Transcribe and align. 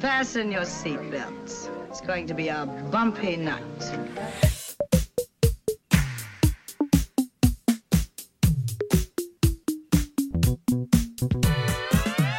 Fasten 0.00 0.52
your 0.52 0.62
seatbelts. 0.62 1.68
It's 1.88 2.00
going 2.00 2.28
to 2.28 2.34
be 2.34 2.48
a 2.48 2.66
bumpy 2.92 3.36
night. 3.36 3.60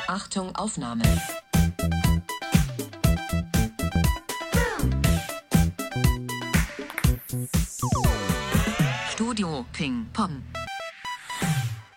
Achtung, 0.08 0.56
Aufnahme. 0.56 1.04
Studio 9.12 9.66
Ping 9.74 10.06
Pong. 10.14 10.44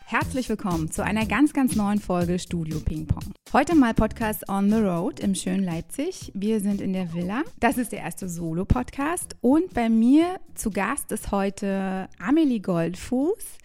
Herzlich 0.06 0.48
willkommen 0.48 0.90
zu 0.90 1.04
einer 1.04 1.24
ganz, 1.26 1.52
ganz 1.52 1.76
neuen 1.76 2.00
Folge 2.00 2.40
Studio 2.40 2.80
Ping 2.80 3.06
Pong. 3.06 3.31
Heute 3.52 3.74
mal 3.74 3.92
Podcast 3.92 4.48
on 4.48 4.70
the 4.70 4.78
Road 4.78 5.20
im 5.20 5.34
schönen 5.34 5.62
Leipzig. 5.62 6.32
Wir 6.32 6.60
sind 6.60 6.80
in 6.80 6.94
der 6.94 7.12
Villa. 7.12 7.42
Das 7.60 7.76
ist 7.76 7.92
der 7.92 7.98
erste 7.98 8.26
Solo-Podcast. 8.26 9.36
Und 9.42 9.74
bei 9.74 9.90
mir 9.90 10.40
zu 10.54 10.70
Gast 10.70 11.12
ist 11.12 11.32
heute 11.32 12.08
Amelie 12.18 12.60
Goldfuß. 12.60 13.58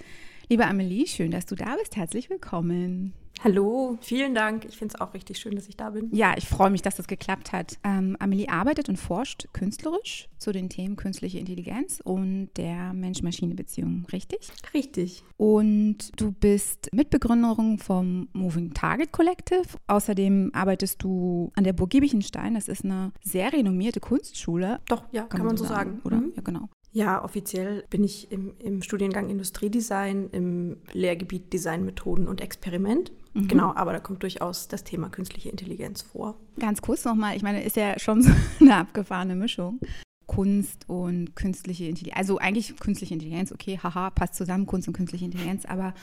Liebe 0.50 0.66
Amelie, 0.66 1.08
schön, 1.08 1.32
dass 1.32 1.46
du 1.46 1.56
da 1.56 1.78
bist. 1.80 1.96
Herzlich 1.96 2.30
willkommen. 2.30 3.14
Hallo, 3.44 3.98
vielen 4.02 4.34
Dank. 4.34 4.66
Ich 4.66 4.78
finde 4.78 4.96
es 4.96 5.02
auch 5.02 5.14
richtig 5.14 5.38
schön, 5.38 5.56
dass 5.56 5.68
ich 5.68 5.78
da 5.78 5.92
bin. 5.92 6.10
Ja, 6.12 6.34
ich 6.38 6.48
freue 6.48 6.70
mich, 6.70 6.82
dass 6.82 6.96
das 6.96 7.08
geklappt 7.08 7.52
hat. 7.52 7.78
Ähm, 7.84 8.18
Amelie 8.20 8.50
arbeitet 8.50 8.90
und 8.90 8.98
forscht 8.98 9.48
künstlerisch 9.54 10.28
zu 10.38 10.52
den 10.52 10.70
Themen 10.70 10.96
künstliche 10.96 11.40
Intelligenz 11.40 12.02
und 12.04 12.50
der 12.58 12.94
Mensch-Maschine-Beziehung, 12.94 14.06
richtig? 14.12 14.50
Richtig. 14.74 15.24
Und 15.38 16.20
du 16.20 16.32
bist 16.32 16.90
Mitbegründerin 16.94 17.78
vom 17.78 18.28
Moving 18.34 18.74
Target 18.74 19.12
Collective. 19.12 19.68
Außerdem 19.88 20.52
arbeitest 20.54 21.04
du 21.04 21.52
an 21.56 21.64
der 21.64 21.74
Burg 21.74 21.92
Giebichenstein. 21.92 22.56
Das 22.56 22.68
ist 22.68 22.84
eine 22.84 23.12
sehr 23.24 23.54
renommierte 23.54 24.00
Kunstschule. 24.00 24.80
Doch, 24.88 25.04
ja, 25.12 25.24
kann, 25.24 25.46
man 25.46 25.58
so 25.58 25.66
sagen. 25.66 26.02
Oder? 26.04 26.18
Mhm. 26.18 26.34
Ja, 26.36 26.42
genau. 26.42 26.70
Ja, 26.98 27.24
offiziell 27.24 27.84
bin 27.92 28.04
ich 28.04 28.32
im, 28.32 28.56
im 28.58 28.82
Studiengang 28.82 29.30
Industriedesign, 29.30 30.32
im 30.32 30.78
Lehrgebiet 30.94 31.54
Designmethoden 31.54 32.28
und 32.28 32.42
Experiment. 32.42 33.12
Mhm. 33.36 33.48
Genau, 33.48 33.72
aber 33.76 33.94
da 33.94 34.00
kommt 34.00 34.24
durchaus 34.24 34.68
das 34.68 34.84
Thema 34.84 35.10
künstliche 35.10 35.50
Intelligenz 35.50 36.02
vor. 36.02 36.40
Ganz 36.58 36.82
kurz 36.82 37.06
nochmal, 37.06 37.38
ich 37.38 37.44
meine, 37.44 37.64
ist 37.64 37.76
ja 37.76 38.00
schon 38.00 38.22
so 38.24 38.32
eine 38.60 38.78
abgefahrene 38.78 39.36
Mischung. 39.36 39.80
Kunst 40.26 40.90
und 40.90 41.36
künstliche 41.36 41.86
Intelligenz. 41.86 42.18
Also 42.18 42.40
eigentlich 42.40 42.76
künstliche 42.80 43.14
Intelligenz, 43.14 43.52
okay, 43.52 43.78
haha, 43.78 44.10
passt 44.10 44.34
zusammen, 44.34 44.66
Kunst 44.66 44.88
und 44.88 44.96
künstliche 44.96 45.26
Intelligenz, 45.26 45.66
aber 45.66 45.94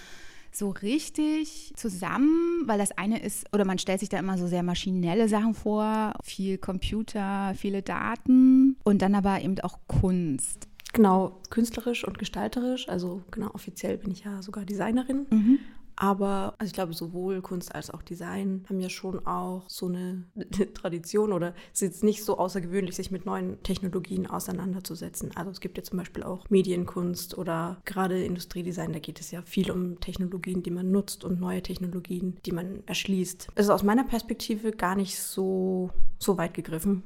so 0.53 0.71
richtig 0.71 1.73
zusammen, 1.75 2.63
weil 2.67 2.79
das 2.79 2.97
eine 2.97 3.21
ist, 3.21 3.53
oder 3.53 3.65
man 3.65 3.79
stellt 3.81 3.99
sich 3.99 4.11
da 4.11 4.21
immer 4.21 4.39
so 4.39 4.47
sehr 4.47 4.63
maschinelle 4.63 5.29
Sachen 5.29 5.55
vor, 5.55 6.13
viel 6.23 6.57
Computer, 6.57 7.53
viele 7.57 7.83
Daten 7.83 8.77
und 8.85 9.03
dann 9.03 9.17
aber 9.17 9.41
eben 9.41 9.59
auch 9.59 9.81
Kunst. 9.89 10.69
Genau, 10.95 11.41
künstlerisch 11.51 12.07
und 12.07 12.19
gestalterisch. 12.19 12.89
Also 12.89 13.23
genau, 13.31 13.51
offiziell 13.53 13.99
bin 13.99 14.13
ich 14.13 14.25
ja 14.25 14.41
sogar 14.43 14.65
Designerin. 14.65 15.27
Mhm. 15.31 15.59
Aber 15.97 16.55
also 16.59 16.69
ich 16.69 16.73
glaube, 16.73 16.93
sowohl 16.93 17.41
Kunst 17.41 17.75
als 17.75 17.91
auch 17.91 18.03
Design 18.03 18.65
haben 18.69 18.81
ja 18.81 18.89
schon 18.89 19.25
auch 19.27 19.65
so 19.69 19.87
eine, 19.87 20.25
eine 20.35 20.73
Tradition 20.75 21.33
oder 21.33 21.55
es 21.73 21.83
ist 21.83 21.89
jetzt 21.89 22.05
nicht 22.05 22.25
so 22.25 22.39
außergewöhnlich, 22.39 22.97
sich 22.97 23.11
mit 23.11 23.27
neuen 23.27 23.63
Technologien 23.63 24.27
auseinanderzusetzen. 24.27 25.31
Also 25.37 25.51
es 25.51 25.61
gibt 25.61 25.77
ja 25.79 25.85
zum 25.85 25.99
Beispiel 25.99 26.23
auch 26.23 26.49
Medienkunst 26.51 27.39
oder 27.39 27.81
gerade 27.85 28.25
Industriedesign, 28.25 28.93
da 28.93 28.99
geht 28.99 29.21
es 29.21 29.31
ja 29.31 29.43
viel 29.43 29.71
um 29.71 30.01
Technologien, 30.01 30.63
die 30.63 30.73
man 30.73 30.91
nutzt 30.91 31.25
und 31.25 31.41
neue 31.41 31.63
Technologien, 31.63 32.39
die 32.45 32.53
man 32.53 32.83
erschließt. 32.87 33.49
Es 33.55 33.67
ist 33.67 33.71
aus 33.71 33.83
meiner 33.83 34.05
Perspektive 34.05 34.73
gar 34.73 34.97
nicht 34.97 35.19
so, 35.19 35.91
so 36.19 36.37
weit 36.39 36.55
gegriffen. 36.55 37.05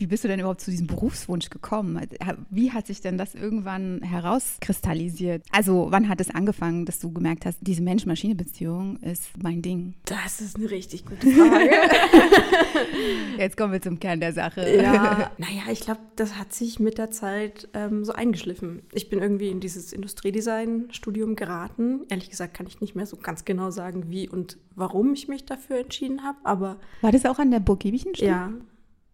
Wie 0.00 0.06
bist 0.06 0.24
du 0.24 0.28
denn 0.28 0.40
überhaupt 0.40 0.62
zu 0.62 0.70
diesem 0.70 0.86
Berufswunsch 0.86 1.50
gekommen? 1.50 2.00
Wie 2.48 2.72
hat 2.72 2.86
sich 2.86 3.02
denn 3.02 3.18
das 3.18 3.34
irgendwann 3.34 4.00
herauskristallisiert? 4.00 5.44
Also 5.52 5.88
wann 5.90 6.08
hat 6.08 6.22
es 6.22 6.30
angefangen, 6.30 6.86
dass 6.86 7.00
du 7.00 7.12
gemerkt 7.12 7.44
hast, 7.44 7.58
diese 7.60 7.82
Mensch-Maschine-Beziehung 7.82 8.96
ist 9.02 9.28
mein 9.42 9.60
Ding? 9.60 9.92
Das 10.06 10.40
ist 10.40 10.56
eine 10.56 10.70
richtig 10.70 11.04
gute 11.04 11.30
Frage. 11.30 11.70
Jetzt 13.38 13.58
kommen 13.58 13.74
wir 13.74 13.82
zum 13.82 14.00
Kern 14.00 14.20
der 14.20 14.32
Sache. 14.32 14.74
Ja, 14.74 15.32
naja, 15.38 15.64
ich 15.70 15.80
glaube, 15.80 16.00
das 16.16 16.38
hat 16.38 16.54
sich 16.54 16.80
mit 16.80 16.96
der 16.96 17.10
Zeit 17.10 17.68
ähm, 17.74 18.02
so 18.06 18.14
eingeschliffen. 18.14 18.80
Ich 18.92 19.10
bin 19.10 19.18
irgendwie 19.18 19.50
in 19.50 19.60
dieses 19.60 19.92
Industriedesign-Studium 19.92 21.36
geraten. 21.36 22.06
Ehrlich 22.08 22.30
gesagt 22.30 22.54
kann 22.54 22.66
ich 22.66 22.80
nicht 22.80 22.94
mehr 22.96 23.04
so 23.04 23.18
ganz 23.18 23.44
genau 23.44 23.70
sagen, 23.70 24.04
wie 24.08 24.30
und 24.30 24.56
warum 24.74 25.12
ich 25.12 25.28
mich 25.28 25.44
dafür 25.44 25.78
entschieden 25.78 26.22
habe, 26.22 26.38
aber 26.44 26.78
War 27.02 27.12
das 27.12 27.26
auch 27.26 27.38
an 27.38 27.50
der 27.50 27.60
Burg 27.60 27.80
Giebichenstein? 27.80 28.26
ja, 28.26 28.52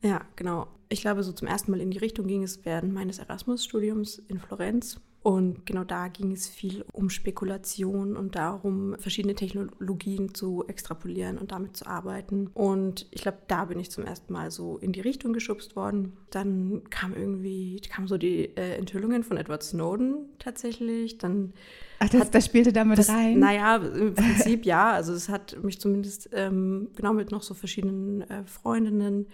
ja, 0.03 0.21
genau. 0.37 0.69
Ich 0.89 1.01
glaube, 1.01 1.23
so 1.23 1.33
zum 1.33 1.49
ersten 1.49 1.71
Mal 1.71 1.81
in 1.81 1.91
die 1.91 1.99
Richtung 1.99 2.27
ging 2.27 2.43
es 2.43 2.65
während 2.65 2.93
meines 2.93 3.19
Erasmus-Studiums 3.19 4.23
in 4.29 4.39
Florenz. 4.39 5.01
Und 5.27 5.67
genau 5.67 5.83
da 5.83 6.07
ging 6.07 6.31
es 6.31 6.47
viel 6.47 6.85
um 6.93 7.11
Spekulation 7.11 8.17
und 8.17 8.37
darum, 8.37 8.95
verschiedene 9.01 9.35
Technologien 9.35 10.35
zu 10.35 10.65
extrapolieren 10.69 11.37
und 11.37 11.51
damit 11.51 11.77
zu 11.77 11.85
arbeiten. 11.85 12.47
Und 12.55 13.09
ich 13.11 13.23
glaube, 13.23 13.39
da 13.49 13.65
bin 13.65 13.81
ich 13.81 13.91
zum 13.91 14.05
ersten 14.05 14.33
Mal 14.33 14.53
so 14.53 14.79
in 14.79 14.93
die 14.93 15.01
Richtung 15.01 15.33
geschubst 15.33 15.75
worden. 15.75 16.17
Dann 16.31 16.83
kam 16.91 17.13
irgendwie, 17.13 17.81
kamen 17.81 18.07
so 18.07 18.19
die 18.19 18.57
äh, 18.57 18.77
Enthüllungen 18.77 19.25
von 19.25 19.37
Edward 19.37 19.65
Snowden 19.65 20.29
tatsächlich. 20.39 21.19
Dann 21.19 21.55
Ach, 21.99 22.09
das, 22.09 22.31
das 22.31 22.47
spielte 22.47 22.73
damit 22.73 23.01
das, 23.01 23.09
rein? 23.09 23.41
Naja, 23.41 23.79
im 23.79 24.15
Prinzip 24.15 24.65
ja. 24.65 24.93
Also 24.93 25.13
es 25.13 25.29
hat 25.29 25.61
mich 25.61 25.81
zumindest 25.81 26.29
ähm, 26.35 26.91
genau 26.95 27.13
mit 27.13 27.33
noch 27.33 27.43
so 27.43 27.55
verschiedenen 27.55 28.21
äh, 28.31 28.45
Freundinnen 28.45 29.27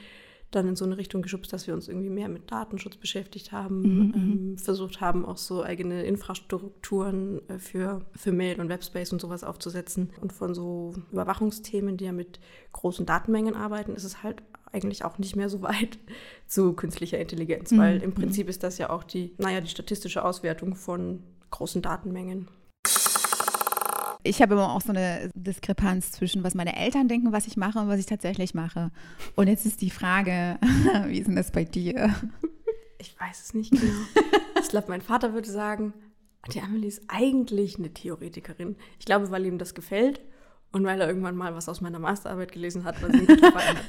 dann 0.54 0.68
in 0.68 0.76
so 0.76 0.84
eine 0.84 0.96
Richtung 0.98 1.22
geschubst, 1.22 1.52
dass 1.52 1.66
wir 1.66 1.74
uns 1.74 1.88
irgendwie 1.88 2.10
mehr 2.10 2.28
mit 2.28 2.50
Datenschutz 2.52 2.96
beschäftigt 2.96 3.52
haben, 3.52 3.82
Mhm, 3.82 4.12
ähm, 4.14 4.58
versucht 4.58 5.00
haben, 5.00 5.24
auch 5.24 5.38
so 5.38 5.62
eigene 5.62 6.04
Infrastrukturen 6.04 7.40
äh, 7.48 7.58
für, 7.58 8.02
für 8.14 8.32
Mail 8.32 8.60
und 8.60 8.68
Webspace 8.68 9.12
und 9.12 9.20
sowas 9.20 9.44
aufzusetzen. 9.44 10.10
Und 10.20 10.32
von 10.32 10.54
so 10.54 10.94
Überwachungsthemen, 11.10 11.96
die 11.96 12.04
ja 12.04 12.12
mit 12.12 12.38
großen 12.72 13.06
Datenmengen 13.06 13.56
arbeiten, 13.56 13.94
ist 13.94 14.04
es 14.04 14.22
halt 14.22 14.42
eigentlich 14.72 15.04
auch 15.04 15.18
nicht 15.18 15.36
mehr 15.36 15.48
so 15.48 15.62
weit 15.62 15.98
zu 16.46 16.74
künstlicher 16.74 17.18
Intelligenz, 17.18 17.72
Mhm, 17.72 17.78
weil 17.78 18.02
im 18.02 18.12
Prinzip 18.14 18.48
ist 18.48 18.62
das 18.62 18.78
ja 18.78 18.90
auch 18.90 19.04
die, 19.04 19.34
naja, 19.38 19.60
die 19.60 19.68
statistische 19.68 20.24
Auswertung 20.24 20.74
von 20.74 21.22
großen 21.50 21.82
Datenmengen. 21.82 22.48
Ich 24.24 24.40
habe 24.40 24.54
immer 24.54 24.72
auch 24.72 24.80
so 24.80 24.90
eine 24.90 25.30
Diskrepanz 25.34 26.12
zwischen, 26.12 26.44
was 26.44 26.54
meine 26.54 26.76
Eltern 26.76 27.08
denken, 27.08 27.32
was 27.32 27.46
ich 27.46 27.56
mache 27.56 27.78
und 27.80 27.88
was 27.88 27.98
ich 27.98 28.06
tatsächlich 28.06 28.54
mache. 28.54 28.90
Und 29.34 29.48
jetzt 29.48 29.66
ist 29.66 29.80
die 29.80 29.90
Frage, 29.90 30.58
wie 31.06 31.18
ist 31.18 31.26
denn 31.26 31.36
das 31.36 31.50
bei 31.50 31.64
dir? 31.64 32.14
Ich 32.98 33.18
weiß 33.18 33.42
es 33.42 33.54
nicht 33.54 33.72
genau. 33.72 33.92
ich 34.60 34.68
glaube, 34.68 34.86
mein 34.88 35.02
Vater 35.02 35.34
würde 35.34 35.50
sagen, 35.50 35.92
die 36.52 36.60
Amelie 36.60 36.88
ist 36.88 37.02
eigentlich 37.08 37.78
eine 37.78 37.92
Theoretikerin. 37.92 38.76
Ich 38.98 39.06
glaube, 39.06 39.30
weil 39.30 39.46
ihm 39.46 39.58
das 39.58 39.74
gefällt 39.74 40.20
und 40.72 40.84
weil 40.84 41.00
er 41.00 41.08
irgendwann 41.08 41.36
mal 41.36 41.54
was 41.54 41.68
aus 41.68 41.80
meiner 41.80 41.98
Masterarbeit 41.98 42.52
gelesen 42.52 42.84
hat, 42.84 43.00
was 43.02 43.12
ihm 43.12 43.26
gefallen 43.26 43.54
hat. 43.54 43.84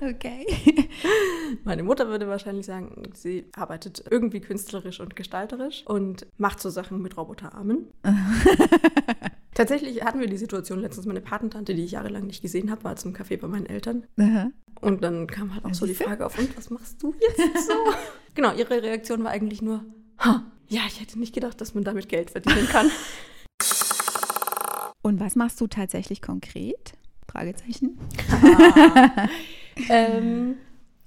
Okay. 0.00 0.46
Meine 1.64 1.82
Mutter 1.82 2.08
würde 2.08 2.28
wahrscheinlich 2.28 2.66
sagen, 2.66 3.10
sie 3.14 3.46
arbeitet 3.54 4.04
irgendwie 4.10 4.40
künstlerisch 4.40 5.00
und 5.00 5.16
gestalterisch 5.16 5.84
und 5.86 6.26
macht 6.38 6.60
so 6.60 6.70
Sachen 6.70 7.00
mit 7.02 7.16
Roboterarmen. 7.16 7.88
Tatsächlich 9.54 10.02
hatten 10.02 10.20
wir 10.20 10.28
die 10.28 10.38
Situation 10.38 10.80
letztens, 10.80 11.06
meine 11.06 11.20
Patentante, 11.20 11.74
die 11.74 11.84
ich 11.84 11.92
jahrelang 11.92 12.26
nicht 12.26 12.42
gesehen 12.42 12.70
habe, 12.70 12.84
war 12.84 12.96
zum 12.96 13.12
Café 13.12 13.38
bei 13.38 13.48
meinen 13.48 13.66
Eltern. 13.66 14.06
Aha. 14.18 14.50
Und 14.80 15.04
dann 15.04 15.26
kam 15.26 15.54
halt 15.54 15.64
auch 15.64 15.74
so 15.74 15.86
die? 15.86 15.94
Frage 15.94 16.24
auf, 16.24 16.38
und 16.38 16.56
was 16.56 16.70
machst 16.70 17.02
du 17.02 17.14
jetzt 17.20 17.66
so? 17.66 17.74
genau, 18.34 18.54
ihre 18.54 18.82
Reaktion 18.82 19.22
war 19.22 19.30
eigentlich 19.30 19.62
nur, 19.62 19.84
ha, 20.18 20.44
ja, 20.68 20.80
ich 20.86 21.00
hätte 21.00 21.18
nicht 21.18 21.34
gedacht, 21.34 21.60
dass 21.60 21.74
man 21.74 21.84
damit 21.84 22.08
Geld 22.08 22.30
verdienen 22.30 22.66
kann. 22.66 22.90
Und 25.02 25.20
was 25.20 25.36
machst 25.36 25.60
du 25.60 25.66
tatsächlich 25.66 26.22
konkret? 26.22 26.94
Fragezeichen. 27.30 27.98
ähm, 29.88 30.56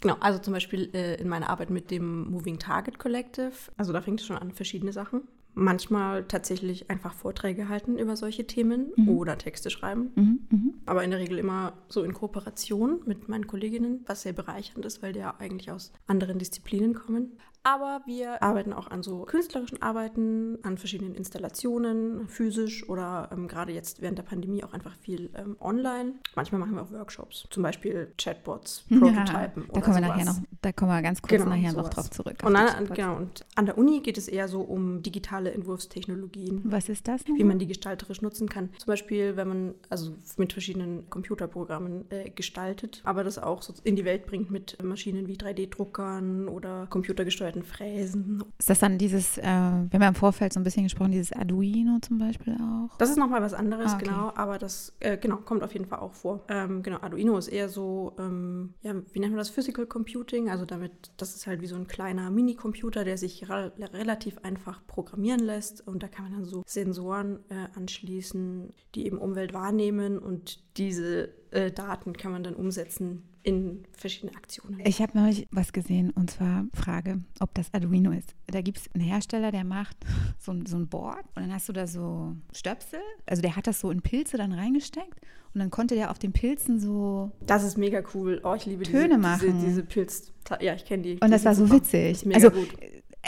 genau, 0.01 0.15
also 0.19 0.39
zum 0.39 0.53
Beispiel 0.53 0.89
äh, 0.93 1.15
in 1.15 1.27
meiner 1.27 1.49
Arbeit 1.49 1.69
mit 1.69 1.91
dem 1.91 2.29
Moving 2.29 2.59
Target 2.59 2.99
Collective, 2.99 3.53
also 3.77 3.93
da 3.93 4.01
fängt 4.01 4.21
es 4.21 4.25
schon 4.25 4.37
an, 4.37 4.51
verschiedene 4.51 4.93
Sachen. 4.93 5.21
Manchmal 5.57 6.25
tatsächlich 6.25 6.89
einfach 6.89 7.13
Vorträge 7.13 7.69
halten 7.69 7.97
über 7.97 8.17
solche 8.17 8.45
Themen 8.45 8.91
oder 9.07 9.37
Texte 9.37 9.69
schreiben. 9.69 10.11
Mhm, 10.15 10.39
mhm. 10.49 10.73
Aber 10.85 11.01
in 11.05 11.11
der 11.11 11.19
Regel 11.21 11.37
immer 11.37 11.71
so 11.87 12.03
in 12.03 12.13
Kooperation 12.13 12.99
mit 13.05 13.29
meinen 13.29 13.47
Kolleginnen, 13.47 14.03
was 14.05 14.23
sehr 14.23 14.33
bereichernd 14.33 14.85
ist, 14.85 15.01
weil 15.01 15.13
die 15.13 15.19
ja 15.19 15.33
eigentlich 15.39 15.71
aus 15.71 15.93
anderen 16.07 16.39
Disziplinen 16.39 16.93
kommen. 16.93 17.37
Aber 17.65 18.01
wir 18.05 18.41
arbeiten 18.43 18.71
auch 18.73 18.89
an 18.91 19.01
so 19.03 19.23
künstlerischen 19.23 19.81
Arbeiten, 19.81 20.59
an 20.63 20.77
verschiedenen 20.77 21.15
Installationen, 21.15 22.27
physisch 22.27 22.87
oder 22.87 23.29
ähm, 23.33 23.47
gerade 23.47 23.73
jetzt 23.73 24.01
während 24.01 24.17
der 24.19 24.23
Pandemie 24.23 24.63
auch 24.63 24.71
einfach 24.73 24.95
viel 24.95 25.29
ähm, 25.35 25.57
online. 25.59 26.13
Manchmal 26.35 26.59
machen 26.59 26.75
wir 26.75 26.83
auch 26.83 26.91
Workshops, 26.91 27.47
zum 27.49 27.63
Beispiel 27.63 28.11
Chatbots, 28.17 28.83
Prototypen 28.89 29.15
Ja, 29.15 29.23
da 29.25 29.61
oder 29.71 29.81
kommen 29.81 29.97
wir 29.97 30.03
sowas. 30.03 30.07
nachher 30.07 30.25
noch, 30.25 30.37
da 30.61 30.71
kommen 30.71 30.91
wir 30.91 31.01
ganz 31.01 31.21
kurz 31.21 31.31
Genau, 31.31 31.45
nachher 31.49 31.73
noch 31.73 31.79
sowas. 31.85 31.89
drauf 31.95 32.09
zurück. 32.11 32.37
Und, 32.43 32.55
an, 32.55 32.85
genau, 32.93 33.15
und 33.17 33.45
an 33.55 33.65
der 33.65 33.77
Uni 33.77 34.01
geht 34.01 34.17
es 34.17 34.27
eher 34.27 34.47
so 34.47 34.61
um 34.61 35.01
digitale 35.01 35.51
Entwurfstechnologien 35.51 36.61
Was 36.65 36.87
ist 36.89 37.07
das? 37.07 37.25
wie 37.25 37.43
man 37.43 37.57
die 37.59 37.67
gestalterisch 37.67 38.21
nutzen 38.21 38.47
kann. 38.47 38.69
Zum 38.77 38.87
Beispiel, 38.87 39.35
wenn 39.37 39.47
man 39.47 39.73
also 39.89 40.11
mit 40.37 40.53
verschiedenen 40.53 41.09
Computerprogrammen 41.09 42.05
äh, 42.11 42.29
gestaltet, 42.29 43.01
aber 43.03 43.23
das 43.23 43.39
auch 43.39 43.61
so 43.63 43.73
in 43.83 43.95
die 43.95 44.05
Welt 44.05 44.27
bringt 44.27 44.51
mit 44.51 44.81
Maschinen 44.83 45.27
wie 45.27 45.35
3D-Druckern 45.35 46.47
oder 46.47 46.87
computergesteuerten 46.89 47.54
Fräsen. 47.63 48.43
Ist 48.57 48.69
das 48.69 48.79
dann 48.79 48.97
dieses, 48.97 49.37
äh, 49.37 49.43
wir 49.43 49.49
haben 49.49 50.01
ja 50.01 50.07
im 50.07 50.15
Vorfeld 50.15 50.53
so 50.53 50.59
ein 50.59 50.63
bisschen 50.63 50.83
gesprochen, 50.83 51.11
dieses 51.11 51.31
Arduino 51.31 51.99
zum 52.01 52.17
Beispiel 52.17 52.55
auch? 52.55 52.97
Das 52.97 53.09
ist 53.09 53.17
nochmal 53.17 53.41
was 53.41 53.53
anderes, 53.53 53.91
Ah, 53.91 53.95
okay. 53.95 54.05
genau, 54.05 54.31
aber 54.35 54.57
das 54.57 54.93
äh, 54.99 55.17
genau, 55.17 55.37
kommt 55.37 55.63
auf 55.63 55.73
jeden 55.73 55.85
Fall 55.85 55.99
auch 55.99 56.13
vor. 56.13 56.43
Ähm, 56.47 56.83
genau, 56.83 56.97
Arduino 57.01 57.37
ist 57.37 57.47
eher 57.47 57.69
so, 57.69 58.15
ähm, 58.19 58.73
ja, 58.81 58.93
wie 59.13 59.19
nennt 59.19 59.33
man 59.33 59.39
das? 59.39 59.49
Physical 59.49 59.85
Computing, 59.85 60.49
also 60.49 60.65
damit, 60.65 61.11
das 61.17 61.35
ist 61.35 61.47
halt 61.47 61.61
wie 61.61 61.67
so 61.67 61.75
ein 61.75 61.87
kleiner 61.87 62.29
Minicomputer, 62.31 63.03
der 63.03 63.17
sich 63.17 63.49
re 63.49 63.71
relativ 63.93 64.37
einfach 64.39 64.81
programmieren 64.87 65.39
lässt 65.39 65.85
und 65.87 66.03
da 66.03 66.07
kann 66.07 66.25
man 66.25 66.33
dann 66.33 66.45
so 66.45 66.63
Sensoren 66.65 67.39
äh, 67.49 67.67
anschließen, 67.77 68.73
die 68.95 69.05
eben 69.05 69.17
Umwelt 69.17 69.53
wahrnehmen 69.53 70.17
und 70.19 70.63
diese 70.77 71.29
äh, 71.51 71.71
Daten 71.71 72.13
kann 72.13 72.31
man 72.31 72.43
dann 72.43 72.55
umsetzen 72.55 73.23
in 73.45 73.83
verschiedene 73.95 74.35
Aktionen. 74.35 74.79
Ich 74.85 75.01
habe 75.01 75.17
neulich 75.17 75.47
was 75.51 75.71
gesehen 75.71 76.09
und 76.09 76.31
zwar 76.31 76.65
Frage, 76.73 77.19
ob 77.39 77.53
das 77.53 77.71
Arduino 77.73 78.11
ist. 78.11 78.33
Da 78.47 78.61
gibt 78.61 78.79
es 78.79 78.89
einen 78.93 79.03
Hersteller, 79.03 79.51
der 79.51 79.63
macht 79.63 79.95
so, 80.39 80.51
ein- 80.51 80.65
so 80.65 80.75
ein 80.77 80.87
Board 80.87 81.23
und 81.35 81.43
dann 81.43 81.53
hast 81.53 81.69
du 81.69 81.73
da 81.73 81.85
so 81.85 82.35
Stöpsel. 82.53 82.99
Also 83.27 83.43
der 83.43 83.55
hat 83.55 83.67
das 83.67 83.79
so 83.79 83.91
in 83.91 84.01
Pilze 84.01 84.37
dann 84.37 84.51
reingesteckt 84.51 85.19
und 85.53 85.59
dann 85.59 85.69
konnte 85.69 85.93
der 85.93 86.09
auf 86.09 86.17
den 86.17 86.33
Pilzen 86.33 86.79
so. 86.79 87.31
Das 87.45 87.63
ist 87.63 87.77
mega 87.77 88.01
cool. 88.15 88.41
Oh, 88.43 88.55
ich 88.55 88.65
liebe 88.65 88.83
Töne 88.83 89.09
diese, 89.09 89.17
machen. 89.19 89.53
diese, 89.53 89.65
diese 89.67 89.83
Pilz. 89.83 90.31
Ja, 90.59 90.73
ich 90.73 90.85
kenne 90.85 91.03
die. 91.03 91.13
Und 91.19 91.29
das 91.31 91.45
war 91.45 91.53
so 91.53 91.71
witzig. 91.71 92.25
Also 92.33 92.49
gut. 92.49 92.69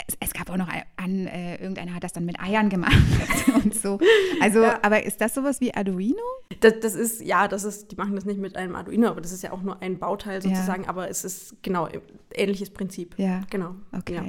Es, 0.06 0.16
es 0.20 0.32
gab 0.32 0.50
auch 0.50 0.56
noch 0.56 0.68
an, 0.96 1.26
äh, 1.26 1.56
irgendeiner 1.56 1.94
hat 1.94 2.04
das 2.04 2.12
dann 2.12 2.24
mit 2.24 2.38
Eiern 2.40 2.68
gemacht 2.68 2.94
und 3.64 3.74
so. 3.74 3.98
Also, 4.40 4.62
Ja. 4.62 4.78
aber 4.82 5.02
ist 5.04 5.20
das 5.20 5.34
sowas 5.34 5.60
wie 5.60 5.74
Arduino? 5.74 6.16
Das, 6.60 6.74
das 6.80 6.94
ist, 6.94 7.20
ja, 7.22 7.48
das 7.48 7.64
ist, 7.64 7.90
die 7.92 7.96
machen 7.96 8.14
das 8.14 8.24
nicht 8.24 8.38
mit 8.40 8.56
einem 8.56 8.74
Arduino, 8.76 9.08
aber 9.08 9.20
das 9.20 9.32
ist 9.32 9.42
ja 9.42 9.52
auch 9.52 9.62
nur 9.62 9.80
ein 9.82 9.98
Bauteil 9.98 10.42
sozusagen, 10.42 10.86
aber 10.88 11.08
es 11.10 11.24
ist 11.24 11.62
genau 11.62 11.88
ähnliches 12.34 12.70
Prinzip. 12.70 13.14
Ja. 13.18 13.42
Genau. 13.50 13.74
Okay. 13.96 14.14
Ja. 14.14 14.22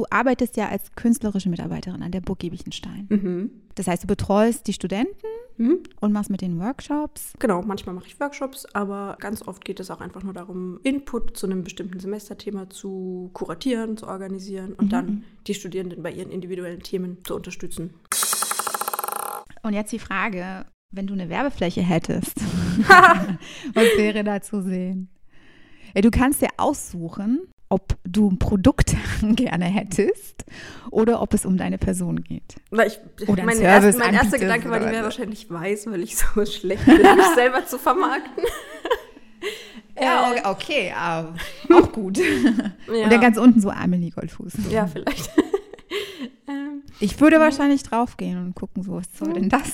Du 0.00 0.06
arbeitest 0.08 0.56
ja 0.56 0.70
als 0.70 0.94
künstlerische 0.94 1.50
Mitarbeiterin 1.50 2.02
an 2.02 2.10
der 2.10 2.22
Burg 2.22 2.38
Giebichenstein. 2.38 3.06
Mhm. 3.10 3.50
Das 3.74 3.86
heißt, 3.86 4.04
du 4.04 4.06
betreust 4.06 4.66
die 4.66 4.72
Studenten 4.72 5.14
Mhm. 5.58 5.80
und 6.00 6.10
machst 6.14 6.30
mit 6.30 6.40
den 6.40 6.58
Workshops. 6.58 7.34
Genau, 7.38 7.60
manchmal 7.60 7.94
mache 7.94 8.06
ich 8.06 8.18
Workshops, 8.18 8.64
aber 8.72 9.18
ganz 9.20 9.46
oft 9.46 9.62
geht 9.62 9.78
es 9.78 9.90
auch 9.90 10.00
einfach 10.00 10.22
nur 10.22 10.32
darum, 10.32 10.80
Input 10.84 11.36
zu 11.36 11.44
einem 11.44 11.64
bestimmten 11.64 12.00
Semesterthema 12.00 12.70
zu 12.70 13.28
kuratieren, 13.34 13.98
zu 13.98 14.06
organisieren 14.08 14.72
und 14.72 14.86
Mhm. 14.86 14.88
dann 14.88 15.24
die 15.46 15.52
Studierenden 15.52 16.02
bei 16.02 16.12
ihren 16.12 16.30
individuellen 16.30 16.80
Themen 16.82 17.18
zu 17.22 17.34
unterstützen. 17.34 17.92
Und 19.62 19.74
jetzt 19.74 19.92
die 19.92 19.98
Frage, 19.98 20.64
wenn 20.92 21.06
du 21.06 21.12
eine 21.12 21.28
Werbefläche 21.28 21.82
hättest, 21.82 22.36
was 23.74 23.84
wäre 23.98 24.24
da 24.24 24.40
zu 24.40 24.62
sehen? 24.62 25.10
Ja, 25.94 26.00
du 26.00 26.10
kannst 26.10 26.40
dir 26.40 26.48
aussuchen, 26.56 27.40
ob 27.70 27.96
du 28.04 28.28
ein 28.30 28.38
Produkt 28.38 28.94
gerne 29.22 29.64
hättest 29.64 30.44
oder 30.90 31.22
ob 31.22 31.32
es 31.34 31.46
um 31.46 31.56
deine 31.56 31.78
Person 31.78 32.22
geht. 32.22 32.56
Weil 32.70 32.88
ich, 32.88 32.98
Oder 33.28 33.42
ein 33.42 33.46
mein, 33.46 33.60
erst, 33.60 33.98
mein 33.98 34.12
erster 34.12 34.38
Gedanke 34.38 34.68
war, 34.68 34.78
die 34.80 34.86
wäre 34.86 34.98
so. 34.98 35.02
wahrscheinlich 35.04 35.48
weiß, 35.50 35.86
weil 35.86 36.02
ich 36.02 36.16
so 36.18 36.44
schlecht 36.44 36.84
bin, 36.84 36.96
mich 36.96 37.26
selber 37.34 37.64
zu 37.64 37.78
vermarkten. 37.78 38.44
Ja, 40.00 40.32
Äh, 40.34 40.48
okay, 40.48 40.92
aber 40.96 41.34
auch 41.74 41.92
gut. 41.92 42.18
Ja. 42.18 42.24
Und 43.04 43.10
dann 43.12 43.20
ganz 43.20 43.38
unten 43.38 43.60
so 43.60 43.70
Amelie 43.70 44.10
Goldfuß. 44.10 44.52
Ja, 44.70 44.86
vielleicht. 44.86 45.30
ähm, 46.48 46.82
Ich 47.00 47.20
würde 47.20 47.38
wahrscheinlich 47.38 47.82
draufgehen 47.82 48.38
und 48.38 48.54
gucken, 48.54 48.82
so, 48.82 48.92
was 48.94 49.04
soll 49.16 49.32
denn 49.34 49.48
das? 49.48 49.72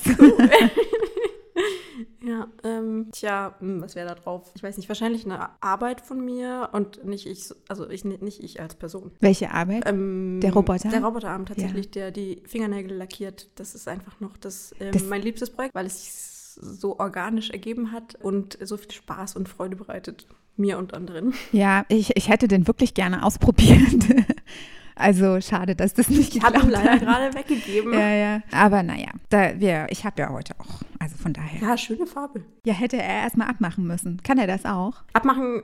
ja, 2.24 2.48
ähm, 2.64 3.08
tja, 3.12 3.54
hm, 3.60 3.80
was 3.80 3.94
wäre 3.94 4.08
da 4.08 4.14
drauf? 4.14 4.50
Ich 4.54 4.62
weiß 4.62 4.76
nicht, 4.76 4.88
wahrscheinlich 4.88 5.24
eine 5.24 5.50
Arbeit 5.62 6.00
von 6.00 6.24
mir 6.24 6.68
und 6.72 7.04
nicht 7.04 7.26
ich, 7.26 7.48
also 7.68 7.88
ich, 7.88 8.04
nicht 8.04 8.42
ich 8.42 8.60
als 8.60 8.74
Person. 8.74 9.12
Welche 9.20 9.50
Arbeit? 9.50 9.84
Ähm, 9.86 10.40
Der 10.42 10.52
Roboter? 10.52 10.88
Der 10.90 11.02
Roboterarm 11.02 11.46
tatsächlich, 11.46 11.90
der 11.90 12.10
die 12.10 12.42
Fingernägel 12.46 12.96
lackiert. 12.96 13.48
Das 13.58 13.74
ist 13.74 13.88
einfach 13.88 14.20
noch 14.20 14.36
das, 14.36 14.74
ähm, 14.80 14.92
Das- 14.92 15.04
mein 15.04 15.22
liebstes 15.22 15.50
Projekt, 15.50 15.74
weil 15.74 15.86
es 15.86 15.98
sich 16.02 16.12
so 16.58 16.98
organisch 16.98 17.50
ergeben 17.50 17.92
hat 17.92 18.14
und 18.16 18.56
so 18.62 18.76
viel 18.76 18.90
Spaß 18.90 19.36
und 19.36 19.48
Freude 19.48 19.76
bereitet. 19.76 20.26
Mir 20.58 20.78
und 20.78 20.94
anderen. 20.94 21.34
Ja, 21.52 21.84
ich, 21.88 22.16
ich 22.16 22.30
hätte 22.30 22.48
den 22.48 22.66
wirklich 22.66 22.94
gerne 22.94 23.22
ausprobiert. 23.24 23.78
Also 24.98 25.40
schade, 25.42 25.76
dass 25.76 25.92
das 25.92 26.08
nicht 26.08 26.34
Ich 26.34 26.42
habe 26.42 26.54
geklappt 26.54 26.64
ihn 26.64 26.70
leider 26.70 26.92
hat. 26.92 27.00
gerade 27.00 27.34
weggegeben. 27.34 27.92
Ja, 27.92 28.08
ja. 28.08 28.42
Aber 28.50 28.82
naja, 28.82 29.10
da 29.28 29.60
wir, 29.60 29.86
ich 29.90 30.04
habe 30.04 30.20
ja 30.22 30.30
heute 30.30 30.54
auch. 30.58 30.80
Also 30.98 31.16
von 31.16 31.34
daher. 31.34 31.60
Ja, 31.60 31.76
schöne 31.76 32.06
Farbe. 32.06 32.42
Ja, 32.64 32.72
hätte 32.72 32.96
er 32.96 33.22
erstmal 33.22 33.48
abmachen 33.48 33.86
müssen. 33.86 34.22
Kann 34.22 34.38
er 34.38 34.46
das 34.46 34.64
auch? 34.64 35.04
Abmachen 35.12 35.62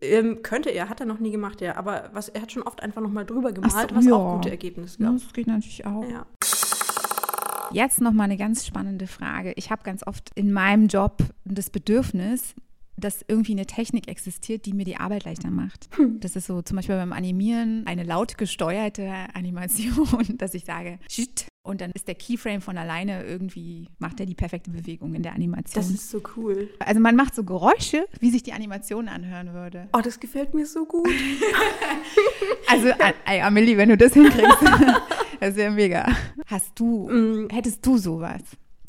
ähm, 0.00 0.42
könnte 0.42 0.70
er, 0.70 0.88
hat 0.88 0.98
er 0.98 1.06
noch 1.06 1.20
nie 1.20 1.30
gemacht, 1.30 1.60
ja. 1.60 1.76
Aber 1.76 2.10
was, 2.12 2.28
er 2.28 2.42
hat 2.42 2.50
schon 2.50 2.64
oft 2.64 2.82
einfach 2.82 3.00
nochmal 3.00 3.24
drüber 3.24 3.52
gemalt, 3.52 3.90
so, 3.90 3.96
was 3.96 4.04
ja. 4.04 4.14
auch 4.14 4.34
gute 4.34 4.50
Ergebnisse 4.50 4.98
gab. 4.98 5.12
Das 5.12 5.32
geht 5.32 5.46
natürlich 5.46 5.86
auch. 5.86 6.04
Ja. 6.10 6.26
Jetzt 7.70 8.00
noch 8.00 8.12
mal 8.12 8.24
eine 8.24 8.36
ganz 8.36 8.66
spannende 8.66 9.06
Frage. 9.06 9.52
Ich 9.56 9.70
habe 9.70 9.82
ganz 9.84 10.06
oft 10.06 10.30
in 10.34 10.52
meinem 10.52 10.88
Job 10.88 11.22
das 11.44 11.70
Bedürfnis, 11.70 12.54
dass 12.96 13.24
irgendwie 13.26 13.52
eine 13.52 13.66
Technik 13.66 14.08
existiert, 14.08 14.66
die 14.66 14.74
mir 14.74 14.84
die 14.84 14.96
Arbeit 14.98 15.24
leichter 15.24 15.50
macht. 15.50 15.88
Das 16.20 16.36
ist 16.36 16.46
so 16.46 16.62
zum 16.62 16.76
Beispiel 16.76 16.96
beim 16.96 17.12
Animieren 17.12 17.84
eine 17.86 18.02
laut 18.04 18.36
gesteuerte 18.38 19.10
Animation, 19.34 20.06
dass 20.38 20.54
ich 20.54 20.64
sage, 20.64 20.98
Shit, 21.10 21.46
und 21.64 21.80
dann 21.80 21.90
ist 21.92 22.06
der 22.08 22.14
Keyframe 22.16 22.60
von 22.60 22.76
alleine 22.76 23.24
irgendwie, 23.24 23.88
macht 23.98 24.20
er 24.20 24.26
die 24.26 24.34
perfekte 24.34 24.70
Bewegung 24.70 25.14
in 25.14 25.22
der 25.22 25.32
Animation. 25.32 25.74
Das 25.74 25.90
ist 25.90 26.10
so 26.10 26.20
cool. 26.36 26.68
also 26.80 27.00
man 27.00 27.16
macht 27.16 27.34
so 27.34 27.44
Geräusche, 27.44 28.04
wie 28.20 28.30
sich 28.30 28.42
die 28.42 28.52
Animation 28.52 29.08
anhören 29.08 29.54
würde. 29.54 29.88
Oh, 29.96 30.00
das 30.02 30.20
gefällt 30.20 30.54
mir 30.54 30.66
so 30.66 30.84
gut. 30.84 31.08
Also, 32.68 32.88
ey, 33.26 33.40
Amelie, 33.42 33.76
wenn 33.76 33.90
du 33.90 33.96
das 33.98 34.14
hinkriegst, 34.14 34.58
das 35.40 35.56
wäre 35.56 35.70
mega. 35.72 36.06
Hast 36.46 36.72
du, 36.78 37.08
Mm. 37.08 37.48
hättest 37.50 37.84
du 37.84 37.98
sowas? 37.98 38.40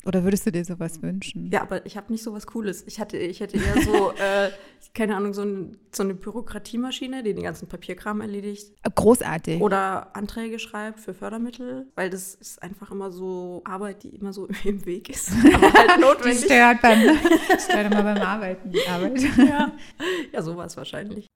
Oder 0.06 0.24
würdest 0.24 0.46
du 0.46 0.52
dir 0.52 0.64
sowas 0.64 1.02
wünschen? 1.02 1.50
Ja, 1.52 1.62
aber 1.62 1.84
ich 1.86 1.96
habe 1.96 2.12
nicht 2.12 2.22
so 2.22 2.32
was 2.32 2.46
Cooles. 2.46 2.84
Ich 2.86 3.00
hatte, 3.00 3.16
ich 3.16 3.40
hätte 3.40 3.56
eher 3.56 3.82
so, 3.82 4.12
äh, 4.18 4.50
keine 4.94 5.16
Ahnung, 5.16 5.34
so, 5.34 5.42
ein, 5.42 5.76
so 5.94 6.02
eine 6.02 6.14
Bürokratiemaschine, 6.14 7.22
die 7.22 7.34
den 7.34 7.42
ganzen 7.44 7.68
Papierkram 7.68 8.20
erledigt. 8.20 8.72
Großartig. 8.94 9.60
Oder 9.60 10.14
Anträge 10.16 10.58
schreibt 10.58 11.00
für 11.00 11.14
Fördermittel, 11.14 11.86
weil 11.94 12.10
das 12.10 12.34
ist 12.34 12.62
einfach 12.62 12.90
immer 12.90 13.10
so 13.10 13.62
Arbeit, 13.64 14.02
die 14.02 14.10
immer 14.10 14.32
so 14.32 14.48
im 14.64 14.84
Weg 14.86 15.08
ist. 15.08 15.32
Aber 15.54 15.72
halt 15.72 15.90
Die 15.96 16.00
notwendig. 16.00 16.44
stört 16.44 16.82
beim, 16.82 17.00
stört 17.58 17.92
immer 17.92 18.02
beim 18.02 18.18
Arbeiten, 18.18 18.70
die 18.70 18.86
Arbeit. 18.86 19.20
ja. 19.38 19.72
ja, 20.32 20.42
sowas 20.42 20.76
wahrscheinlich. 20.76 21.26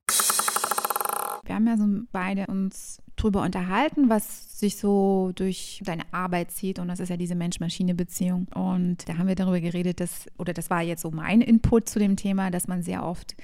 Wir 1.48 1.54
haben 1.54 1.66
ja 1.66 1.78
so 1.78 1.86
beide 2.12 2.46
uns 2.46 3.00
drüber 3.16 3.42
unterhalten, 3.42 4.10
was 4.10 4.60
sich 4.60 4.76
so 4.76 5.32
durch 5.34 5.80
deine 5.82 6.02
Arbeit 6.12 6.50
zieht. 6.50 6.78
Und 6.78 6.88
das 6.88 7.00
ist 7.00 7.08
ja 7.08 7.16
diese 7.16 7.34
Mensch-Maschine-Beziehung. 7.34 8.48
Und 8.54 9.08
da 9.08 9.16
haben 9.16 9.28
wir 9.28 9.34
darüber 9.34 9.60
geredet, 9.60 10.00
dass, 10.00 10.26
oder 10.36 10.52
das 10.52 10.68
war 10.68 10.82
jetzt 10.82 11.00
so 11.00 11.10
mein 11.10 11.40
Input 11.40 11.88
zu 11.88 11.98
dem 11.98 12.16
Thema, 12.16 12.50
dass 12.50 12.68
man 12.68 12.82
sehr 12.82 13.02
oft 13.02 13.34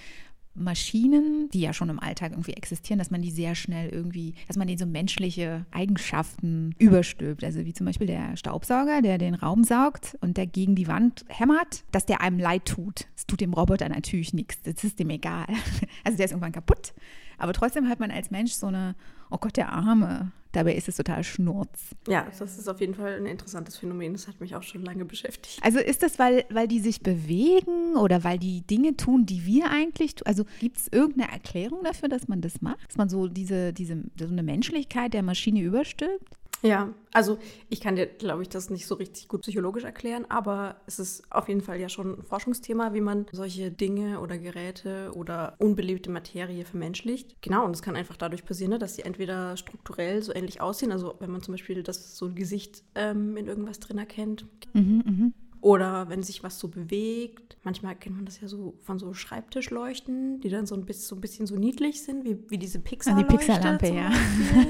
Maschinen, 0.54 1.48
die 1.52 1.62
ja 1.62 1.72
schon 1.72 1.88
im 1.88 1.98
Alltag 1.98 2.32
irgendwie 2.32 2.52
existieren, 2.52 2.98
dass 2.98 3.10
man 3.10 3.22
die 3.22 3.30
sehr 3.30 3.54
schnell 3.54 3.88
irgendwie, 3.88 4.34
dass 4.46 4.56
man 4.56 4.68
denen 4.68 4.78
so 4.78 4.86
menschliche 4.86 5.66
Eigenschaften 5.72 6.74
überstülpt. 6.78 7.42
Also 7.42 7.64
wie 7.64 7.72
zum 7.72 7.86
Beispiel 7.86 8.06
der 8.06 8.36
Staubsauger, 8.36 9.02
der 9.02 9.18
den 9.18 9.34
Raum 9.34 9.64
saugt 9.64 10.16
und 10.20 10.36
der 10.36 10.46
gegen 10.46 10.76
die 10.76 10.88
Wand 10.88 11.24
hämmert, 11.28 11.84
dass 11.90 12.06
der 12.06 12.20
einem 12.20 12.38
leid 12.38 12.66
tut. 12.66 13.06
Das 13.16 13.26
tut 13.26 13.40
dem 13.40 13.54
Roboter 13.54 13.88
natürlich 13.88 14.32
nichts. 14.34 14.62
Das 14.62 14.84
ist 14.84 14.98
dem 14.98 15.10
egal. 15.10 15.46
Also 16.04 16.18
der 16.18 16.26
ist 16.26 16.32
irgendwann 16.32 16.52
kaputt. 16.52 16.92
Aber 17.38 17.52
trotzdem 17.52 17.88
hat 17.88 18.00
man 18.00 18.10
als 18.10 18.30
Mensch 18.30 18.52
so 18.52 18.66
eine, 18.66 18.94
oh 19.30 19.38
Gott, 19.38 19.56
der 19.56 19.72
Arme. 19.72 20.32
Dabei 20.52 20.74
ist 20.76 20.88
es 20.88 20.96
total 20.96 21.24
Schnurz. 21.24 21.96
Ja, 22.06 22.28
das 22.38 22.56
ist 22.56 22.68
auf 22.68 22.80
jeden 22.80 22.94
Fall 22.94 23.16
ein 23.16 23.26
interessantes 23.26 23.76
Phänomen. 23.76 24.12
Das 24.12 24.28
hat 24.28 24.40
mich 24.40 24.54
auch 24.54 24.62
schon 24.62 24.84
lange 24.84 25.04
beschäftigt. 25.04 25.58
Also 25.62 25.80
ist 25.80 26.04
das, 26.04 26.20
weil, 26.20 26.44
weil 26.48 26.68
die 26.68 26.78
sich 26.78 27.00
bewegen 27.00 27.96
oder 27.96 28.22
weil 28.22 28.38
die 28.38 28.60
Dinge 28.60 28.96
tun, 28.96 29.26
die 29.26 29.44
wir 29.46 29.70
eigentlich 29.70 30.14
tun? 30.14 30.26
Also 30.26 30.44
gibt 30.60 30.78
es 30.78 30.86
irgendeine 30.92 31.32
Erklärung 31.32 31.82
dafür, 31.82 32.08
dass 32.08 32.28
man 32.28 32.40
das 32.40 32.62
macht? 32.62 32.86
Dass 32.86 32.96
man 32.96 33.08
so 33.08 33.26
diese, 33.26 33.72
diese 33.72 34.04
so 34.16 34.26
eine 34.26 34.44
Menschlichkeit 34.44 35.12
der 35.12 35.24
Maschine 35.24 35.60
überstülpt? 35.60 36.38
Ja, 36.64 36.94
also 37.12 37.38
ich 37.68 37.82
kann 37.82 37.94
dir, 37.94 38.06
glaube 38.06 38.40
ich, 38.42 38.48
das 38.48 38.70
nicht 38.70 38.86
so 38.86 38.94
richtig 38.94 39.28
gut 39.28 39.42
psychologisch 39.42 39.84
erklären, 39.84 40.24
aber 40.30 40.76
es 40.86 40.98
ist 40.98 41.30
auf 41.30 41.46
jeden 41.48 41.60
Fall 41.60 41.78
ja 41.78 41.90
schon 41.90 42.20
ein 42.20 42.22
Forschungsthema, 42.22 42.94
wie 42.94 43.02
man 43.02 43.26
solche 43.32 43.70
Dinge 43.70 44.18
oder 44.20 44.38
Geräte 44.38 45.12
oder 45.14 45.56
unbelebte 45.58 46.10
Materie 46.10 46.64
vermenschlicht. 46.64 47.36
Genau, 47.42 47.66
und 47.66 47.76
es 47.76 47.82
kann 47.82 47.96
einfach 47.96 48.16
dadurch 48.16 48.46
passieren, 48.46 48.70
ne, 48.70 48.78
dass 48.78 48.94
sie 48.94 49.02
entweder 49.02 49.58
strukturell 49.58 50.22
so 50.22 50.34
ähnlich 50.34 50.62
aussehen, 50.62 50.90
also 50.90 51.16
wenn 51.18 51.30
man 51.30 51.42
zum 51.42 51.52
Beispiel 51.52 51.82
das 51.82 52.16
so 52.16 52.26
ein 52.26 52.34
Gesicht 52.34 52.82
ähm, 52.94 53.36
in 53.36 53.46
irgendwas 53.46 53.78
drin 53.78 53.98
erkennt. 53.98 54.46
Mhm, 54.72 55.02
mhm. 55.04 55.34
Oder 55.64 56.10
wenn 56.10 56.22
sich 56.22 56.42
was 56.42 56.58
so 56.58 56.68
bewegt. 56.68 57.56
Manchmal 57.62 57.96
kennt 57.96 58.16
man 58.16 58.26
das 58.26 58.38
ja 58.38 58.48
so 58.48 58.74
von 58.82 58.98
so 58.98 59.14
Schreibtischleuchten, 59.14 60.38
die 60.42 60.50
dann 60.50 60.66
so 60.66 60.74
ein 60.74 60.84
bisschen 60.84 61.06
so, 61.06 61.14
ein 61.14 61.22
bisschen 61.22 61.46
so 61.46 61.56
niedlich 61.56 62.02
sind, 62.02 62.22
wie, 62.26 62.36
wie 62.50 62.58
diese 62.58 62.80
Ah, 62.80 62.82
Pixar. 62.84 63.16
die 63.16 63.24
Pixar-Lampe, 63.24 63.88
ja. 63.88 64.10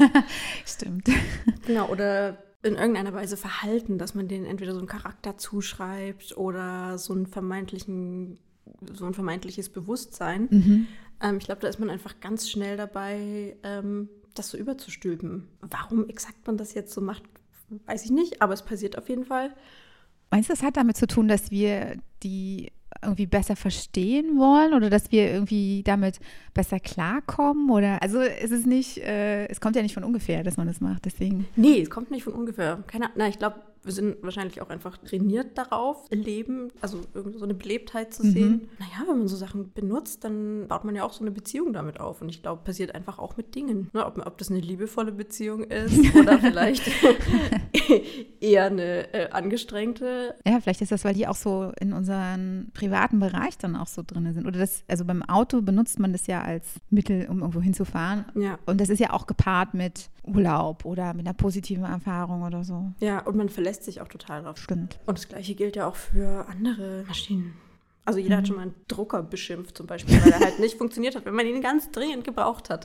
Stimmt. 0.64 1.08
Genau, 1.66 1.88
oder 1.88 2.38
in 2.62 2.76
irgendeiner 2.76 3.12
Weise 3.12 3.36
Verhalten, 3.36 3.98
dass 3.98 4.14
man 4.14 4.28
denen 4.28 4.46
entweder 4.46 4.72
so 4.72 4.78
einen 4.78 4.86
Charakter 4.86 5.36
zuschreibt 5.36 6.36
oder 6.36 6.96
so 6.96 7.12
einen 7.12 7.26
vermeintlichen, 7.26 8.38
so 8.92 9.04
ein 9.06 9.14
vermeintliches 9.14 9.70
Bewusstsein. 9.70 10.46
Mhm. 10.48 10.86
Ähm, 11.20 11.38
ich 11.38 11.46
glaube, 11.46 11.60
da 11.60 11.66
ist 11.66 11.80
man 11.80 11.90
einfach 11.90 12.20
ganz 12.20 12.48
schnell 12.48 12.76
dabei, 12.76 13.56
ähm, 13.64 14.08
das 14.34 14.48
so 14.50 14.56
überzustülpen. 14.56 15.48
Warum 15.60 16.08
exakt 16.08 16.46
man 16.46 16.56
das 16.56 16.72
jetzt 16.74 16.94
so 16.94 17.00
macht, 17.00 17.24
weiß 17.86 18.04
ich 18.04 18.12
nicht, 18.12 18.42
aber 18.42 18.54
es 18.54 18.62
passiert 18.62 18.96
auf 18.96 19.08
jeden 19.08 19.24
Fall. 19.24 19.52
Meinst 20.34 20.48
du, 20.48 20.52
das 20.52 20.64
hat 20.64 20.76
damit 20.76 20.96
zu 20.96 21.06
tun, 21.06 21.28
dass 21.28 21.52
wir 21.52 21.96
die 22.24 22.72
irgendwie 23.00 23.26
besser 23.26 23.54
verstehen 23.54 24.36
wollen 24.36 24.74
oder 24.74 24.90
dass 24.90 25.12
wir 25.12 25.30
irgendwie 25.30 25.84
damit 25.84 26.18
besser 26.54 26.80
klarkommen? 26.80 27.70
Oder 27.70 28.02
also 28.02 28.18
es 28.18 28.50
ist 28.50 28.66
nicht, 28.66 28.98
äh, 28.98 29.46
es 29.46 29.60
kommt 29.60 29.76
ja 29.76 29.82
nicht 29.82 29.94
von 29.94 30.02
ungefähr, 30.02 30.42
dass 30.42 30.56
man 30.56 30.66
das 30.66 30.80
macht. 30.80 31.04
Deswegen. 31.04 31.46
Nee, 31.54 31.82
es 31.82 31.88
kommt 31.88 32.10
nicht 32.10 32.24
von 32.24 32.32
ungefähr. 32.32 32.82
Keine, 32.88 33.10
na, 33.14 33.28
ich 33.28 33.38
glaube, 33.38 33.60
wir 33.84 33.92
sind 33.92 34.16
wahrscheinlich 34.22 34.60
auch 34.62 34.70
einfach 34.70 34.96
trainiert 34.98 35.56
darauf, 35.58 36.08
Leben, 36.10 36.68
also 36.80 37.00
irgendwie 37.14 37.38
so 37.38 37.44
eine 37.44 37.54
Belebtheit 37.54 38.14
zu 38.14 38.24
Mhm. 38.24 38.30
sehen. 38.32 38.68
Naja, 38.78 39.08
wenn 39.08 39.18
man 39.18 39.28
so 39.28 39.36
Sachen 39.36 39.72
benutzt, 39.72 40.24
dann 40.24 40.66
baut 40.68 40.84
man 40.84 40.94
ja 40.94 41.04
auch 41.04 41.12
so 41.12 41.22
eine 41.22 41.30
Beziehung 41.30 41.72
damit 41.72 42.00
auf. 42.00 42.22
Und 42.22 42.28
ich 42.28 42.42
glaube, 42.42 42.62
passiert 42.64 42.94
einfach 42.94 43.18
auch 43.18 43.36
mit 43.36 43.54
Dingen. 43.54 43.90
Ne, 43.92 44.04
ob, 44.06 44.24
ob 44.26 44.38
das 44.38 44.50
eine 44.50 44.60
liebevolle 44.60 45.12
Beziehung 45.12 45.64
ist 45.64 45.98
oder 46.16 46.38
vielleicht 46.38 46.82
eher 48.40 48.64
eine 48.66 49.12
äh, 49.12 49.30
angestrengte. 49.30 50.34
Ja, 50.46 50.60
vielleicht 50.60 50.80
ist 50.82 50.92
das, 50.92 51.04
weil 51.04 51.14
die 51.14 51.26
auch 51.26 51.34
so 51.36 51.72
in 51.80 51.92
unseren 51.92 52.70
privaten 52.74 53.18
Bereich 53.20 53.58
dann 53.58 53.76
auch 53.76 53.86
so 53.86 54.02
drin 54.06 54.32
sind. 54.32 54.46
Oder 54.46 54.58
das, 54.60 54.84
also 54.88 55.04
beim 55.04 55.22
Auto 55.22 55.62
benutzt 55.62 55.98
man 55.98 56.12
das 56.12 56.26
ja 56.26 56.42
als 56.42 56.74
Mittel, 56.90 57.26
um 57.28 57.40
irgendwo 57.40 57.60
hinzufahren. 57.60 58.24
Ja. 58.34 58.58
Und 58.66 58.80
das 58.80 58.88
ist 58.88 58.98
ja 59.00 59.12
auch 59.12 59.26
gepaart 59.26 59.74
mit 59.74 60.10
Urlaub 60.26 60.84
oder 60.84 61.12
mit 61.12 61.26
einer 61.26 61.34
positiven 61.34 61.84
Erfahrung 61.84 62.42
oder 62.42 62.64
so. 62.64 62.92
Ja, 63.00 63.20
und 63.20 63.36
man 63.36 63.48
verlässt 63.48 63.73
sich 63.82 64.00
auch 64.00 64.08
total 64.08 64.42
drauf. 64.42 64.58
Stimmt. 64.58 65.00
Und 65.06 65.18
das 65.18 65.26
gleiche 65.28 65.54
gilt 65.54 65.74
ja 65.76 65.88
auch 65.88 65.96
für 65.96 66.46
andere 66.48 67.04
Maschinen. 67.08 67.54
Also 68.04 68.18
jeder 68.20 68.36
Mhm. 68.36 68.38
hat 68.38 68.46
schon 68.48 68.56
mal 68.56 68.62
einen 68.62 68.74
Drucker 68.86 69.22
beschimpft 69.22 69.76
zum 69.78 69.86
Beispiel, 69.86 70.22
weil 70.22 70.32
er 70.32 70.40
halt 70.40 70.60
nicht 70.60 70.76
funktioniert 70.78 71.16
hat, 71.16 71.24
wenn 71.24 71.34
man 71.34 71.46
ihn 71.46 71.62
ganz 71.62 71.90
dringend 71.90 72.24
gebraucht 72.24 72.68
hat. 72.70 72.84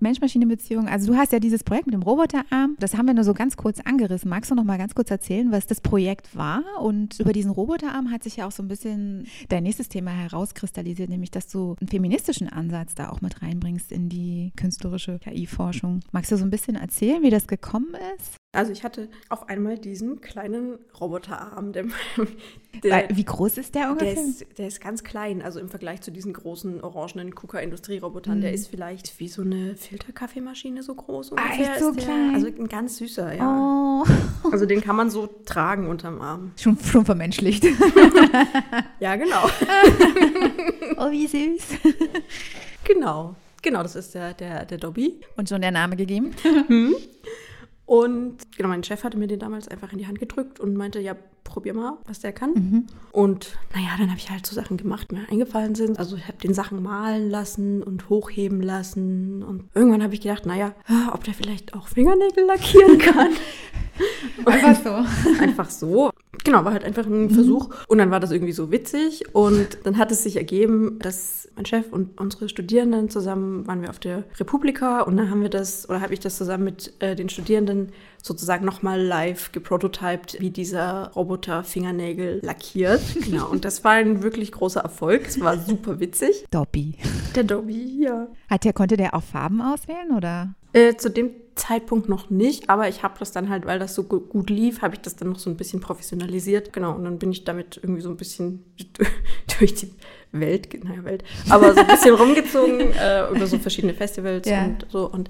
Mensch-Maschine-Beziehung. 0.00 0.88
Also 0.88 1.12
du 1.12 1.16
hast 1.16 1.32
ja 1.32 1.38
dieses 1.38 1.62
Projekt 1.62 1.86
mit 1.86 1.94
dem 1.94 2.02
Roboterarm. 2.02 2.76
Das 2.80 2.96
haben 2.96 3.06
wir 3.06 3.14
nur 3.14 3.22
so 3.22 3.34
ganz 3.34 3.56
kurz 3.56 3.78
angerissen. 3.78 4.28
Magst 4.28 4.50
du 4.50 4.56
noch 4.56 4.64
mal 4.64 4.76
ganz 4.76 4.96
kurz 4.96 5.12
erzählen, 5.12 5.52
was 5.52 5.66
das 5.68 5.80
Projekt 5.80 6.36
war? 6.36 6.64
Und 6.80 7.20
über 7.20 7.32
diesen 7.32 7.52
Roboterarm 7.52 8.10
hat 8.10 8.24
sich 8.24 8.36
ja 8.38 8.48
auch 8.48 8.50
so 8.52 8.64
ein 8.64 8.68
bisschen 8.68 9.28
dein 9.48 9.62
nächstes 9.62 9.88
Thema 9.88 10.10
herauskristallisiert, 10.10 11.08
nämlich 11.08 11.30
dass 11.30 11.46
du 11.46 11.76
einen 11.80 11.88
feministischen 11.88 12.48
Ansatz 12.48 12.96
da 12.96 13.10
auch 13.10 13.20
mit 13.20 13.42
reinbringst 13.42 13.92
in 13.92 14.08
die 14.08 14.52
künstlerische 14.56 15.20
KI-Forschung. 15.20 16.00
Magst 16.10 16.32
du 16.32 16.36
so 16.36 16.44
ein 16.44 16.50
bisschen 16.50 16.74
erzählen, 16.74 17.22
wie 17.22 17.30
das 17.30 17.46
gekommen 17.46 17.94
ist? 18.18 18.34
Also 18.54 18.70
ich 18.70 18.84
hatte 18.84 19.08
auf 19.30 19.48
einmal 19.48 19.78
diesen 19.78 20.20
kleinen 20.20 20.78
Roboterarm, 21.00 21.72
der, 21.72 21.86
der, 22.84 23.08
wie 23.10 23.24
groß 23.24 23.56
ist 23.56 23.74
der 23.74 23.84
der, 23.84 23.92
ungefähr? 23.92 24.12
ist, 24.12 24.44
der 24.58 24.68
ist 24.68 24.78
ganz 24.82 25.02
klein, 25.02 25.40
also 25.40 25.58
im 25.58 25.70
Vergleich 25.70 26.02
zu 26.02 26.10
diesen 26.10 26.34
großen 26.34 26.82
orangenen 26.82 27.34
KUKA-Industrierobotern. 27.34 28.36
Mhm. 28.36 28.40
Der 28.42 28.52
ist 28.52 28.68
vielleicht 28.68 29.18
wie 29.20 29.28
so 29.28 29.40
eine 29.40 29.74
Filterkaffeemaschine 29.76 30.82
so 30.82 30.94
groß 30.94 31.32
Ah, 31.32 31.36
ungefähr. 31.42 31.70
echt 31.72 31.80
so 31.80 31.88
ist 31.92 31.96
der. 32.00 32.04
klein? 32.04 32.34
Also 32.34 32.46
ein 32.48 32.68
ganz 32.68 32.98
süßer, 32.98 33.34
ja. 33.34 34.02
Oh, 34.04 34.04
Also 34.50 34.66
den 34.66 34.82
kann 34.82 34.96
man 34.96 35.08
so 35.08 35.28
tragen 35.46 35.88
unterm 35.88 36.20
Arm. 36.20 36.52
schon, 36.60 36.78
schon 36.78 37.06
vermenschlicht. 37.06 37.64
Ja, 39.00 39.16
genau. 39.16 39.44
oh, 40.98 41.10
wie 41.10 41.26
süß. 41.26 41.62
genau. 42.84 43.34
Genau, 43.62 43.82
das 43.82 43.96
ist 43.96 44.14
der, 44.14 44.34
der, 44.34 44.64
der 44.66 44.78
Dobby. 44.78 45.20
Und 45.36 45.48
schon 45.48 45.60
der 45.62 45.72
Name 45.72 45.96
gegeben? 45.96 46.32
Und 47.86 48.36
genau, 48.56 48.68
mein 48.68 48.84
Chef 48.84 49.04
hatte 49.04 49.18
mir 49.18 49.26
den 49.26 49.40
damals 49.40 49.68
einfach 49.68 49.92
in 49.92 49.98
die 49.98 50.06
Hand 50.06 50.18
gedrückt 50.18 50.60
und 50.60 50.74
meinte, 50.74 51.00
ja, 51.00 51.16
probier 51.44 51.74
mal, 51.74 51.98
was 52.06 52.20
der 52.20 52.32
kann. 52.32 52.52
Mhm. 52.54 52.86
Und 53.10 53.58
naja, 53.74 53.88
dann 53.98 54.08
habe 54.08 54.18
ich 54.18 54.30
halt 54.30 54.46
so 54.46 54.54
Sachen 54.54 54.76
gemacht, 54.76 55.08
die 55.10 55.16
mir 55.16 55.28
eingefallen 55.28 55.74
sind. 55.74 55.98
Also 55.98 56.16
ich 56.16 56.26
habe 56.26 56.38
den 56.38 56.54
Sachen 56.54 56.82
malen 56.82 57.30
lassen 57.30 57.82
und 57.82 58.08
hochheben 58.08 58.62
lassen. 58.62 59.42
Und 59.42 59.68
irgendwann 59.74 60.02
habe 60.02 60.14
ich 60.14 60.20
gedacht, 60.20 60.46
naja, 60.46 60.74
ob 61.12 61.24
der 61.24 61.34
vielleicht 61.34 61.74
auch 61.74 61.88
Fingernägel 61.88 62.44
lackieren 62.46 62.98
kann. 62.98 63.30
Einfach 64.46 64.82
so. 64.82 65.40
einfach 65.42 65.70
so. 65.70 66.10
Genau, 66.44 66.64
war 66.64 66.72
halt 66.72 66.84
einfach 66.84 67.06
ein 67.06 67.30
Versuch. 67.30 67.70
Und 67.86 67.98
dann 67.98 68.10
war 68.10 68.20
das 68.20 68.32
irgendwie 68.32 68.52
so 68.52 68.70
witzig. 68.72 69.24
Und 69.34 69.78
dann 69.84 69.98
hat 69.98 70.10
es 70.10 70.22
sich 70.22 70.36
ergeben, 70.36 70.98
dass 71.00 71.48
mein 71.56 71.66
Chef 71.66 71.92
und 71.92 72.18
unsere 72.20 72.48
Studierenden 72.48 73.10
zusammen 73.10 73.66
waren 73.66 73.82
wir 73.82 73.90
auf 73.90 73.98
der 73.98 74.24
Republika 74.40 75.02
und 75.02 75.16
dann 75.16 75.30
haben 75.30 75.42
wir 75.42 75.50
das, 75.50 75.88
oder 75.88 76.00
habe 76.00 76.14
ich 76.14 76.20
das 76.20 76.36
zusammen 76.36 76.64
mit 76.64 76.94
äh, 77.00 77.14
den 77.14 77.28
Studierenden 77.28 77.90
sozusagen 78.22 78.64
nochmal 78.64 79.02
live 79.02 79.52
geprototyped, 79.52 80.38
wie 80.40 80.50
dieser 80.50 81.10
Roboter 81.14 81.64
Fingernägel 81.64 82.40
lackiert. 82.42 83.00
Genau. 83.24 83.48
Und 83.48 83.64
das 83.64 83.82
war 83.84 83.92
ein 83.92 84.22
wirklich 84.22 84.52
großer 84.52 84.80
Erfolg. 84.80 85.26
Es 85.26 85.40
war 85.40 85.58
super 85.58 86.00
witzig. 86.00 86.44
Dobby. 86.50 86.96
Der 87.34 87.44
Dobby, 87.44 88.02
ja. 88.04 88.28
Hat 88.48 88.64
der, 88.64 88.72
konnte 88.72 88.96
der 88.96 89.14
auch 89.14 89.22
Farben 89.22 89.60
auswählen 89.60 90.12
oder? 90.16 90.54
Äh, 90.72 90.96
zu 90.96 91.10
dem 91.10 91.30
Zeitpunkt 91.54 92.08
noch 92.08 92.30
nicht, 92.30 92.70
aber 92.70 92.88
ich 92.88 93.02
habe 93.02 93.18
das 93.18 93.30
dann 93.32 93.50
halt, 93.50 93.66
weil 93.66 93.78
das 93.78 93.94
so 93.94 94.04
gu- 94.04 94.20
gut 94.20 94.48
lief, 94.48 94.80
habe 94.80 94.94
ich 94.94 95.00
das 95.02 95.16
dann 95.16 95.28
noch 95.28 95.38
so 95.38 95.50
ein 95.50 95.56
bisschen 95.56 95.80
professionalisiert. 95.80 96.72
Genau, 96.72 96.94
und 96.94 97.04
dann 97.04 97.18
bin 97.18 97.30
ich 97.32 97.44
damit 97.44 97.78
irgendwie 97.82 98.00
so 98.00 98.08
ein 98.08 98.16
bisschen 98.16 98.64
durch 99.58 99.74
die 99.74 99.92
Welt, 100.32 100.82
naja, 100.84 101.04
Welt, 101.04 101.24
aber 101.50 101.74
so 101.74 101.80
ein 101.80 101.86
bisschen 101.86 102.14
rumgezogen 102.14 102.80
äh, 102.98 103.28
über 103.30 103.46
so 103.46 103.58
verschiedene 103.58 103.92
Festivals 103.94 104.48
Ja. 104.48 104.64
und 104.64 104.86
so. 104.90 105.10
Und 105.10 105.28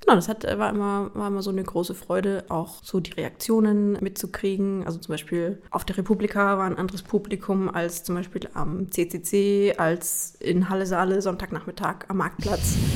genau, 0.00 0.14
das 0.16 0.28
hat, 0.28 0.44
war, 0.44 0.70
immer, 0.70 1.10
war 1.14 1.28
immer 1.28 1.42
so 1.42 1.50
eine 1.50 1.62
große 1.62 1.94
Freude, 1.94 2.44
auch 2.48 2.82
so 2.82 3.00
die 3.00 3.12
Reaktionen 3.12 3.92
mitzukriegen. 4.00 4.84
Also 4.84 4.98
zum 4.98 5.12
Beispiel 5.12 5.60
auf 5.70 5.84
der 5.84 5.98
Republika 5.98 6.58
war 6.58 6.66
ein 6.66 6.76
anderes 6.76 7.02
Publikum 7.02 7.68
als 7.68 8.04
zum 8.04 8.14
Beispiel 8.14 8.48
am 8.54 8.90
CCC, 8.90 9.74
als 9.76 10.36
in 10.40 10.68
Halle 10.68 10.86
Saale 10.86 11.20
Sonntagnachmittag 11.22 12.06
am 12.08 12.18
Marktplatz. 12.18 12.76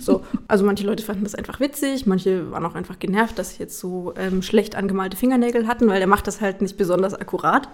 So, 0.00 0.24
also 0.48 0.64
manche 0.64 0.84
Leute 0.84 1.04
fanden 1.04 1.24
das 1.24 1.34
einfach 1.34 1.60
witzig, 1.60 2.06
manche 2.06 2.50
waren 2.50 2.64
auch 2.64 2.74
einfach 2.74 2.98
genervt, 2.98 3.38
dass 3.38 3.50
sie 3.50 3.58
jetzt 3.58 3.78
so 3.78 4.14
ähm, 4.16 4.40
schlecht 4.40 4.74
angemalte 4.74 5.16
Fingernägel 5.16 5.66
hatten, 5.66 5.88
weil 5.88 5.98
der 5.98 6.06
macht 6.08 6.26
das 6.26 6.40
halt 6.40 6.62
nicht 6.62 6.78
besonders 6.78 7.14
akkurat. 7.14 7.68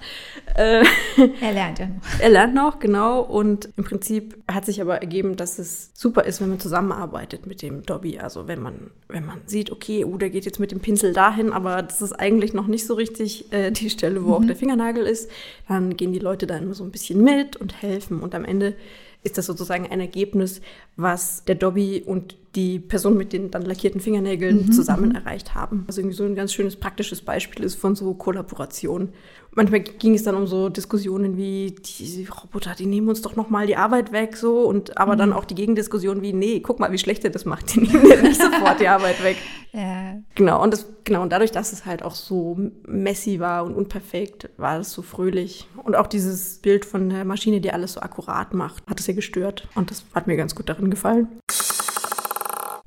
Äh, 0.56 0.84
Er 1.40 1.52
lernt 1.52 1.78
ja 1.78 1.86
noch. 1.86 2.20
er 2.20 2.28
lernt 2.28 2.54
noch, 2.54 2.78
genau. 2.80 3.20
Und 3.20 3.68
im 3.76 3.84
Prinzip 3.84 4.42
hat 4.50 4.64
sich 4.64 4.80
aber 4.80 5.00
ergeben, 5.00 5.36
dass 5.36 5.58
es 5.58 5.90
super 5.94 6.24
ist, 6.24 6.40
wenn 6.40 6.48
man 6.48 6.60
zusammenarbeitet 6.60 7.46
mit 7.46 7.62
dem 7.62 7.84
Dobby. 7.84 8.18
Also 8.18 8.48
wenn 8.48 8.60
man, 8.60 8.74
wenn 9.08 9.24
man 9.24 9.40
sieht, 9.46 9.70
okay, 9.70 10.04
oh, 10.04 10.16
der 10.16 10.30
geht 10.30 10.44
jetzt 10.44 10.58
mit 10.58 10.72
dem 10.72 10.80
Pinsel 10.80 11.12
dahin, 11.12 11.52
aber 11.52 11.82
das 11.82 12.02
ist 12.02 12.12
eigentlich 12.12 12.54
noch 12.54 12.66
nicht 12.66 12.86
so 12.86 12.94
richtig 12.94 13.52
äh, 13.52 13.70
die 13.70 13.90
Stelle, 13.90 14.24
wo 14.24 14.34
auch 14.34 14.44
der 14.44 14.56
Fingernagel 14.56 15.06
ist, 15.06 15.30
dann 15.68 15.96
gehen 15.96 16.12
die 16.12 16.18
Leute 16.18 16.46
da 16.46 16.56
immer 16.56 16.74
so 16.74 16.84
ein 16.84 16.90
bisschen 16.90 17.22
mit 17.22 17.56
und 17.56 17.82
helfen. 17.82 18.20
Und 18.20 18.34
am 18.34 18.44
Ende 18.44 18.74
ist 19.22 19.38
das 19.38 19.46
sozusagen 19.46 19.86
ein 19.86 20.00
Ergebnis, 20.00 20.60
was 20.96 21.44
der 21.44 21.56
Dobby 21.56 22.02
und 22.04 22.36
die 22.56 22.80
Person 22.80 23.16
mit 23.16 23.32
den 23.32 23.50
dann 23.50 23.62
lackierten 23.62 24.00
Fingernägeln 24.00 24.72
zusammen 24.72 25.14
erreicht 25.14 25.54
haben. 25.54 25.84
Also 25.86 26.00
irgendwie 26.00 26.16
so 26.16 26.24
ein 26.24 26.34
ganz 26.34 26.52
schönes 26.52 26.76
praktisches 26.76 27.20
Beispiel 27.20 27.64
ist 27.64 27.76
von 27.76 27.94
so 27.94 28.14
Kollaboration. 28.14 29.10
Manchmal 29.52 29.80
ging 29.80 30.14
es 30.14 30.22
dann 30.22 30.34
um 30.34 30.46
so 30.46 30.68
Diskussionen 30.68 31.36
wie, 31.36 31.74
die 31.74 32.26
Roboter, 32.26 32.74
die 32.74 32.86
nehmen 32.86 33.08
uns 33.08 33.22
doch 33.22 33.36
nochmal 33.36 33.66
die 33.66 33.76
Arbeit 33.76 34.12
weg, 34.12 34.36
so. 34.36 34.60
Und 34.60 34.98
aber 34.98 35.16
dann 35.16 35.32
auch 35.32 35.44
die 35.44 35.54
Gegendiskussion 35.54 36.20
wie, 36.22 36.32
nee, 36.32 36.60
guck 36.60 36.80
mal, 36.80 36.92
wie 36.92 36.98
schlecht 36.98 37.24
er 37.24 37.30
das 37.30 37.44
macht. 37.44 37.74
Die 37.74 37.80
nehmen 37.80 38.04
dir 38.04 38.22
nicht 38.22 38.40
sofort 38.40 38.80
die 38.80 38.88
Arbeit 38.88 39.22
weg. 39.22 39.36
Ja. 39.72 40.14
Genau, 40.34 40.62
und 40.62 40.72
das, 40.72 40.86
genau, 41.04 41.22
und 41.22 41.30
dadurch, 41.30 41.52
dass 41.52 41.74
es 41.74 41.84
halt 41.84 42.02
auch 42.02 42.14
so 42.14 42.56
messy 42.86 43.40
war 43.40 43.62
und 43.62 43.74
unperfekt, 43.74 44.48
war 44.56 44.80
es 44.80 44.90
so 44.90 45.02
fröhlich. 45.02 45.68
Und 45.84 45.96
auch 45.96 46.06
dieses 46.06 46.60
Bild 46.60 46.86
von 46.86 47.10
der 47.10 47.26
Maschine, 47.26 47.60
die 47.60 47.70
alles 47.70 47.92
so 47.92 48.00
akkurat 48.00 48.54
macht, 48.54 48.82
hat 48.88 49.00
es 49.00 49.06
ja 49.06 49.12
gestört. 49.12 49.68
Und 49.74 49.90
das 49.90 50.06
hat 50.14 50.28
mir 50.28 50.36
ganz 50.36 50.54
gut 50.54 50.70
darin 50.70 50.88
gefallen. 50.88 51.28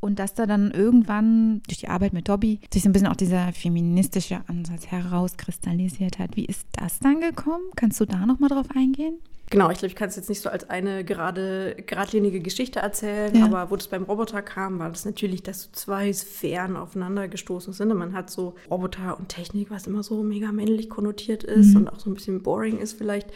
Und 0.02 0.18
dass 0.20 0.34
da 0.34 0.46
dann 0.46 0.72
irgendwann 0.72 1.62
durch 1.68 1.80
die 1.80 1.90
Arbeit 1.90 2.14
mit 2.14 2.30
Dobby 2.30 2.60
sich 2.74 2.84
so 2.84 2.90
ein 2.90 2.94
bisschen 2.94 3.08
auch 3.10 3.18
dieser 3.18 3.52
feministische 3.52 4.40
Ansatz 4.48 4.88
herauskristallisiert 4.88 6.20
hat. 6.20 6.36
Wie 6.36 6.46
ist 6.46 6.66
das 6.74 7.00
dann 7.00 7.20
gekommen? 7.22 7.64
Kannst 7.76 8.00
du 8.00 8.06
da 8.06 8.26
nochmal 8.26 8.50
drauf 8.50 8.68
eingehen? 8.76 9.16
Genau, 9.52 9.72
ich 9.72 9.80
glaube, 9.80 9.88
ich 9.88 9.96
kann 9.96 10.10
es 10.10 10.16
jetzt 10.16 10.30
nicht 10.30 10.42
so 10.42 10.50
als 10.50 10.70
eine 10.70 11.04
gerade 11.04 11.76
geradlinige 11.88 12.40
Geschichte 12.40 12.80
erzählen, 12.80 13.36
Ja. 13.36 13.46
aber 13.46 13.72
wo 13.72 13.76
das 13.76 13.88
beim 13.88 14.04
Roboter 14.04 14.44
kam, 14.44 14.78
war 14.78 14.90
das 14.90 15.06
natürlich, 15.06 15.42
dass 15.42 15.64
so 15.64 15.70
zwei 15.74 16.14
Sphären 16.14 16.76
aufeinander 16.76 17.28
gestoßen 17.28 17.74
sind. 17.74 17.92
Und 17.92 17.98
man 17.98 18.14
hat 18.14 18.30
so 18.30 18.54
Roboter 18.70 19.18
und 19.18 19.30
Technik, 19.30 19.72
was 19.72 19.88
immer 19.88 20.04
so 20.04 20.22
mega 20.22 20.52
männlich 20.52 20.88
konnotiert 20.90 21.44
ist 21.44 21.72
Mhm. 21.72 21.78
und 21.78 21.88
auch 21.90 22.00
so 22.00 22.12
ein 22.12 22.14
bisschen 22.14 22.44
boring 22.44 22.78
ist 22.78 22.94
vielleicht. 22.94 23.28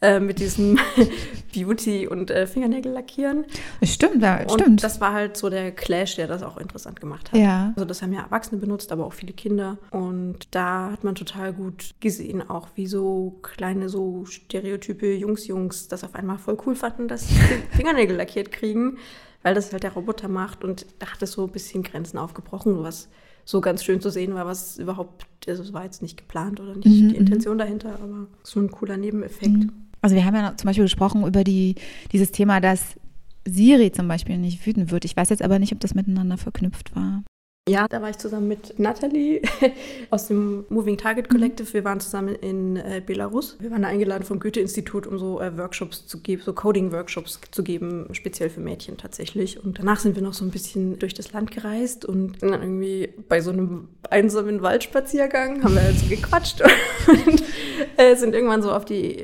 Äh, 0.00 0.20
mit 0.20 0.38
diesem 0.38 0.78
Beauty- 1.52 2.06
und 2.06 2.30
äh, 2.30 2.46
Fingernägel 2.46 2.92
lackieren. 2.92 3.44
Stimmt, 3.82 4.22
ja, 4.22 4.42
Und 4.42 4.60
stimmt. 4.60 4.84
das 4.84 5.00
war 5.00 5.12
halt 5.12 5.36
so 5.36 5.50
der 5.50 5.72
Clash, 5.72 6.14
der 6.14 6.28
das 6.28 6.44
auch 6.44 6.56
interessant 6.56 7.00
gemacht 7.00 7.32
hat. 7.32 7.38
ja. 7.40 7.72
Also 7.74 7.84
das 7.84 8.00
haben 8.00 8.12
ja 8.12 8.20
Erwachsene 8.20 8.60
benutzt, 8.60 8.92
aber 8.92 9.04
auch 9.06 9.12
viele 9.12 9.32
Kinder. 9.32 9.76
Und 9.90 10.46
da 10.52 10.92
hat 10.92 11.02
man 11.02 11.16
total 11.16 11.52
gut 11.52 11.94
gesehen, 11.98 12.48
auch 12.48 12.68
wie 12.76 12.86
so 12.86 13.38
kleine 13.42 13.88
so 13.88 14.24
Stereotype 14.26 15.14
Jungs-Jungs 15.14 15.88
das 15.88 16.04
auf 16.04 16.14
einmal 16.14 16.38
voll 16.38 16.58
cool 16.66 16.76
fanden, 16.76 17.08
dass 17.08 17.26
sie 17.28 17.34
Fingernägel 17.76 18.16
lackiert 18.16 18.52
kriegen, 18.52 18.98
weil 19.42 19.54
das 19.54 19.72
halt 19.72 19.82
der 19.82 19.94
Roboter 19.94 20.28
macht. 20.28 20.62
Und 20.62 20.86
da 21.00 21.06
hat 21.12 21.22
es 21.22 21.32
so 21.32 21.44
ein 21.44 21.50
bisschen 21.52 21.82
Grenzen 21.82 22.18
aufgebrochen, 22.18 22.84
was 22.84 23.08
so 23.44 23.60
ganz 23.60 23.82
schön 23.82 24.00
zu 24.00 24.10
sehen 24.10 24.34
war, 24.34 24.46
was 24.46 24.78
überhaupt, 24.78 25.26
also 25.48 25.62
es 25.62 25.72
war 25.72 25.82
jetzt 25.82 26.02
nicht 26.02 26.18
geplant 26.18 26.60
oder 26.60 26.76
nicht 26.76 26.86
Mhm, 26.86 26.92
die 27.08 27.14
mhm. 27.14 27.14
Intention 27.14 27.58
dahinter, 27.58 27.94
aber 28.00 28.26
so 28.44 28.60
ein 28.60 28.70
cooler 28.70 28.96
Nebeneffekt. 28.96 29.50
Mhm. 29.50 29.72
Also 30.00 30.14
wir 30.16 30.24
haben 30.24 30.34
ja 30.34 30.56
zum 30.56 30.68
Beispiel 30.68 30.84
gesprochen 30.84 31.26
über 31.26 31.44
die, 31.44 31.74
dieses 32.12 32.30
Thema, 32.30 32.60
dass 32.60 32.96
Siri 33.46 33.92
zum 33.92 34.08
Beispiel 34.08 34.38
nicht 34.38 34.64
wütend 34.66 34.90
wird. 34.90 35.04
Ich 35.04 35.16
weiß 35.16 35.30
jetzt 35.30 35.42
aber 35.42 35.58
nicht, 35.58 35.72
ob 35.72 35.80
das 35.80 35.94
miteinander 35.94 36.36
verknüpft 36.36 36.94
war. 36.94 37.22
Ja, 37.68 37.86
da 37.86 38.00
war 38.00 38.08
ich 38.08 38.16
zusammen 38.16 38.48
mit 38.48 38.78
Natalie 38.78 39.42
aus 40.10 40.28
dem 40.28 40.64
Moving 40.70 40.96
Target 40.96 41.28
Collective. 41.28 41.70
Wir 41.74 41.84
waren 41.84 42.00
zusammen 42.00 42.34
in 42.34 42.76
äh, 42.76 43.02
Belarus. 43.04 43.58
Wir 43.60 43.70
waren 43.70 43.82
da 43.82 43.88
eingeladen 43.88 44.24
vom 44.24 44.40
Goethe-Institut, 44.40 45.06
um 45.06 45.18
so 45.18 45.38
äh, 45.38 45.54
Workshops 45.58 46.06
zu 46.06 46.20
geben, 46.20 46.40
so 46.42 46.54
Coding-Workshops 46.54 47.38
zu 47.50 47.62
geben, 47.62 48.08
speziell 48.12 48.48
für 48.48 48.60
Mädchen 48.60 48.96
tatsächlich. 48.96 49.62
Und 49.62 49.78
danach 49.78 50.00
sind 50.00 50.16
wir 50.16 50.22
noch 50.22 50.32
so 50.32 50.46
ein 50.46 50.50
bisschen 50.50 50.98
durch 50.98 51.12
das 51.12 51.34
Land 51.34 51.50
gereist 51.50 52.06
und 52.06 52.42
dann 52.42 52.54
irgendwie 52.54 53.12
bei 53.28 53.42
so 53.42 53.50
einem 53.50 53.88
einsamen 54.08 54.62
Waldspaziergang 54.62 55.62
haben 55.62 55.74
wir 55.74 55.82
halt 55.82 55.98
so 55.98 56.06
gequatscht 56.06 56.62
und 57.06 57.42
äh, 57.98 58.16
sind 58.16 58.34
irgendwann 58.34 58.62
so 58.62 58.72
auf 58.72 58.86
die, 58.86 59.22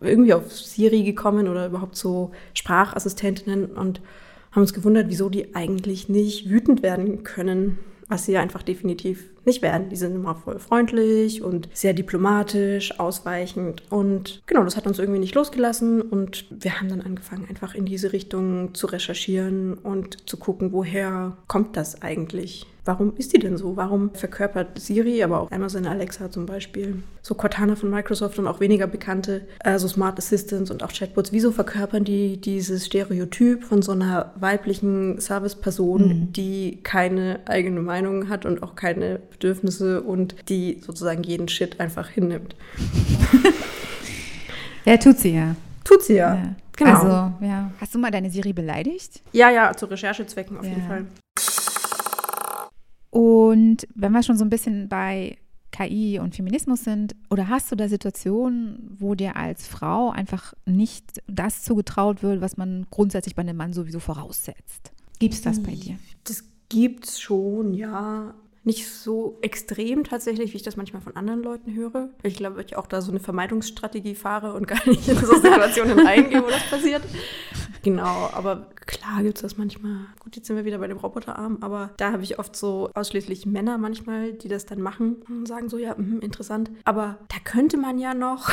irgendwie 0.00 0.34
auf 0.34 0.52
Siri 0.52 1.02
gekommen 1.02 1.48
oder 1.48 1.66
überhaupt 1.66 1.96
so 1.96 2.30
Sprachassistentinnen 2.54 3.66
und 3.66 4.00
haben 4.52 4.62
uns 4.62 4.74
gewundert, 4.74 5.08
wieso 5.08 5.28
die 5.28 5.54
eigentlich 5.54 6.08
nicht 6.08 6.48
wütend 6.48 6.82
werden 6.82 7.22
können, 7.22 7.78
was 8.08 8.24
sie 8.24 8.32
ja 8.32 8.40
einfach 8.40 8.62
definitiv 8.62 9.30
nicht 9.48 9.62
werden. 9.62 9.88
Die 9.88 9.96
sind 9.96 10.14
immer 10.14 10.36
voll 10.36 10.58
freundlich 10.58 11.42
und 11.42 11.68
sehr 11.72 11.94
diplomatisch, 11.94 12.98
ausweichend. 13.00 13.82
Und 13.90 14.42
genau, 14.46 14.62
das 14.62 14.76
hat 14.76 14.86
uns 14.86 14.98
irgendwie 14.98 15.20
nicht 15.20 15.34
losgelassen. 15.34 16.00
Und 16.00 16.46
wir 16.50 16.78
haben 16.78 16.88
dann 16.88 17.00
angefangen, 17.00 17.46
einfach 17.48 17.74
in 17.74 17.84
diese 17.84 18.12
Richtung 18.12 18.74
zu 18.74 18.86
recherchieren 18.86 19.74
und 19.74 20.28
zu 20.28 20.36
gucken, 20.36 20.72
woher 20.72 21.36
kommt 21.46 21.76
das 21.76 22.02
eigentlich? 22.02 22.66
Warum 22.88 23.12
ist 23.18 23.34
die 23.34 23.38
denn 23.38 23.58
so? 23.58 23.76
Warum 23.76 24.14
verkörpert 24.14 24.78
Siri, 24.78 25.22
aber 25.22 25.42
auch 25.42 25.50
Amazon 25.50 25.84
Alexa 25.84 26.30
zum 26.30 26.46
Beispiel, 26.46 27.02
so 27.20 27.34
Cortana 27.34 27.76
von 27.76 27.90
Microsoft 27.90 28.38
und 28.38 28.46
auch 28.46 28.60
weniger 28.60 28.86
bekannte, 28.86 29.46
äh, 29.62 29.78
so 29.78 29.88
Smart 29.88 30.16
Assistants 30.16 30.70
und 30.70 30.82
auch 30.82 30.90
Chatbots, 30.90 31.30
wieso 31.30 31.52
verkörpern 31.52 32.04
die 32.04 32.38
dieses 32.38 32.86
Stereotyp 32.86 33.62
von 33.64 33.82
so 33.82 33.92
einer 33.92 34.32
weiblichen 34.36 35.20
Serviceperson, 35.20 36.32
die 36.32 36.78
keine 36.82 37.40
eigene 37.44 37.82
Meinung 37.82 38.30
hat 38.30 38.46
und 38.46 38.62
auch 38.62 38.74
keine 38.74 39.20
Bedürfnisse 39.38 40.02
und 40.02 40.34
die 40.48 40.80
sozusagen 40.84 41.22
jeden 41.22 41.48
Shit 41.48 41.80
einfach 41.80 42.08
hinnimmt? 42.08 42.54
Ja, 44.84 44.96
tut 44.96 45.18
sie 45.18 45.34
ja. 45.34 45.54
Tut 45.84 46.02
sie 46.02 46.14
ja. 46.14 46.34
ja. 46.34 46.54
Genau. 46.76 46.90
Also, 46.94 47.44
ja. 47.44 47.70
Hast 47.78 47.94
du 47.94 47.98
mal 47.98 48.10
deine 48.10 48.30
Siri 48.30 48.54
beleidigt? 48.54 49.20
Ja, 49.32 49.50
ja, 49.50 49.74
zu 49.76 49.84
Recherchezwecken 49.84 50.56
auf 50.56 50.64
Ja. 50.64 50.70
jeden 50.70 50.86
Fall. 50.86 51.04
Und 53.10 53.86
wenn 53.94 54.12
wir 54.12 54.22
schon 54.22 54.38
so 54.38 54.44
ein 54.46 54.50
bisschen 54.50 54.88
bei 54.88 55.36
KI 55.72 56.18
und 56.20 56.34
Feminismus 56.34 56.84
sind, 56.84 57.14
oder 57.30 57.48
hast 57.48 57.70
du 57.70 57.76
da 57.76 57.88
Situationen, 57.88 58.96
wo 58.98 59.14
dir 59.14 59.36
als 59.36 59.66
Frau 59.66 60.10
einfach 60.10 60.54
nicht 60.64 61.20
das 61.26 61.62
zugetraut 61.62 62.22
wird, 62.22 62.40
was 62.40 62.56
man 62.56 62.86
grundsätzlich 62.90 63.34
bei 63.34 63.42
einem 63.42 63.56
Mann 63.56 63.72
sowieso 63.74 64.00
voraussetzt? 64.00 64.92
Gibt 65.18 65.34
es 65.34 65.42
das 65.42 65.62
bei 65.62 65.72
dir? 65.72 65.96
Das 66.24 66.44
gibt's 66.70 67.20
schon, 67.20 67.74
ja. 67.74 68.32
Nicht 68.64 68.88
so 68.88 69.38
extrem 69.40 70.04
tatsächlich, 70.04 70.52
wie 70.52 70.56
ich 70.56 70.62
das 70.62 70.76
manchmal 70.76 71.00
von 71.00 71.16
anderen 71.16 71.42
Leuten 71.42 71.74
höre. 71.74 72.10
Ich 72.22 72.36
glaube, 72.36 72.62
ich 72.62 72.76
auch 72.76 72.86
da 72.86 73.00
so 73.00 73.10
eine 73.10 73.20
Vermeidungsstrategie 73.20 74.14
fahre 74.14 74.52
und 74.52 74.66
gar 74.66 74.86
nicht 74.86 75.08
in 75.08 75.16
so 75.16 75.34
Situationen 75.36 75.98
reingehe, 76.06 76.42
wo 76.42 76.50
das 76.50 76.68
passiert. 76.68 77.02
Genau, 77.82 78.30
aber 78.32 78.68
klar 78.88 79.22
gibt 79.22 79.36
es 79.36 79.42
das 79.42 79.58
manchmal. 79.58 80.06
Gut, 80.18 80.34
jetzt 80.34 80.46
sind 80.46 80.56
wir 80.56 80.64
wieder 80.64 80.78
bei 80.78 80.88
dem 80.88 80.96
Roboterarm, 80.96 81.58
aber 81.60 81.90
da 81.98 82.10
habe 82.10 82.22
ich 82.22 82.38
oft 82.38 82.56
so 82.56 82.90
ausschließlich 82.94 83.44
Männer 83.46 83.76
manchmal, 83.76 84.32
die 84.32 84.48
das 84.48 84.64
dann 84.64 84.80
machen 84.80 85.16
und 85.28 85.46
sagen 85.46 85.68
so, 85.68 85.76
ja, 85.76 85.94
mhm, 85.94 86.20
interessant. 86.20 86.70
Aber 86.84 87.18
da 87.28 87.36
könnte 87.44 87.76
man 87.76 87.98
ja 87.98 88.14
noch 88.14 88.50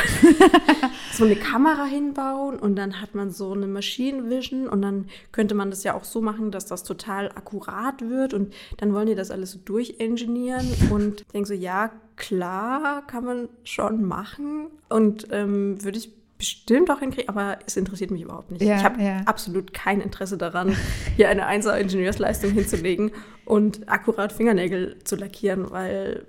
so 1.13 1.24
eine 1.24 1.38
Kamera 1.38 1.86
hinbauen 1.86 2.60
und 2.60 2.75
dann 2.75 3.01
hat 3.01 3.15
man 3.15 3.32
so 3.32 3.54
eine 3.54 3.68
Machine 3.68 4.30
Vision 4.30 4.68
und 4.68 4.82
dann 4.82 5.06
könnte 5.32 5.56
man 5.56 5.70
das 5.70 5.84
ja 5.84 5.96
auch 5.96 6.04
so 6.04 6.22
machen, 6.22 6.51
dass 6.51 6.65
das 6.65 6.84
total 6.84 7.30
akkurat 7.30 8.08
wird 8.08 8.34
und 8.34 8.54
dann 8.78 8.93
wollen 8.93 9.08
die 9.08 9.15
das 9.15 9.32
alles 9.32 9.52
so 9.52 9.60
durchingenieren 9.63 10.67
und 10.91 11.21
ich 11.21 11.28
denke 11.28 11.48
so, 11.48 11.54
ja, 11.54 11.91
klar, 12.17 13.08
kann 13.08 13.24
man 13.24 13.50
schon 13.63 14.04
machen 14.04 14.67
und 14.89 15.28
ähm, 15.32 15.82
würde 15.82 15.98
ich 15.98 16.12
bestimmt 16.38 16.91
auch 16.91 17.00
hinkriegen, 17.00 17.30
aber 17.30 17.60
es 17.65 17.78
interessiert 17.78 18.12
mich 18.12 18.21
überhaupt 18.21 18.52
nicht. 18.52 18.62
Ja, 18.62 18.78
ich 18.78 18.84
habe 18.84 19.02
ja. 19.02 19.21
absolut 19.26 19.74
kein 19.74 20.02
Interesse 20.02 20.38
daran, 20.38 20.76
hier 21.15 21.30
eine 21.30 21.48
1er 21.48 21.78
Ingenieursleistung 21.78 22.52
hinzulegen 22.52 23.12
und 23.45 23.88
akkurat 23.89 24.34
Fingernägel 24.34 25.00
zu 25.04 25.15
lackieren, 25.15 25.71
weil 25.71 26.26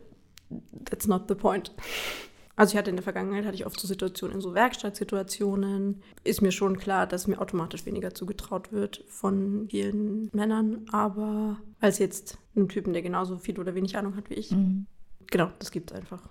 that's 0.84 1.06
not 1.06 1.24
the 1.28 1.34
point. 1.34 1.72
Also 2.56 2.72
ich 2.72 2.78
hatte 2.78 2.88
in 2.88 2.96
der 2.96 3.02
Vergangenheit 3.02 3.44
hatte 3.44 3.54
ich 3.54 3.66
oft 3.66 3.78
so 3.78 3.86
Situationen 3.86 4.36
in 4.36 4.40
so 4.40 4.54
Werkstattsituationen. 4.54 6.02
Ist 6.24 6.40
mir 6.40 6.52
schon 6.52 6.78
klar, 6.78 7.06
dass 7.06 7.26
mir 7.26 7.38
automatisch 7.38 7.84
weniger 7.84 8.14
zugetraut 8.14 8.72
wird 8.72 9.04
von 9.08 9.66
vielen 9.70 10.30
Männern, 10.32 10.86
aber 10.90 11.58
als 11.80 11.98
jetzt 11.98 12.38
einem 12.54 12.70
Typen, 12.70 12.94
der 12.94 13.02
genauso 13.02 13.36
viel 13.36 13.60
oder 13.60 13.74
wenig 13.74 13.98
Ahnung 13.98 14.16
hat 14.16 14.30
wie 14.30 14.34
ich. 14.34 14.52
Mhm. 14.52 14.86
Genau, 15.30 15.50
das 15.58 15.70
gibt's 15.70 15.92
einfach. 15.92 16.22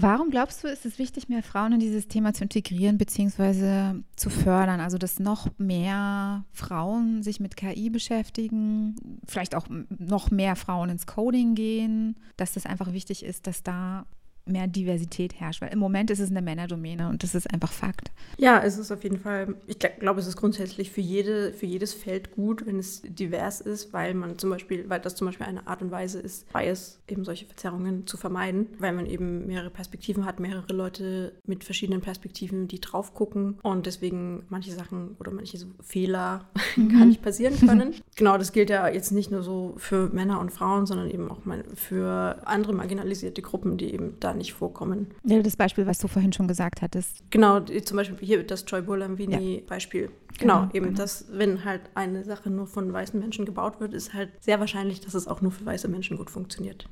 Warum 0.00 0.30
glaubst 0.30 0.62
du, 0.62 0.68
ist 0.68 0.86
es 0.86 1.00
wichtig, 1.00 1.28
mehr 1.28 1.42
Frauen 1.42 1.72
in 1.72 1.80
dieses 1.80 2.06
Thema 2.06 2.32
zu 2.32 2.44
integrieren 2.44 2.98
bzw. 2.98 4.00
zu 4.14 4.30
fördern? 4.30 4.78
Also, 4.78 4.96
dass 4.96 5.18
noch 5.18 5.48
mehr 5.58 6.44
Frauen 6.52 7.24
sich 7.24 7.40
mit 7.40 7.56
KI 7.56 7.90
beschäftigen, 7.90 8.94
vielleicht 9.26 9.56
auch 9.56 9.66
noch 9.88 10.30
mehr 10.30 10.54
Frauen 10.54 10.88
ins 10.88 11.08
Coding 11.08 11.56
gehen, 11.56 12.16
dass 12.36 12.52
das 12.52 12.64
einfach 12.64 12.92
wichtig 12.92 13.24
ist, 13.24 13.48
dass 13.48 13.64
da 13.64 14.06
mehr 14.48 14.66
Diversität 14.66 15.34
herrscht. 15.40 15.60
Weil 15.62 15.72
im 15.72 15.78
Moment 15.78 16.10
ist 16.10 16.20
es 16.20 16.30
eine 16.30 16.42
Männerdomäne 16.42 17.08
und 17.08 17.22
das 17.22 17.34
ist 17.34 17.52
einfach 17.52 17.72
Fakt. 17.72 18.10
Ja, 18.36 18.60
es 18.62 18.78
ist 18.78 18.90
auf 18.92 19.02
jeden 19.04 19.18
Fall, 19.18 19.54
ich 19.66 19.76
gl- 19.76 19.98
glaube, 19.98 20.20
es 20.20 20.26
ist 20.26 20.36
grundsätzlich 20.36 20.90
für, 20.90 21.00
jede, 21.00 21.52
für 21.52 21.66
jedes 21.66 21.94
Feld 21.94 22.32
gut, 22.32 22.66
wenn 22.66 22.78
es 22.78 23.02
divers 23.02 23.60
ist, 23.60 23.92
weil 23.92 24.14
man 24.14 24.38
zum 24.38 24.50
Beispiel, 24.50 24.88
weil 24.88 25.00
das 25.00 25.14
zum 25.14 25.26
Beispiel 25.26 25.46
eine 25.46 25.66
Art 25.66 25.82
und 25.82 25.90
Weise 25.90 26.18
ist, 26.20 26.52
Bias, 26.52 27.00
eben 27.08 27.24
solche 27.24 27.46
Verzerrungen 27.46 28.06
zu 28.06 28.16
vermeiden, 28.16 28.66
weil 28.78 28.92
man 28.92 29.06
eben 29.06 29.46
mehrere 29.46 29.70
Perspektiven 29.70 30.24
hat, 30.24 30.40
mehrere 30.40 30.72
Leute 30.72 31.32
mit 31.46 31.64
verschiedenen 31.64 32.00
Perspektiven, 32.00 32.68
die 32.68 32.80
drauf 32.80 33.14
gucken 33.14 33.58
und 33.62 33.86
deswegen 33.86 34.44
manche 34.48 34.72
Sachen 34.72 35.16
oder 35.18 35.30
manche 35.32 35.58
so 35.58 35.66
Fehler 35.82 36.48
gar 36.76 37.04
nicht 37.06 37.22
passieren 37.22 37.58
können. 37.58 37.94
genau, 38.16 38.38
das 38.38 38.52
gilt 38.52 38.70
ja 38.70 38.88
jetzt 38.88 39.10
nicht 39.12 39.30
nur 39.30 39.42
so 39.42 39.74
für 39.78 40.08
Männer 40.10 40.40
und 40.40 40.50
Frauen, 40.52 40.86
sondern 40.86 41.10
eben 41.10 41.30
auch 41.30 41.44
mal 41.44 41.64
für 41.74 42.40
andere 42.46 42.72
marginalisierte 42.72 43.42
Gruppen, 43.42 43.76
die 43.78 43.92
eben 43.92 44.14
da 44.20 44.34
nicht 44.38 44.54
vorkommen. 44.54 45.08
Ja, 45.24 45.40
das 45.42 45.56
Beispiel, 45.56 45.86
was 45.86 45.98
du 45.98 46.08
vorhin 46.08 46.32
schon 46.32 46.48
gesagt 46.48 46.80
hattest. 46.82 47.22
Genau, 47.30 47.60
zum 47.60 47.96
Beispiel 47.96 48.16
hier 48.26 48.42
das 48.44 48.64
Joy 48.66 48.82
Bolamvini-Beispiel. 48.82 50.10
Genau, 50.38 50.60
Genau, 50.60 50.70
eben, 50.72 50.86
genau. 50.86 50.98
dass 50.98 51.26
wenn 51.30 51.64
halt 51.64 51.82
eine 51.94 52.24
Sache 52.24 52.48
nur 52.50 52.66
von 52.66 52.92
weißen 52.92 53.18
Menschen 53.18 53.44
gebaut 53.44 53.80
wird, 53.80 53.92
ist 53.92 54.14
halt 54.14 54.30
sehr 54.40 54.60
wahrscheinlich, 54.60 55.00
dass 55.00 55.14
es 55.14 55.26
auch 55.26 55.40
nur 55.40 55.52
für 55.52 55.66
weiße 55.66 55.88
Menschen 55.88 56.16
gut 56.16 56.30
funktioniert. 56.30 56.88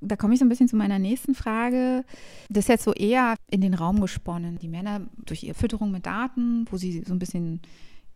Da 0.00 0.14
komme 0.16 0.34
ich 0.34 0.38
so 0.38 0.44
ein 0.44 0.48
bisschen 0.48 0.68
zu 0.68 0.76
meiner 0.76 0.98
nächsten 0.98 1.34
Frage. 1.34 2.04
Das 2.48 2.64
ist 2.64 2.68
jetzt 2.68 2.84
so 2.84 2.92
eher 2.92 3.34
in 3.50 3.60
den 3.60 3.74
Raum 3.74 4.00
gesponnen. 4.00 4.58
Die 4.58 4.68
Männer 4.68 5.00
durch 5.26 5.42
ihre 5.42 5.54
Fütterung 5.54 5.90
mit 5.90 6.06
Daten, 6.06 6.66
wo 6.70 6.76
sie 6.76 7.02
so 7.04 7.12
ein 7.12 7.18
bisschen 7.18 7.60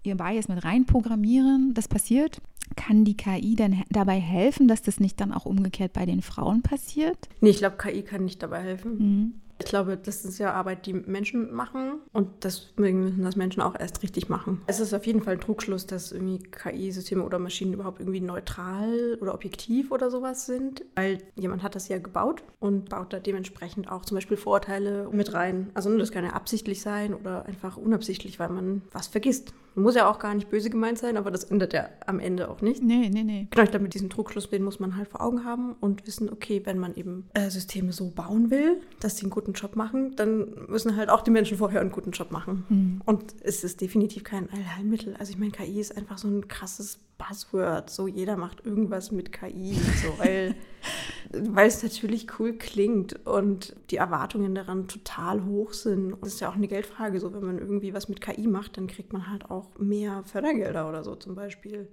ihr 0.03 0.17
Bias 0.17 0.49
mit 0.49 0.65
reinprogrammieren, 0.65 1.75
das 1.75 1.89
passiert. 1.89 2.41
Kann 2.77 3.05
die 3.05 3.17
KI 3.17 3.55
denn 3.55 3.83
dabei 3.91 4.19
helfen, 4.19 4.69
dass 4.69 4.83
das 4.83 4.99
nicht 4.99 5.21
dann 5.21 5.33
auch 5.33 5.45
umgekehrt 5.45 5.93
bei 5.93 6.07
den 6.07 6.23
Frauen 6.23 6.63
passiert? 6.63 7.29
Nee, 7.41 7.51
ich 7.51 7.59
glaube, 7.59 7.77
KI 7.77 8.03
kann 8.03 8.25
nicht 8.25 8.43
dabei 8.43 8.61
helfen. 8.61 8.99
Mhm. 8.99 9.35
Ich 9.63 9.69
glaube, 9.69 9.97
das 9.97 10.25
ist 10.25 10.39
ja 10.39 10.53
Arbeit, 10.55 10.87
die 10.87 10.93
Menschen 10.93 11.55
machen 11.55 12.01
und 12.13 12.29
deswegen 12.43 13.05
müssen 13.05 13.23
das 13.23 13.37
Menschen 13.37 13.63
auch 13.63 13.79
erst 13.79 14.03
richtig 14.03 14.29
machen. 14.29 14.61
Es 14.67 14.81
ist 14.81 14.93
auf 14.93 15.07
jeden 15.07 15.23
Fall 15.23 15.35
ein 15.35 15.41
Trugschluss, 15.41 15.87
dass 15.87 16.11
irgendwie 16.11 16.39
KI-Systeme 16.39 17.23
oder 17.23 17.39
Maschinen 17.39 17.73
überhaupt 17.73 18.01
irgendwie 18.01 18.21
neutral 18.21 19.17
oder 19.21 19.35
objektiv 19.35 19.93
oder 19.93 20.11
sowas 20.11 20.47
sind, 20.47 20.85
weil 20.97 21.19
jemand 21.37 21.63
hat 21.63 21.77
das 21.77 21.87
ja 21.87 21.99
gebaut 21.99 22.43
und 22.59 22.89
baut 22.89 23.13
da 23.13 23.21
dementsprechend 23.21 23.89
auch 23.89 24.05
zum 24.05 24.17
Beispiel 24.17 24.37
Vorurteile 24.37 25.09
mit 25.13 25.33
rein. 25.33 25.71
Also 25.75 25.97
das 25.97 26.11
kann 26.11 26.25
ja 26.25 26.31
absichtlich 26.31 26.83
sein 26.83 27.15
oder 27.15 27.47
einfach 27.47 27.77
unabsichtlich, 27.77 28.41
weil 28.41 28.49
man 28.49 28.83
was 28.91 29.07
vergisst. 29.07 29.55
Muss 29.75 29.95
ja 29.95 30.11
auch 30.11 30.19
gar 30.19 30.35
nicht 30.35 30.51
böse 30.51 30.71
gemeint 30.71 30.99
sein, 30.99 31.17
aber 31.17 31.31
das 31.31 31.45
ändert 31.45 31.73
ja 31.73 31.89
am 32.07 32.21
Ende 32.21 32.51
auch 32.51 32.61
nicht. 32.61 32.83
Nee, 32.83 33.09
nee, 33.13 33.23
nee. 33.23 33.49
Genau, 33.51 33.65
ich 33.65 33.71
glaube, 33.71 33.85
mit 33.85 33.95
diesem 33.95 34.11
Trugschluss, 34.11 34.51
den 34.51 34.63
muss 34.63 34.81
man 34.81 34.97
halt 34.97 35.09
vor 35.09 35.21
Augen 35.21 35.45
haben 35.45 35.75
und 35.81 36.07
wissen, 36.07 36.31
okay, 36.31 36.63
wenn 36.65 36.79
man 36.79 36.95
eben 36.95 37.29
äh, 37.35 37.51
Systeme 37.51 37.93
so 37.93 38.11
bauen 38.11 38.51
will, 38.51 38.81
dass 39.01 39.17
sie 39.17 39.23
einen 39.23 39.31
guten 39.31 39.53
Job 39.53 39.77
machen, 39.77 40.15
dann 40.17 40.67
müssen 40.69 40.97
halt 40.97 41.09
auch 41.09 41.23
die 41.23 41.31
Menschen 41.31 41.59
vorher 41.59 41.81
einen 41.81 41.93
guten 41.93 42.11
Job 42.11 42.31
machen. 42.31 42.65
Mhm. 42.69 43.03
Und 43.05 43.35
es 43.43 43.65
ist 43.65 43.81
definitiv 43.81 44.25
kein 44.25 44.51
Allheilmittel. 44.51 45.17
Also 45.17 45.33
ich 45.33 45.39
meine, 45.39 45.53
KI 45.53 45.81
ist 45.81 45.97
einfach 45.97 46.19
so 46.19 46.29
ein 46.29 46.49
krasses 46.49 47.01
Buzzword. 47.27 47.91
So 47.91 48.07
jeder 48.07 48.37
macht 48.37 48.65
irgendwas 48.65 49.13
mit 49.13 49.33
KI, 49.33 49.75
so, 49.75 50.19
weil, 50.19 50.55
weil 51.33 51.69
es 51.69 51.83
natürlich 51.83 52.39
cool 52.39 52.55
klingt 52.55 53.27
und 53.27 53.75
die 53.91 53.97
Erwartungen 53.97 54.55
daran 54.55 54.89
total 54.89 55.45
hoch 55.45 55.73
sind. 55.73 56.13
Und 56.13 56.23
das 56.23 56.35
ist 56.35 56.41
ja 56.41 56.49
auch 56.49 56.57
eine 56.57 56.69
Geldfrage. 56.69 57.21
So, 57.21 57.33
wenn 57.33 57.45
man 57.45 57.59
irgendwie 57.59 57.95
was 57.95 58.09
mit 58.09 58.21
KI 58.21 58.47
macht, 58.47 58.77
dann 58.77 58.87
kriegt 58.87 59.13
man 59.13 59.31
halt 59.31 59.51
auch 59.51 59.71
mehr 59.79 60.23
Fördergelder 60.25 60.89
oder 60.89 61.05
so 61.05 61.15
zum 61.15 61.35
Beispiel. 61.35 61.89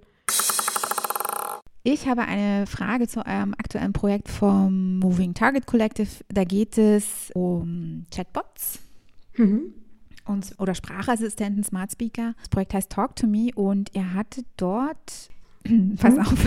Ich 1.82 2.06
habe 2.06 2.22
eine 2.22 2.66
Frage 2.66 3.08
zu 3.08 3.24
eurem 3.24 3.54
aktuellen 3.54 3.94
Projekt 3.94 4.28
vom 4.28 4.98
Moving 4.98 5.32
Target 5.32 5.66
Collective. 5.66 6.08
Da 6.28 6.44
geht 6.44 6.76
es 6.76 7.30
um 7.34 8.04
Chatbots. 8.14 8.80
Mhm. 9.36 9.79
Und, 10.30 10.54
oder 10.58 10.74
Sprachassistenten, 10.74 11.64
Smart 11.64 11.92
Speaker. 11.92 12.34
Das 12.38 12.48
Projekt 12.48 12.74
heißt 12.74 12.90
Talk 12.90 13.16
to 13.16 13.26
Me 13.26 13.50
und 13.54 13.94
ihr 13.94 14.14
hattet 14.14 14.46
dort 14.56 15.30
Pass 15.98 16.18
auf. 16.18 16.46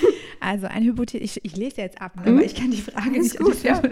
also 0.40 0.66
eine 0.66 0.86
Hypothese, 0.86 1.22
ich, 1.22 1.44
ich, 1.44 1.56
lese 1.56 1.80
jetzt 1.80 2.00
ab, 2.00 2.16
ne, 2.16 2.32
aber 2.32 2.44
ich 2.44 2.54
kann 2.54 2.70
die 2.70 2.80
Frage 2.80 3.10
nicht 3.10 3.38
gut, 3.38 3.62
ja. 3.62 3.82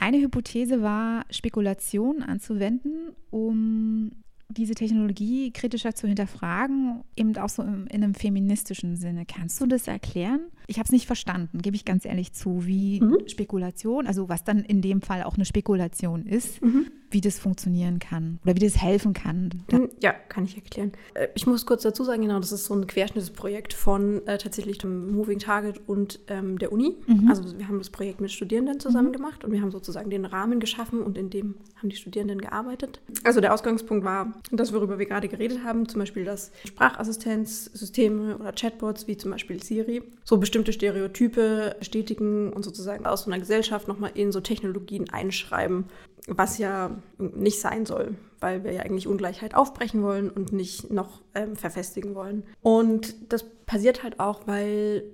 Eine 0.00 0.18
Hypothese 0.18 0.82
war, 0.82 1.24
Spekulationen 1.30 2.22
anzuwenden, 2.22 3.12
um 3.30 4.12
diese 4.48 4.74
Technologie 4.74 5.50
kritischer 5.50 5.94
zu 5.94 6.06
hinterfragen, 6.06 7.02
eben 7.16 7.36
auch 7.38 7.48
so 7.48 7.62
in, 7.62 7.86
in 7.86 8.04
einem 8.04 8.14
feministischen 8.14 8.96
Sinne. 8.96 9.24
Kannst 9.26 9.60
du 9.60 9.66
das 9.66 9.86
erklären? 9.86 10.40
Ich 10.66 10.78
habe 10.78 10.86
es 10.86 10.92
nicht 10.92 11.06
verstanden, 11.06 11.60
gebe 11.62 11.76
ich 11.76 11.84
ganz 11.84 12.04
ehrlich 12.04 12.32
zu, 12.32 12.66
wie 12.66 13.00
mhm. 13.00 13.18
Spekulation, 13.26 14.06
also 14.06 14.28
was 14.28 14.44
dann 14.44 14.60
in 14.60 14.82
dem 14.82 15.02
Fall 15.02 15.22
auch 15.22 15.34
eine 15.34 15.44
Spekulation 15.44 16.26
ist, 16.26 16.62
mhm. 16.62 16.86
wie 17.10 17.20
das 17.20 17.38
funktionieren 17.38 17.98
kann 17.98 18.38
oder 18.44 18.54
wie 18.54 18.60
das 18.60 18.80
helfen 18.80 19.12
kann. 19.12 19.50
Mhm, 19.70 19.90
ja, 20.00 20.12
kann 20.12 20.44
ich 20.44 20.56
erklären. 20.56 20.92
Äh, 21.14 21.28
ich 21.34 21.46
muss 21.46 21.66
kurz 21.66 21.82
dazu 21.82 22.04
sagen, 22.04 22.22
genau, 22.22 22.38
das 22.38 22.52
ist 22.52 22.64
so 22.64 22.74
ein 22.74 22.86
Querschnittsprojekt 22.86 23.74
von 23.74 24.26
äh, 24.26 24.38
tatsächlich 24.38 24.78
dem 24.78 25.12
Moving 25.12 25.38
Target 25.38 25.80
und 25.86 26.20
ähm, 26.28 26.58
der 26.58 26.72
Uni. 26.72 26.96
Mhm. 27.06 27.28
Also 27.28 27.58
wir 27.58 27.68
haben 27.68 27.78
das 27.78 27.90
Projekt 27.90 28.20
mit 28.20 28.30
Studierenden 28.30 28.80
zusammen 28.80 29.08
mhm. 29.08 29.12
gemacht 29.12 29.44
und 29.44 29.52
wir 29.52 29.60
haben 29.60 29.70
sozusagen 29.70 30.10
den 30.10 30.24
Rahmen 30.24 30.60
geschaffen 30.60 31.02
und 31.02 31.18
in 31.18 31.30
dem 31.30 31.56
haben 31.76 31.88
die 31.88 31.96
Studierenden 31.96 32.40
gearbeitet. 32.40 33.00
Also 33.24 33.40
der 33.40 33.52
Ausgangspunkt 33.52 34.04
war 34.04 34.32
das, 34.50 34.72
worüber 34.72 34.98
wir 34.98 35.06
gerade 35.06 35.28
geredet 35.28 35.64
haben, 35.64 35.88
zum 35.88 36.00
Beispiel, 36.00 36.24
dass 36.24 36.52
Sprachassistenzsysteme 36.64 38.38
oder 38.38 38.52
Chatbots 38.52 39.06
wie 39.06 39.16
zum 39.16 39.30
Beispiel 39.32 39.62
Siri 39.62 40.02
so 40.24 40.38
bestimmt 40.38 40.51
bestimmte 40.52 40.74
Stereotype 40.74 41.76
bestätigen 41.78 42.52
und 42.52 42.62
sozusagen 42.62 43.06
aus 43.06 43.22
so 43.22 43.30
einer 43.30 43.40
Gesellschaft 43.40 43.88
nochmal 43.88 44.10
in 44.12 44.32
so 44.32 44.40
Technologien 44.42 45.08
einschreiben, 45.08 45.86
was 46.26 46.58
ja 46.58 46.90
nicht 47.16 47.58
sein 47.58 47.86
soll, 47.86 48.16
weil 48.38 48.62
wir 48.62 48.72
ja 48.72 48.82
eigentlich 48.82 49.06
Ungleichheit 49.06 49.54
aufbrechen 49.54 50.02
wollen 50.02 50.28
und 50.28 50.52
nicht 50.52 50.90
noch 50.90 51.22
ähm, 51.34 51.56
verfestigen 51.56 52.14
wollen. 52.14 52.44
Und 52.60 53.32
das 53.32 53.44
passiert 53.64 54.02
halt 54.02 54.20
auch, 54.20 54.46
weil 54.46 55.04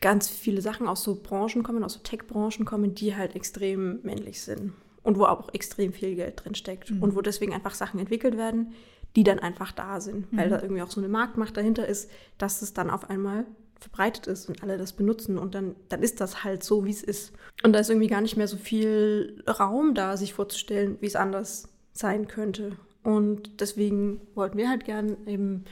ganz 0.00 0.28
viele 0.28 0.62
Sachen 0.62 0.88
aus 0.88 1.04
so 1.04 1.20
Branchen 1.22 1.62
kommen, 1.62 1.84
aus 1.84 1.92
so 1.92 2.00
Tech-Branchen 2.00 2.64
kommen, 2.64 2.96
die 2.96 3.14
halt 3.14 3.36
extrem 3.36 4.00
männlich 4.02 4.42
sind 4.42 4.72
und 5.04 5.16
wo 5.16 5.26
auch 5.26 5.54
extrem 5.54 5.92
viel 5.92 6.16
Geld 6.16 6.44
drin 6.44 6.56
steckt 6.56 6.90
mhm. 6.90 7.04
und 7.04 7.14
wo 7.14 7.20
deswegen 7.20 7.54
einfach 7.54 7.74
Sachen 7.74 8.00
entwickelt 8.00 8.36
werden, 8.36 8.72
die 9.14 9.22
dann 9.22 9.38
einfach 9.38 9.70
da 9.70 10.00
sind, 10.00 10.26
weil 10.32 10.46
mhm. 10.46 10.50
da 10.50 10.60
irgendwie 10.60 10.82
auch 10.82 10.90
so 10.90 11.00
eine 11.00 11.08
Marktmacht 11.08 11.56
dahinter 11.56 11.86
ist, 11.86 12.10
dass 12.36 12.62
es 12.62 12.74
dann 12.74 12.90
auf 12.90 13.08
einmal 13.08 13.46
verbreitet 13.80 14.26
ist 14.26 14.48
und 14.48 14.62
alle 14.62 14.76
das 14.76 14.92
benutzen 14.92 15.38
und 15.38 15.54
dann, 15.54 15.76
dann 15.88 16.02
ist 16.02 16.20
das 16.20 16.44
halt 16.44 16.64
so, 16.64 16.84
wie 16.84 16.90
es 16.90 17.02
ist. 17.02 17.32
Und 17.62 17.72
da 17.72 17.78
ist 17.78 17.90
irgendwie 17.90 18.08
gar 18.08 18.20
nicht 18.20 18.36
mehr 18.36 18.48
so 18.48 18.56
viel 18.56 19.42
Raum 19.46 19.94
da, 19.94 20.16
sich 20.16 20.34
vorzustellen, 20.34 20.98
wie 21.00 21.06
es 21.06 21.16
anders 21.16 21.68
sein 21.92 22.28
könnte. 22.28 22.72
Und 23.02 23.60
deswegen 23.60 24.20
wollten 24.34 24.58
wir 24.58 24.68
halt 24.68 24.84
gern 24.84 25.16
eben 25.26 25.64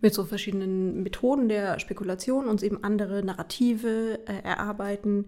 mit 0.00 0.14
so 0.14 0.24
verschiedenen 0.24 1.02
Methoden 1.02 1.48
der 1.48 1.78
Spekulation 1.78 2.48
uns 2.48 2.62
eben 2.62 2.82
andere 2.82 3.22
Narrative 3.22 4.18
äh, 4.26 4.42
erarbeiten, 4.42 5.26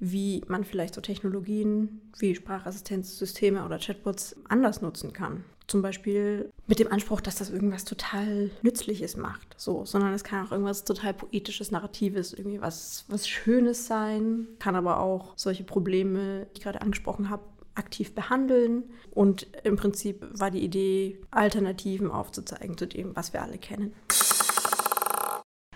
wie 0.00 0.42
man 0.48 0.64
vielleicht 0.64 0.94
so 0.94 1.00
Technologien 1.00 2.00
wie 2.18 2.34
Sprachassistenzsysteme 2.34 3.64
oder 3.64 3.78
Chatbots 3.78 4.36
anders 4.48 4.80
nutzen 4.80 5.12
kann. 5.12 5.44
Zum 5.66 5.80
Beispiel 5.80 6.52
mit 6.66 6.78
dem 6.78 6.92
Anspruch, 6.92 7.20
dass 7.20 7.36
das 7.36 7.50
irgendwas 7.50 7.84
total 7.84 8.50
Nützliches 8.62 9.16
macht, 9.16 9.54
so, 9.56 9.84
sondern 9.84 10.12
es 10.12 10.22
kann 10.22 10.46
auch 10.46 10.52
irgendwas 10.52 10.84
total 10.84 11.14
poetisches, 11.14 11.70
narratives, 11.70 12.34
irgendwie 12.34 12.60
was, 12.60 13.06
was 13.08 13.26
Schönes 13.26 13.86
sein, 13.86 14.46
kann 14.58 14.76
aber 14.76 15.00
auch 15.00 15.32
solche 15.36 15.64
Probleme, 15.64 16.46
die 16.52 16.58
ich 16.58 16.62
gerade 16.62 16.82
angesprochen 16.82 17.30
habe, 17.30 17.42
aktiv 17.74 18.14
behandeln. 18.14 18.84
Und 19.10 19.46
im 19.64 19.76
Prinzip 19.76 20.26
war 20.32 20.50
die 20.50 20.62
Idee, 20.62 21.20
Alternativen 21.30 22.10
aufzuzeigen 22.10 22.76
zu 22.76 22.86
dem, 22.86 23.14
was 23.16 23.32
wir 23.32 23.42
alle 23.42 23.58
kennen. 23.58 23.94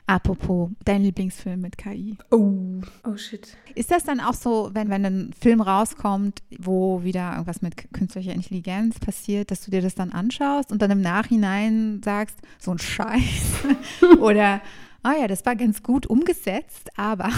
Apropos, 0.09 0.71
dein 0.87 1.03
Lieblingsfilm 1.03 1.61
mit 1.61 1.77
KI. 1.77 2.17
Oh, 2.31 2.81
oh 3.07 3.17
shit. 3.19 3.55
Ist 3.75 3.91
das 3.91 4.05
dann 4.05 4.21
auch 4.21 4.33
so, 4.33 4.71
wenn, 4.73 4.89
wenn 4.89 5.05
ein 5.05 5.35
Film 5.39 5.61
rauskommt, 5.61 6.43
wo 6.59 7.03
wieder 7.03 7.33
irgendwas 7.33 7.61
mit 7.61 7.93
künstlicher 7.93 8.33
Intelligenz 8.33 8.99
passiert, 8.99 9.51
dass 9.51 9.67
du 9.67 9.71
dir 9.71 9.83
das 9.83 9.95
dann 9.95 10.11
anschaust 10.11 10.73
und 10.73 10.81
dann 10.81 10.91
im 10.93 11.03
Nachhinein 11.03 12.01
sagst, 12.03 12.39
so 12.59 12.71
ein 12.71 12.79
Scheiß? 12.79 13.67
Oder, 14.19 14.63
ah 15.03 15.13
oh 15.13 15.21
ja, 15.21 15.29
das 15.29 15.45
war 15.45 15.57
ganz 15.57 15.83
gut 15.83 16.07
umgesetzt, 16.07 16.89
aber 16.97 17.29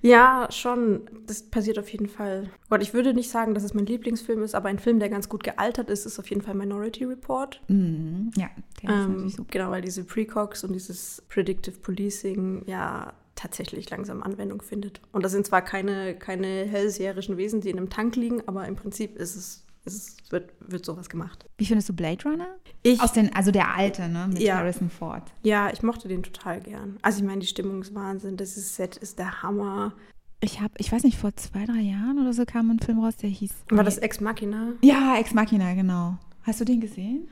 Ja, 0.00 0.48
schon. 0.50 1.02
Das 1.26 1.42
passiert 1.42 1.78
auf 1.78 1.88
jeden 1.90 2.08
Fall. 2.08 2.50
Gott, 2.70 2.82
ich 2.82 2.94
würde 2.94 3.14
nicht 3.14 3.30
sagen, 3.30 3.54
dass 3.54 3.64
es 3.64 3.74
mein 3.74 3.86
Lieblingsfilm 3.86 4.42
ist, 4.42 4.54
aber 4.54 4.68
ein 4.68 4.78
Film, 4.78 5.00
der 5.00 5.08
ganz 5.08 5.28
gut 5.28 5.42
gealtert 5.42 5.90
ist, 5.90 6.06
ist 6.06 6.18
auf 6.18 6.28
jeden 6.30 6.42
Fall 6.42 6.54
Minority 6.54 7.04
Report. 7.04 7.60
Mhm. 7.68 8.30
Ja, 8.36 8.48
der 8.82 8.90
ähm, 8.90 9.00
ist 9.00 9.08
natürlich 9.08 9.36
super. 9.36 9.50
Genau, 9.50 9.70
weil 9.70 9.82
diese 9.82 10.04
Precogs 10.04 10.64
und 10.64 10.72
dieses 10.72 11.22
Predictive 11.28 11.78
Policing 11.78 12.64
ja 12.66 13.12
tatsächlich 13.34 13.88
langsam 13.90 14.22
Anwendung 14.22 14.62
findet. 14.62 15.00
Und 15.12 15.24
das 15.24 15.32
sind 15.32 15.46
zwar 15.46 15.62
keine, 15.62 16.16
keine 16.16 16.64
hellseherischen 16.64 17.36
Wesen, 17.36 17.60
die 17.60 17.70
in 17.70 17.78
einem 17.78 17.90
Tank 17.90 18.16
liegen, 18.16 18.42
aber 18.46 18.66
im 18.66 18.74
Prinzip 18.74 19.16
ist 19.16 19.36
es 19.36 19.64
es 19.88 20.16
wird, 20.30 20.52
wird 20.60 20.84
sowas 20.84 21.08
gemacht. 21.08 21.46
Wie 21.58 21.66
findest 21.66 21.88
du 21.88 21.92
Blade 21.92 22.22
Runner? 22.24 22.48
Ich, 22.82 23.00
Aus 23.00 23.12
den, 23.12 23.34
also 23.34 23.50
der 23.50 23.74
alte, 23.74 24.08
ne? 24.08 24.28
Mit 24.28 24.40
ja, 24.40 24.56
Harrison 24.56 24.90
Ford. 24.90 25.24
Ja, 25.42 25.70
ich 25.72 25.82
mochte 25.82 26.08
den 26.08 26.22
total 26.22 26.60
gern. 26.60 26.98
Also 27.02 27.20
ich 27.20 27.26
meine, 27.26 27.40
die 27.40 27.46
Stimmung 27.46 27.82
ist 27.82 27.94
Wahnsinn, 27.94 28.36
das 28.36 28.54
Set 28.54 28.96
ist 28.96 29.18
der 29.18 29.42
Hammer. 29.42 29.92
Ich 30.40 30.60
habe, 30.60 30.74
ich 30.78 30.92
weiß 30.92 31.02
nicht, 31.02 31.18
vor 31.18 31.34
zwei, 31.34 31.64
drei 31.64 31.80
Jahren 31.80 32.18
oder 32.20 32.32
so 32.32 32.44
kam 32.44 32.70
ein 32.70 32.78
Film 32.78 33.00
raus, 33.00 33.16
der 33.16 33.30
hieß. 33.30 33.52
War 33.70 33.82
das 33.82 33.98
Ex 33.98 34.20
Machina? 34.20 34.74
Ja, 34.82 35.16
Ex 35.18 35.34
Machina, 35.34 35.74
genau. 35.74 36.16
Hast 36.42 36.60
du 36.60 36.64
den 36.64 36.80
gesehen? 36.80 37.28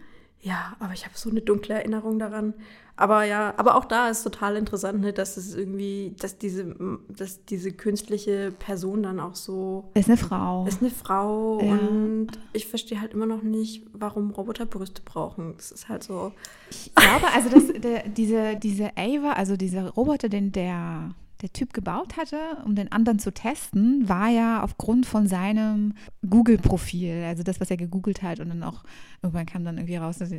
Ja, 0.46 0.76
aber 0.78 0.92
ich 0.92 1.04
habe 1.04 1.18
so 1.18 1.28
eine 1.28 1.40
dunkle 1.40 1.74
Erinnerung 1.74 2.20
daran. 2.20 2.54
Aber 2.94 3.24
ja, 3.24 3.52
aber 3.56 3.74
auch 3.74 3.84
da 3.84 4.08
ist 4.08 4.22
total 4.22 4.54
interessant, 4.54 5.00
ne, 5.00 5.12
dass 5.12 5.36
es 5.36 5.56
irgendwie, 5.56 6.14
dass 6.20 6.38
diese, 6.38 6.76
dass 7.08 7.44
diese 7.46 7.72
künstliche 7.72 8.52
Person 8.56 9.02
dann 9.02 9.18
auch 9.18 9.34
so. 9.34 9.90
Ist 9.94 10.08
eine 10.08 10.16
Frau. 10.16 10.64
Ist 10.68 10.80
eine 10.80 10.92
Frau 10.92 11.60
ja. 11.60 11.72
und 11.72 12.28
ich 12.52 12.68
verstehe 12.68 13.00
halt 13.00 13.12
immer 13.12 13.26
noch 13.26 13.42
nicht, 13.42 13.82
warum 13.92 14.30
Roboter 14.30 14.66
Brüste 14.66 15.02
brauchen. 15.04 15.54
Das 15.56 15.72
ist 15.72 15.88
halt 15.88 16.04
so. 16.04 16.30
Ich 16.70 16.94
glaube, 16.94 17.26
also 17.34 17.48
dass 17.48 17.80
der, 17.82 18.08
diese, 18.08 18.54
diese 18.54 18.96
Ava, 18.96 19.32
also 19.32 19.56
dieser 19.56 19.90
Roboter, 19.90 20.28
den 20.28 20.52
der 20.52 21.10
der 21.42 21.52
Typ 21.52 21.72
gebaut 21.72 22.16
hatte, 22.16 22.38
um 22.64 22.74
den 22.74 22.90
anderen 22.92 23.18
zu 23.18 23.32
testen, 23.32 24.08
war 24.08 24.28
ja 24.28 24.62
aufgrund 24.62 25.06
von 25.06 25.26
seinem 25.26 25.94
Google-Profil, 26.28 27.24
also 27.24 27.42
das, 27.42 27.60
was 27.60 27.70
er 27.70 27.76
gegoogelt 27.76 28.22
hat 28.22 28.40
und 28.40 28.48
dann 28.48 28.62
auch 28.62 28.84
irgendwann 29.22 29.46
kam 29.46 29.64
dann 29.64 29.76
irgendwie 29.76 29.96
raus, 29.96 30.18
dass 30.18 30.30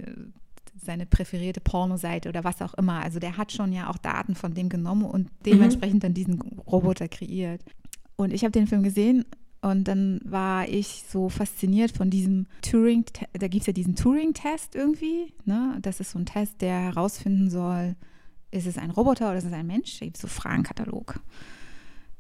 seine 0.79 1.05
präferierte 1.05 1.61
Pornoseite 1.61 2.29
oder 2.29 2.43
was 2.43 2.61
auch 2.61 2.73
immer. 2.75 3.03
Also 3.03 3.19
der 3.19 3.37
hat 3.37 3.51
schon 3.51 3.73
ja 3.73 3.89
auch 3.89 3.97
Daten 3.97 4.35
von 4.35 4.53
dem 4.53 4.69
genommen 4.69 5.05
und 5.05 5.29
dementsprechend 5.45 5.95
mhm. 5.95 5.99
dann 6.01 6.13
diesen 6.13 6.41
Roboter 6.67 7.07
kreiert. 7.07 7.63
Und 8.15 8.33
ich 8.33 8.43
habe 8.43 8.51
den 8.51 8.67
Film 8.67 8.83
gesehen 8.83 9.25
und 9.61 9.87
dann 9.87 10.19
war 10.23 10.67
ich 10.67 11.03
so 11.07 11.29
fasziniert 11.29 11.91
von 11.91 12.09
diesem 12.09 12.47
Turing, 12.61 13.05
da 13.33 13.47
gibt 13.47 13.61
es 13.61 13.67
ja 13.67 13.73
diesen 13.73 13.95
Turing-Test 13.95 14.75
irgendwie. 14.75 15.33
Ne? 15.45 15.77
Das 15.81 15.99
ist 15.99 16.11
so 16.11 16.19
ein 16.19 16.25
Test, 16.25 16.61
der 16.61 16.79
herausfinden 16.79 17.49
soll, 17.49 17.95
ist 18.51 18.67
es 18.67 18.77
ein 18.77 18.91
Roboter 18.91 19.29
oder 19.29 19.37
ist 19.37 19.45
es 19.45 19.53
ein 19.53 19.67
Mensch? 19.67 19.99
Da 19.99 20.05
gibt 20.05 20.17
es 20.17 20.21
so 20.21 20.27
Fragenkatalog. 20.27 21.19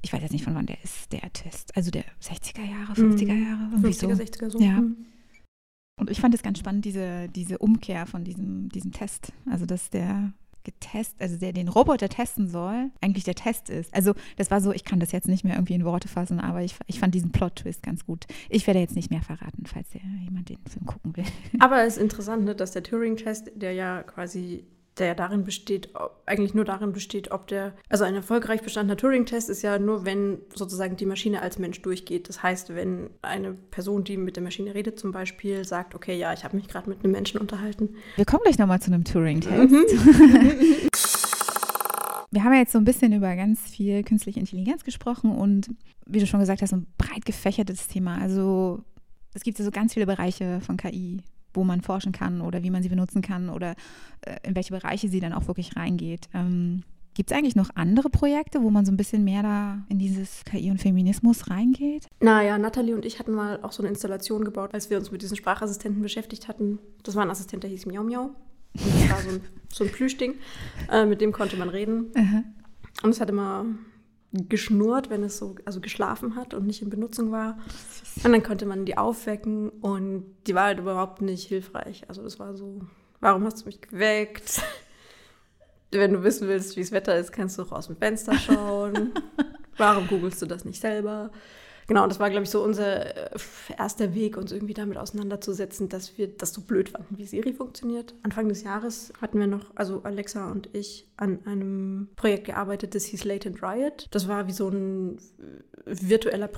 ich 0.01 0.13
weiß 0.13 0.21
jetzt 0.21 0.31
nicht, 0.31 0.43
von 0.43 0.55
wann 0.55 0.65
der 0.65 0.81
ist, 0.83 1.11
der 1.11 1.31
Test. 1.33 1.75
Also 1.75 1.91
der 1.91 2.03
60er 2.21 2.63
Jahre, 2.63 2.93
50er 2.93 3.33
Jahre. 3.33 3.69
irgendwie 3.71 3.89
50er, 3.89 4.15
so. 4.15 4.23
60er 4.23 4.49
so. 4.49 4.59
Ja. 4.59 4.81
Mhm. 4.81 5.05
Und 5.99 6.11
ich 6.11 6.21
fand 6.21 6.35
es 6.35 6.43
ganz 6.43 6.59
spannend, 6.59 6.85
diese, 6.85 7.27
diese 7.29 7.57
Umkehr 7.57 8.05
von 8.05 8.23
diesem, 8.23 8.69
diesem 8.69 8.91
Test. 8.91 9.33
Also, 9.49 9.65
dass 9.65 9.89
der 9.89 10.31
getestet, 10.63 11.21
also 11.21 11.37
der 11.37 11.53
den 11.53 11.69
Roboter 11.69 12.09
testen 12.09 12.49
soll, 12.49 12.91
eigentlich 13.01 13.23
der 13.23 13.35
Test 13.35 13.69
ist. 13.69 13.93
Also, 13.95 14.13
das 14.35 14.51
war 14.51 14.61
so, 14.61 14.71
ich 14.71 14.83
kann 14.83 14.99
das 14.99 15.11
jetzt 15.11 15.27
nicht 15.27 15.43
mehr 15.43 15.55
irgendwie 15.55 15.73
in 15.73 15.85
Worte 15.85 16.07
fassen, 16.07 16.39
aber 16.39 16.61
ich, 16.61 16.75
ich 16.85 16.99
fand 16.99 17.15
diesen 17.15 17.31
Plot-Twist 17.31 17.81
ganz 17.81 18.05
gut. 18.05 18.25
Ich 18.49 18.67
werde 18.67 18.79
jetzt 18.79 18.95
nicht 18.95 19.09
mehr 19.09 19.21
verraten, 19.21 19.65
falls 19.65 19.87
jemand 19.93 20.49
den 20.49 20.59
Film 20.69 20.85
gucken 20.85 21.15
will. 21.15 21.25
Aber 21.59 21.81
es 21.83 21.95
ist 21.95 22.03
interessant, 22.03 22.43
ne, 22.43 22.53
dass 22.53 22.71
der 22.71 22.83
Turing-Test, 22.83 23.51
der 23.55 23.73
ja 23.73 24.03
quasi, 24.03 24.65
der 24.99 25.07
ja 25.07 25.13
darin 25.13 25.43
besteht, 25.43 25.89
eigentlich 26.25 26.53
nur 26.53 26.65
darin 26.65 26.91
besteht, 26.91 27.31
ob 27.31 27.47
der, 27.47 27.73
also 27.89 28.03
ein 28.03 28.15
erfolgreich 28.15 28.61
bestandener 28.61 28.97
Turing-Test 28.97 29.49
ist 29.49 29.61
ja 29.61 29.79
nur, 29.79 30.05
wenn 30.05 30.39
sozusagen 30.53 30.95
die 30.95 31.05
Maschine 31.05 31.41
als 31.41 31.59
Mensch 31.59 31.81
durchgeht. 31.81 32.29
Das 32.29 32.43
heißt, 32.43 32.75
wenn 32.75 33.09
eine 33.21 33.53
Person, 33.53 34.03
die 34.03 34.17
mit 34.17 34.35
der 34.35 34.43
Maschine 34.43 34.73
redet, 34.73 34.99
zum 34.99 35.11
Beispiel 35.11 35.63
sagt, 35.65 35.95
okay, 35.95 36.17
ja, 36.17 36.33
ich 36.33 36.43
habe 36.43 36.55
mich 36.55 36.67
gerade 36.67 36.89
mit 36.89 37.03
einem 37.03 37.13
Menschen 37.13 37.39
unterhalten. 37.39 37.95
Wir 38.15 38.25
kommen 38.25 38.43
gleich 38.43 38.57
nochmal 38.57 38.81
zu 38.81 38.91
einem 38.91 39.03
Turing-Test. 39.03 39.73
Wir 42.29 42.43
haben 42.43 42.53
ja 42.53 42.59
jetzt 42.59 42.73
so 42.73 42.77
ein 42.77 42.83
bisschen 42.83 43.13
über 43.13 43.35
ganz 43.35 43.61
viel 43.61 44.03
künstliche 44.03 44.39
Intelligenz 44.39 44.83
gesprochen 44.83 45.31
und 45.31 45.69
wie 46.05 46.19
du 46.19 46.27
schon 46.27 46.41
gesagt 46.41 46.61
hast, 46.61 46.73
ein 46.73 46.85
breit 46.97 47.25
gefächertes 47.25 47.87
Thema. 47.87 48.19
Also 48.19 48.83
es 49.33 49.43
gibt 49.43 49.59
ja 49.59 49.65
so 49.65 49.71
ganz 49.71 49.93
viele 49.93 50.05
Bereiche 50.05 50.59
von 50.61 50.77
KI, 50.77 51.23
wo 51.57 51.65
man 51.65 51.81
forschen 51.81 52.13
kann 52.13 52.39
oder 52.39 52.63
wie 52.63 52.69
man 52.69 52.83
sie 52.83 52.89
benutzen 52.89 53.21
kann 53.21 53.49
oder 53.49 53.75
äh, 54.21 54.37
in 54.43 54.55
welche 54.55 54.73
Bereiche 54.73 55.09
sie 55.09 55.19
dann 55.19 55.33
auch 55.33 55.47
wirklich 55.47 55.75
reingeht. 55.75 56.29
Ähm, 56.33 56.83
Gibt 57.17 57.31
es 57.31 57.37
eigentlich 57.37 57.55
noch 57.55 57.71
andere 57.73 58.11
Projekte, 58.11 58.61
wo 58.61 58.69
man 58.69 58.85
so 58.85 58.91
ein 58.91 58.97
bisschen 58.97 59.23
mehr 59.23 59.41
da 59.41 59.79
in 59.89 59.97
dieses 59.97 60.45
KI 60.45 60.69
und 60.69 60.79
Feminismus 60.79 61.49
reingeht? 61.49 62.05
Naja, 62.19 62.59
Nathalie 62.59 62.93
und 62.93 63.05
ich 63.05 63.17
hatten 63.17 63.33
mal 63.33 63.59
auch 63.63 63.71
so 63.71 63.81
eine 63.81 63.89
Installation 63.89 64.45
gebaut, 64.45 64.69
als 64.75 64.91
wir 64.91 64.99
uns 64.99 65.11
mit 65.11 65.23
diesen 65.23 65.35
Sprachassistenten 65.35 66.03
beschäftigt 66.03 66.47
hatten. 66.47 66.77
Das 67.01 67.15
war 67.15 67.23
ein 67.23 67.31
Assistent, 67.31 67.63
der 67.63 67.71
hieß 67.71 67.87
Miau 67.87 68.03
Miau. 68.03 68.25
Und 68.25 68.93
das 68.93 69.09
war 69.09 69.21
so 69.21 69.29
ein, 69.29 69.41
so 69.73 69.83
ein 69.83 69.91
Plüschding, 69.91 70.35
äh, 70.91 71.05
mit 71.05 71.19
dem 71.19 71.31
konnte 71.31 71.57
man 71.57 71.69
reden. 71.69 72.11
Aha. 72.15 72.43
Und 73.01 73.09
es 73.09 73.19
hat 73.19 73.31
immer 73.31 73.65
geschnurrt, 74.33 75.09
wenn 75.09 75.23
es 75.23 75.37
so 75.37 75.55
also 75.65 75.79
geschlafen 75.79 76.35
hat 76.35 76.53
und 76.53 76.67
nicht 76.67 76.81
in 76.81 76.89
Benutzung 76.89 77.31
war. 77.31 77.57
Und 78.23 78.31
dann 78.31 78.43
konnte 78.43 78.65
man 78.65 78.85
die 78.85 78.97
aufwecken 78.97 79.69
und 79.69 80.25
die 80.47 80.55
war 80.55 80.65
halt 80.65 80.79
überhaupt 80.79 81.21
nicht 81.21 81.47
hilfreich. 81.47 82.03
Also 82.07 82.23
das 82.23 82.39
war 82.39 82.55
so, 82.55 82.81
warum 83.19 83.45
hast 83.45 83.61
du 83.61 83.65
mich 83.65 83.81
geweckt? 83.81 84.61
Wenn 85.91 86.13
du 86.13 86.23
wissen 86.23 86.47
willst, 86.49 86.75
wie 86.75 86.81
das 86.81 86.91
Wetter 86.91 87.17
ist, 87.17 87.31
kannst 87.31 87.57
du 87.57 87.63
auch 87.63 87.71
aus 87.71 87.87
dem 87.87 87.95
Fenster 87.95 88.37
schauen. 88.37 89.13
Warum 89.77 90.07
googelst 90.07 90.41
du 90.41 90.45
das 90.47 90.65
nicht 90.65 90.81
selber? 90.81 91.31
Genau, 91.87 92.05
das 92.05 92.19
war, 92.19 92.29
glaube 92.29 92.43
ich, 92.43 92.49
so 92.49 92.61
unser 92.61 93.15
äh, 93.33 93.39
erster 93.77 94.13
Weg, 94.13 94.35
uns 94.35 94.51
irgendwie 94.51 94.73
damit 94.73 94.97
auseinanderzusetzen, 94.97 95.87
dass 95.87 96.17
wir 96.17 96.27
das 96.27 96.53
so 96.53 96.61
blöd 96.61 96.89
fanden, 96.89 97.17
wie 97.17 97.25
Siri 97.25 97.53
funktioniert. 97.53 98.13
Anfang 98.23 98.49
des 98.49 98.63
Jahres 98.63 99.13
hatten 99.21 99.39
wir 99.39 99.47
noch, 99.47 99.71
also 99.75 100.03
Alexa 100.03 100.51
und 100.51 100.69
ich, 100.73 101.07
an 101.15 101.39
einem 101.45 102.09
Projekt 102.17 102.45
gearbeitet, 102.45 102.93
das 102.93 103.05
hieß 103.05 103.23
Latent 103.23 103.63
Riot. 103.63 104.07
Das 104.11 104.27
war 104.27 104.47
wie 104.47 104.51
so 104.51 104.67
ein 104.67 105.17
äh, 105.17 105.21
virtueller 105.85 106.49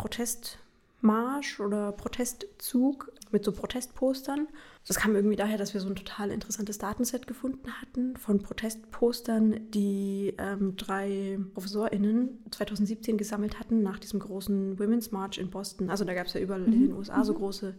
Protestmarsch 1.00 1.60
oder 1.60 1.92
Protestzug 1.92 3.12
mit 3.32 3.46
so 3.46 3.52
Protestpostern. 3.52 4.48
Das 4.88 4.98
kam 4.98 5.16
irgendwie 5.16 5.36
daher, 5.36 5.58
dass 5.58 5.74
wir 5.74 5.82
so 5.82 5.88
ein 5.88 5.96
total 5.96 6.32
interessantes 6.32 6.78
Datenset 6.78 7.28
gefunden 7.28 7.70
hatten 7.82 8.18
von 8.18 8.42
Protestpostern, 8.42 9.72
die 9.72 10.34
ähm, 10.38 10.76
drei 10.76 11.40
ProfessorInnen 11.54 12.44
2017 12.50 13.18
gesammelt 13.18 13.60
hatten 13.60 13.84
nach 13.84 14.00
diesem 14.00 14.20
großen 14.20 14.80
Women's 14.80 15.12
March 15.12 15.38
in 15.38 15.50
Boston. 15.50 15.90
Also 15.90 16.06
da 16.06 16.14
gab 16.14 16.28
es 16.28 16.34
ja 16.34 16.42
überall 16.42 16.66
in 16.66 16.72
den 16.72 16.94
USA 16.94 17.24
so 17.24 17.34
große 17.34 17.76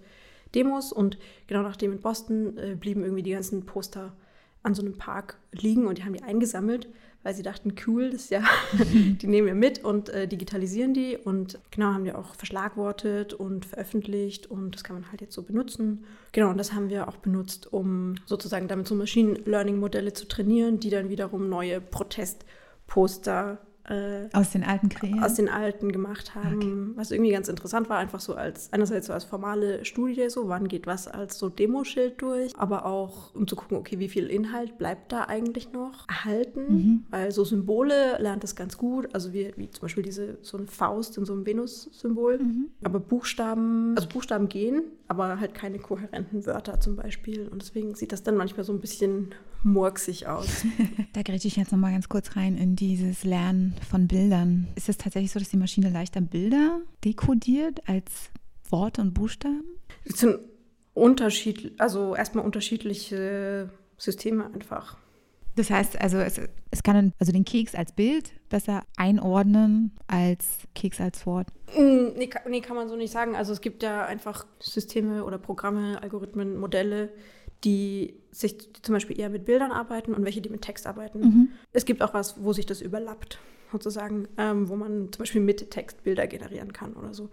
Demos 0.54 0.92
und 0.92 1.18
genau 1.46 1.62
nachdem 1.62 1.92
in 1.92 2.00
Boston 2.00 2.56
äh, 2.56 2.76
blieben 2.76 3.02
irgendwie 3.02 3.22
die 3.22 3.32
ganzen 3.32 3.66
Poster 3.66 4.16
an 4.62 4.74
so 4.74 4.82
einem 4.82 4.98
Park 4.98 5.38
liegen 5.52 5.86
und 5.86 5.98
die 5.98 6.04
haben 6.04 6.12
die 6.12 6.22
eingesammelt, 6.22 6.88
weil 7.22 7.34
sie 7.34 7.42
dachten, 7.42 7.74
cool, 7.86 8.10
das 8.10 8.22
ist 8.22 8.30
ja, 8.30 8.42
die 8.82 9.26
nehmen 9.26 9.46
wir 9.46 9.54
mit 9.54 9.84
und 9.84 10.08
äh, 10.08 10.26
digitalisieren 10.26 10.94
die 10.94 11.16
und 11.16 11.58
genau 11.70 11.92
haben 11.92 12.04
die 12.04 12.12
auch 12.12 12.34
verschlagwortet 12.34 13.34
und 13.34 13.66
veröffentlicht 13.66 14.50
und 14.50 14.74
das 14.74 14.84
kann 14.84 14.96
man 14.96 15.10
halt 15.10 15.20
jetzt 15.20 15.34
so 15.34 15.42
benutzen. 15.42 16.04
Genau, 16.32 16.50
und 16.50 16.58
das 16.58 16.72
haben 16.72 16.88
wir 16.88 17.08
auch 17.08 17.16
benutzt, 17.16 17.72
um 17.72 18.14
sozusagen 18.24 18.68
damit 18.68 18.88
so 18.88 18.94
Machine 18.94 19.34
Learning 19.44 19.78
Modelle 19.78 20.12
zu 20.12 20.26
trainieren, 20.26 20.80
die 20.80 20.90
dann 20.90 21.10
wiederum 21.10 21.48
neue 21.48 21.80
Protestposter 21.80 23.58
äh, 23.88 24.28
Aus 24.32 24.50
den 24.50 24.64
alten 24.64 24.88
Krähen? 24.88 25.22
aus 25.22 25.34
den 25.34 25.48
alten 25.48 25.92
gemacht 25.92 26.34
haben, 26.34 26.92
was 26.96 27.10
irgendwie 27.10 27.32
ganz 27.32 27.48
interessant 27.48 27.88
war, 27.88 27.98
einfach 27.98 28.20
so 28.20 28.34
als 28.34 28.72
einerseits 28.72 29.06
so 29.06 29.12
als 29.12 29.24
formale 29.24 29.84
Studie, 29.84 30.28
so 30.28 30.48
wann 30.48 30.68
geht 30.68 30.86
was 30.86 31.08
als 31.08 31.38
so 31.38 31.48
Demoschild 31.48 32.20
durch, 32.22 32.52
aber 32.56 32.86
auch 32.86 33.34
um 33.34 33.46
zu 33.46 33.56
gucken, 33.56 33.76
okay, 33.76 33.98
wie 33.98 34.08
viel 34.08 34.26
Inhalt 34.26 34.78
bleibt 34.78 35.12
da 35.12 35.24
eigentlich 35.24 35.72
noch 35.72 36.08
erhalten, 36.08 37.06
weil 37.10 37.30
so 37.32 37.44
Symbole 37.44 38.18
lernt 38.20 38.44
es 38.44 38.54
ganz 38.54 38.76
gut, 38.76 39.08
also 39.14 39.32
wie, 39.32 39.52
wie 39.56 39.70
zum 39.70 39.82
Beispiel 39.82 40.02
diese 40.02 40.38
so 40.42 40.56
eine 40.58 40.66
Faust 40.66 41.16
in 41.18 41.24
so 41.24 41.32
einem 41.32 41.46
Venus-Symbol, 41.46 42.40
aber 42.84 43.00
Buchstaben, 43.00 43.94
also 43.96 44.08
Buchstaben 44.08 44.48
gehen, 44.48 44.82
aber 45.08 45.40
halt 45.40 45.54
keine 45.54 45.78
kohärenten 45.78 46.46
Wörter 46.46 46.80
zum 46.80 46.96
Beispiel 46.96 47.48
und 47.48 47.62
deswegen 47.62 47.94
sieht 47.94 48.12
das 48.12 48.22
dann 48.22 48.36
manchmal 48.36 48.64
so 48.64 48.72
ein 48.72 48.80
bisschen 48.80 49.34
murksig 49.62 50.26
aus. 50.26 50.64
Da 51.12 51.22
grätsche 51.22 51.48
ich 51.48 51.56
jetzt 51.56 51.72
nochmal 51.72 51.92
ganz 51.92 52.08
kurz 52.08 52.36
rein 52.36 52.56
in 52.56 52.76
dieses 52.76 53.24
Lernen 53.24 53.74
von 53.88 54.06
Bildern. 54.06 54.68
Ist 54.76 54.88
es 54.88 54.96
tatsächlich 54.96 55.32
so, 55.32 55.38
dass 55.40 55.48
die 55.48 55.56
Maschine 55.56 55.90
leichter 55.90 56.20
Bilder 56.20 56.80
dekodiert 57.04 57.88
als 57.88 58.30
Worte 58.70 59.00
und 59.00 59.12
Buchstaben? 59.12 59.64
Es 60.04 60.20
sind 60.20 60.38
Unterschied, 60.94 61.72
also 61.78 62.14
erstmal 62.14 62.44
unterschiedliche 62.44 63.70
Systeme 63.96 64.46
einfach. 64.52 64.96
Das 65.56 65.70
heißt, 65.70 66.00
also 66.00 66.18
es, 66.18 66.40
es 66.70 66.82
kann 66.82 67.12
also 67.18 67.32
den 67.32 67.44
Keks 67.44 67.74
als 67.74 67.92
Bild 67.92 68.32
besser 68.48 68.84
einordnen 68.96 69.92
als 70.06 70.46
Keks 70.74 71.00
als 71.00 71.26
Wort. 71.26 71.48
Mm, 71.76 72.16
Nee, 72.16 72.30
nee, 72.48 72.60
kann 72.60 72.76
man 72.76 72.88
so 72.88 72.96
nicht 72.96 73.12
sagen. 73.12 73.34
Also 73.34 73.52
es 73.52 73.60
gibt 73.60 73.82
ja 73.82 74.04
einfach 74.04 74.46
Systeme 74.60 75.24
oder 75.24 75.38
Programme, 75.38 76.00
Algorithmen, 76.02 76.56
Modelle, 76.56 77.10
die 77.64 78.19
sich 78.30 78.56
zum 78.82 78.94
Beispiel 78.94 79.18
eher 79.18 79.28
mit 79.30 79.44
Bildern 79.44 79.72
arbeiten 79.72 80.14
und 80.14 80.24
welche, 80.24 80.40
die 80.40 80.48
mit 80.48 80.62
Text 80.62 80.86
arbeiten. 80.86 81.52
Es 81.72 81.84
gibt 81.84 82.02
auch 82.02 82.14
was, 82.14 82.42
wo 82.42 82.52
sich 82.52 82.66
das 82.66 82.80
überlappt, 82.80 83.38
sozusagen, 83.72 84.28
ähm, 84.38 84.68
wo 84.68 84.76
man 84.76 85.12
zum 85.12 85.20
Beispiel 85.20 85.40
mit 85.40 85.70
Text 85.70 86.02
Bilder 86.04 86.26
generieren 86.26 86.72
kann 86.72 86.94
oder 86.94 87.14
so. 87.14 87.30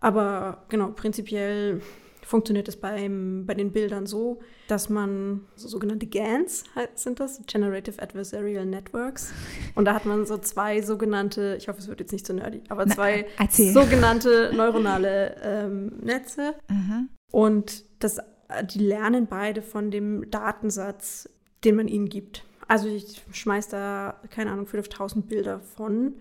Aber 0.00 0.64
genau, 0.68 0.88
prinzipiell 0.88 1.80
funktioniert 2.24 2.68
es 2.68 2.76
beim, 2.76 3.44
bei 3.46 3.54
den 3.54 3.72
Bildern 3.72 4.06
so, 4.06 4.40
dass 4.68 4.88
man 4.88 5.42
so 5.56 5.68
sogenannte 5.68 6.06
GANs 6.06 6.64
halt 6.74 6.98
sind 6.98 7.20
das, 7.20 7.40
Generative 7.46 8.00
Adversarial 8.00 8.64
Networks. 8.64 9.32
Und 9.74 9.84
da 9.84 9.94
hat 9.94 10.06
man 10.06 10.24
so 10.24 10.38
zwei 10.38 10.82
sogenannte, 10.82 11.56
ich 11.58 11.68
hoffe, 11.68 11.80
es 11.80 11.88
wird 11.88 12.00
jetzt 12.00 12.12
nicht 12.12 12.26
so 12.26 12.32
nerdy, 12.32 12.62
aber 12.68 12.86
Na, 12.86 12.94
zwei 12.94 13.26
erzähl. 13.38 13.72
sogenannte 13.72 14.52
neuronale 14.54 15.36
ähm, 15.42 15.92
Netze. 16.00 16.54
Aha. 16.68 17.06
Und 17.30 17.84
das, 17.98 18.18
die 18.64 18.80
lernen 18.80 19.26
beide 19.26 19.62
von 19.62 19.90
dem 19.90 20.30
Datensatz, 20.30 21.28
den 21.64 21.76
man 21.76 21.88
ihnen 21.88 22.08
gibt. 22.08 22.44
Also 22.68 22.88
ich 22.88 23.22
schmeiß 23.32 23.68
da, 23.68 24.20
keine 24.30 24.50
Ahnung, 24.50 24.66
5000 24.66 25.28
Bilder 25.28 25.60
von 25.60 26.14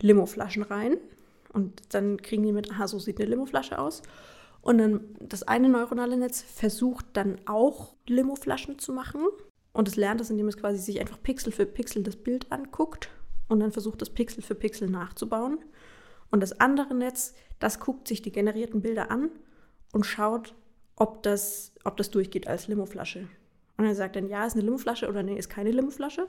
Limoflaschen 0.00 0.62
rein. 0.62 0.96
Und 1.52 1.94
dann 1.94 2.20
kriegen 2.20 2.42
die 2.42 2.52
mit, 2.52 2.70
aha, 2.70 2.88
so 2.88 2.98
sieht 2.98 3.20
eine 3.20 3.30
Limoflasche 3.30 3.78
aus. 3.78 4.02
Und 4.60 4.78
dann 4.78 5.04
das 5.20 5.42
eine 5.42 5.68
neuronale 5.68 6.16
Netz 6.16 6.42
versucht 6.42 7.06
dann 7.12 7.38
auch 7.46 7.94
Limoflaschen 8.06 8.78
zu 8.78 8.92
machen. 8.92 9.26
Und 9.72 9.88
es 9.88 9.96
lernt 9.96 10.20
das, 10.20 10.30
indem 10.30 10.48
es 10.48 10.56
quasi 10.56 10.78
sich 10.78 11.00
einfach 11.00 11.22
Pixel 11.22 11.52
für 11.52 11.66
Pixel 11.66 12.02
das 12.02 12.16
Bild 12.16 12.50
anguckt 12.50 13.10
und 13.48 13.60
dann 13.60 13.72
versucht 13.72 14.00
das 14.00 14.10
Pixel 14.10 14.42
für 14.42 14.54
Pixel 14.54 14.88
nachzubauen. 14.88 15.58
Und 16.30 16.40
das 16.40 16.60
andere 16.60 16.94
Netz, 16.94 17.34
das 17.58 17.80
guckt 17.80 18.08
sich 18.08 18.22
die 18.22 18.32
generierten 18.32 18.80
Bilder 18.80 19.10
an 19.10 19.30
und 19.92 20.04
schaut, 20.06 20.54
ob 20.96 21.22
das, 21.22 21.72
ob 21.84 21.96
das 21.96 22.10
durchgeht 22.10 22.46
als 22.46 22.68
Limoflasche. 22.68 23.28
Und 23.76 23.86
er 23.86 23.94
sagt 23.94 24.16
dann, 24.16 24.28
ja, 24.28 24.46
ist 24.46 24.54
eine 24.54 24.62
Limoflasche 24.62 25.08
oder 25.08 25.22
nee, 25.22 25.36
ist 25.36 25.48
keine 25.48 25.70
Limoflasche. 25.70 26.28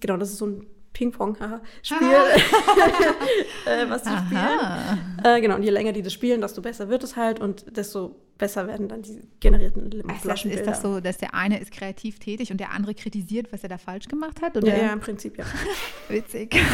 Genau, 0.00 0.16
das 0.16 0.30
ist 0.30 0.38
so 0.38 0.46
ein 0.46 0.66
Ping-Pong-Spiel, 0.96 1.98
äh, 3.66 3.88
was 3.88 4.02
die 4.02 4.08
spielen. 4.08 5.20
Äh, 5.22 5.40
genau, 5.42 5.56
und 5.56 5.62
je 5.62 5.70
länger 5.70 5.92
die 5.92 6.00
das 6.00 6.14
spielen, 6.14 6.40
desto 6.40 6.62
besser 6.62 6.88
wird 6.88 7.04
es 7.04 7.16
halt 7.16 7.38
und 7.38 7.76
desto 7.76 8.16
besser 8.38 8.66
werden 8.66 8.88
dann 8.88 9.02
die 9.02 9.20
generierten 9.40 9.90
Limoflaschenbilder. 9.90 10.62
ist 10.62 10.70
das 10.70 10.80
so, 10.80 11.00
dass 11.00 11.18
der 11.18 11.34
eine 11.34 11.60
ist 11.60 11.70
kreativ 11.70 12.18
tätig 12.18 12.50
und 12.50 12.58
der 12.58 12.70
andere 12.70 12.94
kritisiert, 12.94 13.52
was 13.52 13.62
er 13.62 13.68
da 13.68 13.76
falsch 13.76 14.08
gemacht 14.08 14.40
hat? 14.40 14.56
Oder? 14.56 14.68
Ja, 14.68 14.84
ja, 14.84 14.92
im 14.94 15.00
Prinzip 15.00 15.36
ja. 15.36 15.44
Witzig. 16.08 16.56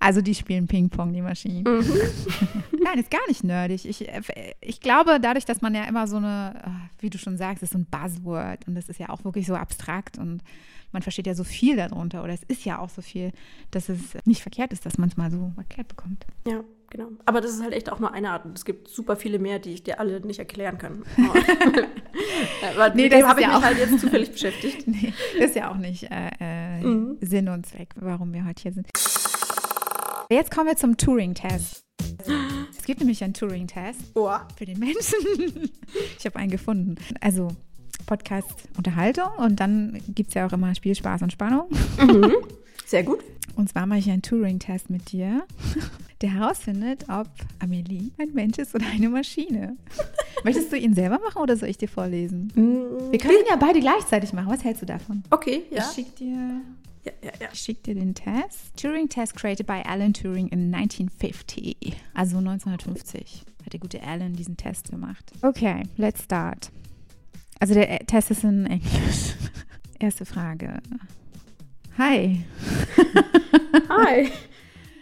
Also 0.00 0.20
die 0.22 0.34
spielen 0.34 0.66
Ping-Pong, 0.68 1.12
die 1.12 1.22
Maschinen. 1.22 1.64
Mhm. 1.64 1.92
Nein, 2.82 2.98
ist 3.00 3.10
gar 3.10 3.26
nicht 3.26 3.42
nerdig. 3.42 3.84
Ich, 3.88 4.08
äh, 4.08 4.20
ich 4.60 4.80
glaube, 4.80 5.18
dadurch, 5.20 5.44
dass 5.44 5.60
man 5.60 5.74
ja 5.74 5.84
immer 5.84 6.06
so 6.06 6.16
eine, 6.18 6.54
äh, 6.64 7.02
wie 7.02 7.10
du 7.10 7.18
schon 7.18 7.36
sagst, 7.36 7.62
ist 7.64 7.72
so 7.72 7.78
ein 7.78 7.86
Buzzword 7.86 8.68
und 8.68 8.74
das 8.76 8.88
ist 8.88 9.00
ja 9.00 9.08
auch 9.08 9.24
wirklich 9.24 9.46
so 9.46 9.54
abstrakt 9.56 10.16
und 10.18 10.42
man 10.92 11.02
versteht 11.02 11.26
ja 11.26 11.34
so 11.34 11.44
viel 11.44 11.76
darunter 11.76 12.22
oder 12.24 12.32
es 12.32 12.42
ist 12.44 12.64
ja 12.64 12.78
auch 12.78 12.88
so 12.88 13.02
viel, 13.02 13.32
dass 13.72 13.88
es 13.88 13.98
nicht 14.24 14.40
verkehrt 14.40 14.72
ist, 14.72 14.86
dass 14.86 14.98
man 14.98 15.08
es 15.08 15.16
mal 15.16 15.30
so 15.30 15.52
erklärt 15.58 15.88
bekommt. 15.88 16.24
Ja, 16.46 16.62
genau. 16.90 17.08
Aber 17.26 17.40
das 17.42 17.50
ist 17.50 17.62
halt 17.62 17.74
echt 17.74 17.90
auch 17.92 17.98
nur 17.98 18.12
eine 18.14 18.30
Art. 18.30 18.46
Und 18.46 18.56
es 18.56 18.64
gibt 18.64 18.88
super 18.88 19.16
viele 19.16 19.38
mehr, 19.38 19.58
die 19.58 19.72
ich 19.74 19.82
dir 19.82 20.00
alle 20.00 20.20
nicht 20.20 20.38
erklären 20.38 20.78
kann. 20.78 21.02
Aber 22.74 22.94
Nee, 22.94 23.02
mit 23.04 23.12
das 23.12 23.18
dem 23.20 23.28
habe 23.28 23.40
ich 23.40 23.46
ja 23.46 23.52
mich 23.52 23.58
auch- 23.58 23.62
halt 23.64 23.78
jetzt 23.78 24.00
zufällig 24.00 24.30
beschäftigt. 24.32 24.86
Nee, 24.86 25.12
ist 25.38 25.56
ja 25.56 25.70
auch 25.70 25.76
nicht 25.76 26.04
äh, 26.04 26.30
äh, 26.40 26.80
Mhm. 26.80 27.16
Sinn 27.20 27.48
und 27.48 27.66
Zweck, 27.66 27.88
warum 27.96 28.32
wir 28.32 28.44
heute 28.46 28.62
hier 28.62 28.72
sind. 28.72 28.86
Jetzt 30.30 30.50
kommen 30.50 30.66
wir 30.66 30.76
zum 30.76 30.98
Turing-Test. 30.98 31.86
Es 32.78 32.84
gibt 32.84 33.00
nämlich 33.00 33.24
einen 33.24 33.32
Turing-Test 33.32 34.12
Boah. 34.12 34.46
für 34.56 34.66
den 34.66 34.78
Menschen. 34.78 35.70
Ich 36.18 36.26
habe 36.26 36.36
einen 36.36 36.50
gefunden. 36.50 36.96
Also 37.22 37.48
Podcast 38.04 38.48
Unterhaltung 38.76 39.30
und 39.38 39.58
dann 39.58 39.98
gibt 40.08 40.28
es 40.28 40.34
ja 40.34 40.46
auch 40.46 40.52
immer 40.52 40.74
Spiel, 40.74 40.94
Spaß 40.94 41.22
und 41.22 41.32
Spannung. 41.32 41.70
Mhm. 41.98 42.34
Sehr 42.86 43.04
gut. 43.04 43.20
Und 43.56 43.70
zwar 43.70 43.86
mache 43.86 44.00
ich 44.00 44.10
einen 44.10 44.20
Turing-Test 44.20 44.90
mit 44.90 45.12
dir, 45.12 45.44
der 46.20 46.34
herausfindet, 46.34 47.06
ob 47.08 47.28
Amelie 47.58 48.10
ein 48.18 48.34
Mensch 48.34 48.58
ist 48.58 48.74
oder 48.74 48.84
eine 48.86 49.08
Maschine. 49.08 49.76
Möchtest 50.44 50.70
du 50.70 50.76
ihn 50.76 50.92
selber 50.92 51.18
machen 51.20 51.40
oder 51.40 51.56
soll 51.56 51.70
ich 51.70 51.78
dir 51.78 51.88
vorlesen? 51.88 52.52
Wir 52.54 53.18
können 53.18 53.38
ihn 53.38 53.48
ja 53.48 53.56
beide 53.56 53.80
gleichzeitig 53.80 54.34
machen. 54.34 54.50
Was 54.50 54.62
hältst 54.62 54.82
du 54.82 54.86
davon? 54.86 55.22
Okay, 55.30 55.62
ja. 55.70 55.78
Ich 55.78 55.94
schicke 55.94 56.10
dir, 56.18 56.60
Ja, 57.22 57.30
ja, 57.30 57.32
ja. 57.40 57.48
ich 57.52 57.60
schick 57.60 57.82
dir 57.82 57.94
den 57.94 58.14
Test. 58.14 58.76
Turing 58.76 59.08
Test 59.08 59.36
created 59.36 59.66
by 59.66 59.82
Alan 59.84 60.12
Turing 60.12 60.48
in 60.48 60.74
1950. 60.74 61.96
Also 62.14 62.38
1950 62.38 63.44
hat 63.64 63.72
der 63.72 63.80
gute 63.80 64.02
Alan 64.02 64.34
diesen 64.34 64.56
Test 64.56 64.90
gemacht. 64.90 65.32
Okay, 65.42 65.82
let's 65.96 66.24
start. 66.24 66.70
Also 67.60 67.74
der 67.74 67.90
äh, 68.00 68.04
Test 68.04 68.30
ist 68.30 68.44
in 68.44 68.66
Englisch. 68.66 69.34
Erste 69.98 70.24
Frage. 70.24 70.80
Hi. 71.96 72.44
Hi. 73.88 74.30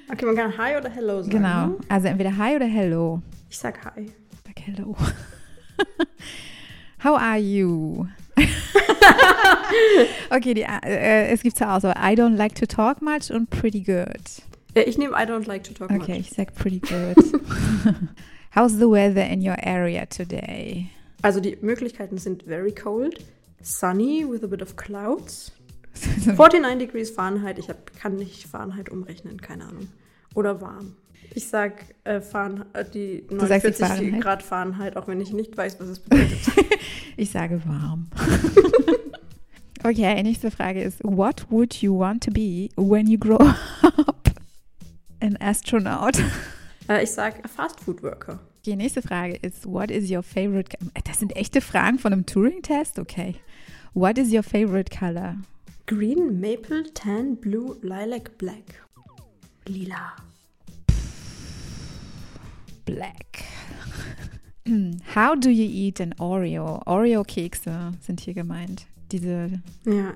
Okay, 0.08 0.24
man 0.24 0.36
kann 0.36 0.56
Hi 0.56 0.76
oder 0.76 0.88
Hello 0.88 1.20
sagen. 1.20 1.30
Genau. 1.30 1.66
ne? 1.66 1.76
Also 1.88 2.06
entweder 2.06 2.36
Hi 2.36 2.54
oder 2.54 2.66
Hello. 2.66 3.20
Ich 3.50 3.58
sag 3.58 3.84
Hi. 3.84 4.06
Sag 4.46 4.60
Hello. 4.64 4.94
How 7.02 7.16
are 7.16 7.38
you? 7.38 8.06
okay, 10.30 10.54
die, 10.54 10.62
äh, 10.62 11.28
es 11.28 11.42
gibt 11.42 11.56
zur 11.56 11.72
Auswahl 11.72 11.94
I 11.96 12.14
don't 12.14 12.36
like 12.36 12.54
to 12.56 12.66
talk 12.66 13.00
much 13.02 13.30
und 13.30 13.48
pretty 13.50 13.80
good. 13.80 14.42
Ja, 14.74 14.82
ich 14.86 14.98
nehme 14.98 15.12
I 15.14 15.24
don't 15.26 15.46
like 15.46 15.64
to 15.64 15.72
talk 15.74 15.90
Okay, 15.90 16.18
much. 16.18 16.20
ich 16.20 16.30
sag 16.30 16.54
pretty 16.54 16.80
good. 16.80 17.16
How's 18.54 18.72
the 18.78 18.88
weather 18.88 19.24
in 19.24 19.40
your 19.46 19.56
area 19.62 20.06
today? 20.06 20.90
Also 21.22 21.40
die 21.40 21.56
Möglichkeiten 21.60 22.18
sind 22.18 22.44
very 22.44 22.72
cold, 22.72 23.24
sunny 23.62 24.24
with 24.28 24.44
a 24.44 24.46
bit 24.46 24.62
of 24.62 24.76
clouds, 24.76 25.52
49 26.26 26.78
degrees 26.78 27.10
Fahrenheit. 27.10 27.58
Ich 27.58 27.68
hab, 27.68 27.94
kann 27.98 28.16
nicht 28.16 28.46
Fahrenheit 28.46 28.90
umrechnen, 28.90 29.40
keine 29.40 29.64
Ahnung. 29.64 29.88
Oder 30.34 30.60
warm. 30.60 30.96
Ich 31.34 31.48
sag 31.48 31.84
äh, 32.04 32.20
Fahrenheit, 32.20 32.66
äh, 32.74 32.84
die 32.90 33.24
sagst 33.30 33.64
jetzt 33.64 33.80
49 33.80 33.86
Fahrenheit? 33.86 34.22
Grad 34.22 34.42
Fahrenheit, 34.42 34.96
auch 34.96 35.06
wenn 35.08 35.20
ich 35.20 35.32
nicht 35.32 35.56
weiß, 35.56 35.78
was 35.80 35.88
es 35.88 35.98
bedeutet. 36.00 36.38
Ich 37.18 37.30
sage 37.30 37.62
warm. 37.64 38.08
okay, 39.84 40.22
nächste 40.22 40.50
Frage 40.50 40.82
ist, 40.82 41.02
what 41.02 41.46
would 41.50 41.74
you 41.82 41.98
want 41.98 42.22
to 42.24 42.30
be 42.30 42.68
when 42.76 43.06
you 43.06 43.18
grow 43.18 43.38
up? 43.38 44.30
An 45.20 45.36
astronaut. 45.38 46.18
äh, 46.90 47.02
ich 47.04 47.10
sag 47.10 47.42
a 47.44 47.48
Fast 47.48 47.80
Food 47.80 48.02
Worker. 48.02 48.38
Die 48.66 48.76
nächste 48.76 49.00
Frage 49.00 49.36
ist, 49.36 49.64
what 49.66 49.90
is 49.90 50.10
your 50.10 50.22
favorite... 50.22 50.76
co- 50.76 50.86
Das 51.04 51.20
sind 51.20 51.34
echte 51.36 51.60
Fragen 51.60 51.98
von 51.98 52.12
einem 52.12 52.26
Turing-Test? 52.26 52.98
Okay. 52.98 53.36
What 53.94 54.18
is 54.18 54.30
your 54.32 54.42
favorite 54.42 54.94
color? 54.94 55.36
Green, 55.86 56.40
Maple, 56.40 56.82
Tan, 56.92 57.36
Blue, 57.36 57.76
Lilac, 57.80 58.36
Black. 58.38 58.84
Lila. 59.66 60.12
Black. 62.86 63.44
How 65.14 65.34
do 65.38 65.50
you 65.50 65.64
eat 65.68 66.00
an 66.00 66.14
Oreo? 66.18 66.80
Oreo-Kekse 66.86 67.92
sind 68.00 68.20
hier 68.20 68.34
gemeint. 68.34 68.86
Diese 69.12 69.60
Ja, 69.84 69.92
ja. 69.92 70.12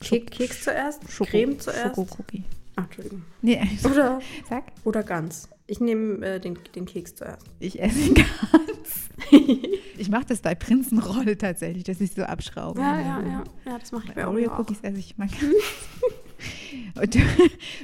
Kek 0.00 0.30
Schoko- 0.30 0.36
Keks 0.36 0.62
zuerst, 0.64 1.10
Schoko 1.10 1.30
Creme 1.30 1.58
zuerst. 1.58 1.96
Schokokookie. 1.96 2.44
Ach, 2.76 2.84
Entschuldigung. 2.84 3.22
Nee, 3.42 3.60
Oder, 3.84 4.20
sag. 4.48 4.64
oder 4.84 5.02
ganz. 5.02 5.48
Ich 5.66 5.80
nehme 5.80 6.24
äh, 6.26 6.40
den, 6.40 6.58
den 6.74 6.86
Keks 6.86 7.14
zuerst. 7.16 7.44
Ich 7.58 7.80
esse 7.80 7.98
ihn 8.00 8.14
ganz. 8.14 9.10
ich 9.98 10.08
mache 10.08 10.24
das 10.26 10.40
bei 10.40 10.54
Prinzenroll 10.54 11.36
tatsächlich, 11.36 11.84
dass 11.84 12.00
ich 12.00 12.12
so 12.12 12.22
abschraube. 12.22 12.80
Ja, 12.80 12.98
ja, 13.00 13.20
ja. 13.22 13.44
Ja, 13.66 13.78
das 13.78 13.92
mache 13.92 14.04
ich 14.08 14.14
bei 14.14 14.22
Bei. 14.22 14.28
Oreo-Cookies 14.28 14.78
esse 14.82 14.98
ich 14.98 15.18
mal 15.18 15.28
ganz. 15.28 17.12
Do, 17.14 17.18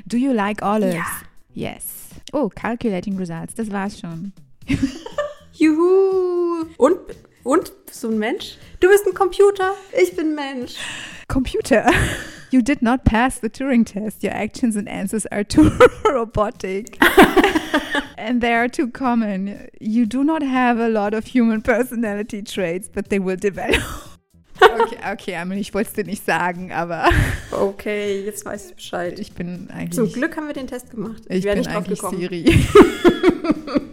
do 0.07 0.17
you 0.17 0.33
like 0.33 0.63
olives? 0.63 0.95
Ja. 0.95 1.73
Yes. 1.75 2.06
Oh, 2.33 2.49
calculating 2.49 3.17
results. 3.17 3.55
Das 3.55 3.71
war's 3.71 3.99
schon. 3.99 4.33
Juhu! 5.53 6.67
Und, 6.77 6.99
und, 7.45 7.87
bist 7.87 8.05
du 8.05 8.11
ein 8.11 8.19
Mensch? 8.19 8.57
Du 8.81 8.89
bist 8.89 9.07
ein 9.07 9.15
Computer, 9.15 9.73
ich 9.99 10.15
bin 10.17 10.35
Mensch. 10.35 10.75
Computer. 11.29 11.91
You 12.53 12.63
did 12.63 12.81
not 12.81 13.05
pass 13.05 13.41
the 13.41 13.51
Turing 13.51 13.85
test. 13.85 14.23
Your 14.23 14.33
actions 14.33 14.77
and 14.77 14.89
answers 14.89 15.27
are 15.27 15.43
too 15.43 15.69
robotic. 16.05 16.97
and 18.17 18.41
they 18.41 18.55
are 18.55 18.69
too 18.69 18.89
common. 18.89 19.69
You 19.81 20.07
do 20.07 20.23
not 20.23 20.43
have 20.43 20.79
a 20.79 20.89
lot 20.89 21.13
of 21.13 21.27
human 21.27 21.61
personality 21.61 22.43
traits, 22.43 22.89
but 22.89 23.09
they 23.09 23.19
will 23.19 23.37
develop. 23.37 23.83
Okay, 24.61 24.97
okay, 25.13 25.37
Amelie, 25.37 25.61
ich 25.61 25.73
wollte 25.75 25.89
es 25.89 25.95
dir 25.95 26.05
nicht 26.05 26.25
sagen, 26.25 26.73
aber 26.73 27.09
Okay, 27.51 28.23
jetzt 28.25 28.45
weiß 28.45 28.71
ich 28.71 28.75
Bescheid. 28.77 29.19
ich 29.19 29.33
bin 29.33 29.69
eigentlich. 29.71 29.93
Zum 29.95 30.13
Glück 30.13 30.37
haben 30.37 30.47
wir 30.47 30.55
den 30.55 30.67
Test 30.67 30.91
gemacht. 30.91 31.23
Ich, 31.29 31.39
ich 31.39 31.45
wäre 31.45 31.57
bin 31.57 31.65
nicht 31.65 31.75
drauf 31.75 31.87
gekommen. 31.87 32.19
Siri. 32.19 32.67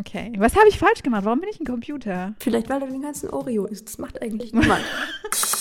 Okay. 0.00 0.32
Was 0.38 0.54
habe 0.54 0.68
ich 0.68 0.78
falsch 0.78 1.02
gemacht? 1.02 1.24
Warum 1.24 1.40
bin 1.40 1.48
ich 1.50 1.58
ein 1.60 1.66
Computer? 1.66 2.34
Vielleicht, 2.38 2.68
weil 2.68 2.80
du 2.80 2.86
den 2.86 3.02
ganzen 3.02 3.28
Oreo 3.30 3.66
isst. 3.66 3.88
Das 3.88 3.98
macht 3.98 4.22
eigentlich 4.22 4.52
niemand. 4.52 4.84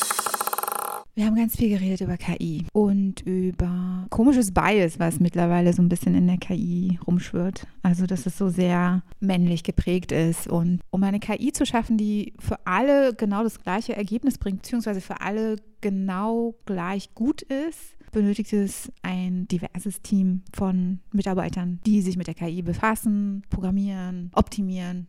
Wir 1.17 1.27
haben 1.27 1.35
ganz 1.35 1.55
viel 1.55 1.69
geredet 1.69 2.01
über 2.01 2.17
KI 2.17 2.65
und 2.73 3.21
über 3.21 4.05
komisches 4.09 4.53
Bias, 4.53 4.99
was 4.99 5.21
mittlerweile 5.21 5.71
so 5.71 5.81
ein 5.81 5.87
bisschen 5.87 6.13
in 6.13 6.27
der 6.27 6.37
KI 6.37 6.99
rumschwirrt. 7.07 7.65
Also, 7.83 8.05
dass 8.05 8.25
es 8.25 8.37
so 8.37 8.49
sehr 8.49 9.01
männlich 9.21 9.63
geprägt 9.63 10.11
ist. 10.11 10.49
Und 10.49 10.81
um 10.89 11.01
eine 11.03 11.21
KI 11.21 11.53
zu 11.53 11.65
schaffen, 11.65 11.97
die 11.97 12.33
für 12.37 12.67
alle 12.67 13.13
genau 13.13 13.43
das 13.43 13.61
gleiche 13.63 13.95
Ergebnis 13.95 14.37
bringt, 14.37 14.63
beziehungsweise 14.63 14.99
für 14.99 15.21
alle 15.21 15.55
genau 15.79 16.55
gleich 16.65 17.13
gut 17.15 17.43
ist, 17.43 17.95
benötigt 18.11 18.51
es 18.51 18.91
ein 19.01 19.47
diverses 19.47 20.01
Team 20.01 20.41
von 20.53 20.99
Mitarbeitern, 21.13 21.79
die 21.85 22.01
sich 22.01 22.17
mit 22.17 22.27
der 22.27 22.33
KI 22.33 22.61
befassen, 22.61 23.43
programmieren, 23.49 24.31
optimieren. 24.33 25.07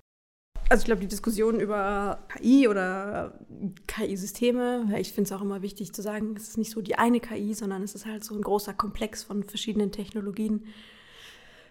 Also 0.68 0.82
ich 0.82 0.86
glaube, 0.86 1.00
die 1.00 1.06
Diskussion 1.06 1.60
über 1.60 2.18
KI 2.28 2.66
oder 2.66 3.38
KI-Systeme, 3.86 4.88
ich 4.98 5.12
finde 5.12 5.28
es 5.28 5.32
auch 5.32 5.42
immer 5.42 5.62
wichtig 5.62 5.92
zu 5.92 6.02
sagen, 6.02 6.34
es 6.36 6.48
ist 6.48 6.58
nicht 6.58 6.72
so 6.72 6.80
die 6.80 6.96
eine 6.96 7.20
KI, 7.20 7.54
sondern 7.54 7.82
es 7.82 7.94
ist 7.94 8.04
halt 8.04 8.24
so 8.24 8.34
ein 8.34 8.42
großer 8.42 8.74
Komplex 8.74 9.22
von 9.22 9.44
verschiedenen 9.44 9.92
Technologien. 9.92 10.64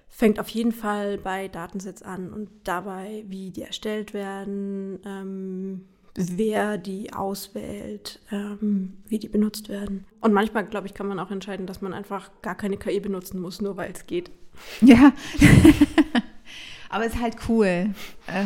Fängt 0.07 0.39
auf 0.39 0.47
jeden 0.49 0.71
Fall 0.71 1.17
bei 1.17 1.49
Datensets 1.49 2.03
an 2.03 2.31
und 2.31 2.49
dabei, 2.63 3.25
wie 3.27 3.51
die 3.51 3.63
erstellt 3.63 4.13
werden, 4.13 4.99
ähm, 5.05 5.85
wer 6.15 6.77
die 6.77 7.11
auswählt, 7.11 8.21
ähm, 8.31 8.93
wie 9.07 9.19
die 9.19 9.27
benutzt 9.27 9.67
werden. 9.67 10.05
Und 10.21 10.31
manchmal, 10.31 10.65
glaube 10.65 10.87
ich, 10.87 10.93
kann 10.93 11.07
man 11.07 11.19
auch 11.19 11.31
entscheiden, 11.31 11.67
dass 11.67 11.81
man 11.81 11.91
einfach 11.91 12.29
gar 12.41 12.55
keine 12.55 12.77
KI 12.77 13.01
benutzen 13.01 13.41
muss, 13.41 13.61
nur 13.61 13.75
weil 13.75 13.91
es 13.91 14.07
geht. 14.07 14.31
Ja. 14.79 15.11
Aber 16.95 17.05
es 17.05 17.13
ist 17.13 17.21
halt 17.21 17.35
cool. 17.49 17.65
Äh, 18.27 18.45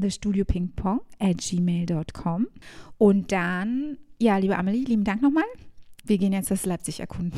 thestudiopingpong 0.00 1.00
at 1.18 1.38
gmail.com. 1.38 2.46
Und 2.98 3.32
dann, 3.32 3.96
ja, 4.20 4.36
liebe 4.36 4.58
Amelie, 4.58 4.84
lieben 4.84 5.04
Dank 5.04 5.22
nochmal. 5.22 5.44
Wir 6.06 6.18
gehen 6.18 6.32
jetzt 6.32 6.50
das 6.50 6.64
Leipzig 6.66 7.00
erkunden. 7.00 7.32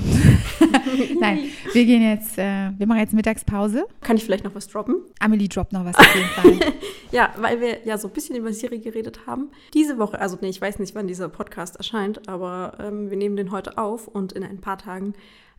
Nein, 1.20 1.40
wir 1.72 1.84
gehen 1.86 2.02
jetzt, 2.02 2.36
äh, 2.38 2.70
wir 2.76 2.86
machen 2.86 3.00
jetzt 3.00 3.14
Mittagspause. 3.14 3.86
Kann 4.02 4.16
ich 4.16 4.24
vielleicht 4.24 4.44
noch 4.44 4.54
was 4.54 4.68
droppen? 4.68 4.96
Amelie 5.20 5.48
droppt 5.48 5.72
noch 5.72 5.84
was 5.84 5.96
auf 5.96 6.14
jeden 6.14 6.28
Fall. 6.28 6.72
Ja, 7.10 7.32
weil 7.38 7.58
wir 7.62 7.86
ja 7.86 7.96
so 7.96 8.08
ein 8.08 8.12
bisschen 8.12 8.36
über 8.36 8.52
Siri 8.52 8.80
geredet 8.80 9.26
haben. 9.26 9.50
Diese 9.72 9.96
Woche, 9.98 10.20
also 10.20 10.36
nee, 10.42 10.50
ich 10.50 10.60
weiß 10.60 10.78
nicht, 10.78 10.94
wann 10.94 11.06
dieser 11.06 11.30
Podcast 11.30 11.76
erscheint, 11.76 12.28
aber 12.28 12.76
ähm, 12.80 13.08
wir 13.08 13.16
nehmen 13.16 13.34
den 13.34 13.50
heute 13.50 13.78
auf 13.78 14.08
und 14.08 14.32
in 14.32 14.44
ein 14.44 14.60
paar 14.60 14.76
Tagen 14.76 15.14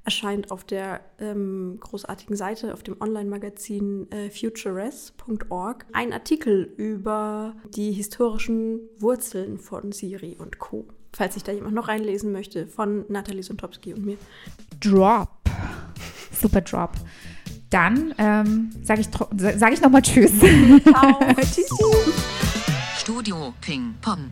erscheint 0.06 0.52
auf 0.52 0.64
der 0.64 1.02
ähm, 1.20 1.78
großartigen 1.80 2.36
Seite, 2.36 2.74
auf 2.74 2.84
dem 2.84 3.02
Online-Magazin 3.02 4.12
äh, 4.12 4.30
futuress.org 4.30 5.86
ein 5.92 6.14
Artikel 6.14 6.72
über 6.78 7.56
die 7.76 7.92
historischen 7.92 8.82
Wurzeln 9.00 9.58
von 9.58 9.92
Siri 9.92 10.38
und 10.40 10.60
Co. 10.60 10.88
Falls 11.14 11.34
sich 11.34 11.44
da 11.44 11.52
jemand 11.52 11.74
noch 11.76 11.88
reinlesen 11.88 12.32
möchte, 12.32 12.68
von 12.68 13.06
Nathalie 13.10 13.44
Sontopski 13.44 13.94
und 13.94 14.06
mir. 14.06 14.18
Drop. 14.80 15.30
Super 16.32 16.62
Drop. 16.62 16.92
Dann 17.70 18.14
ähm, 18.18 18.72
sage 18.84 19.02
ich, 19.02 19.10
sag 19.58 19.74
ich 19.74 19.82
nochmal 19.82 20.02
Tschüss. 20.02 20.32
Ciao. 20.40 21.20
tschüss. 21.42 21.70
Studio 22.98 23.54
Ping 23.62 23.96
Pong. 24.02 24.32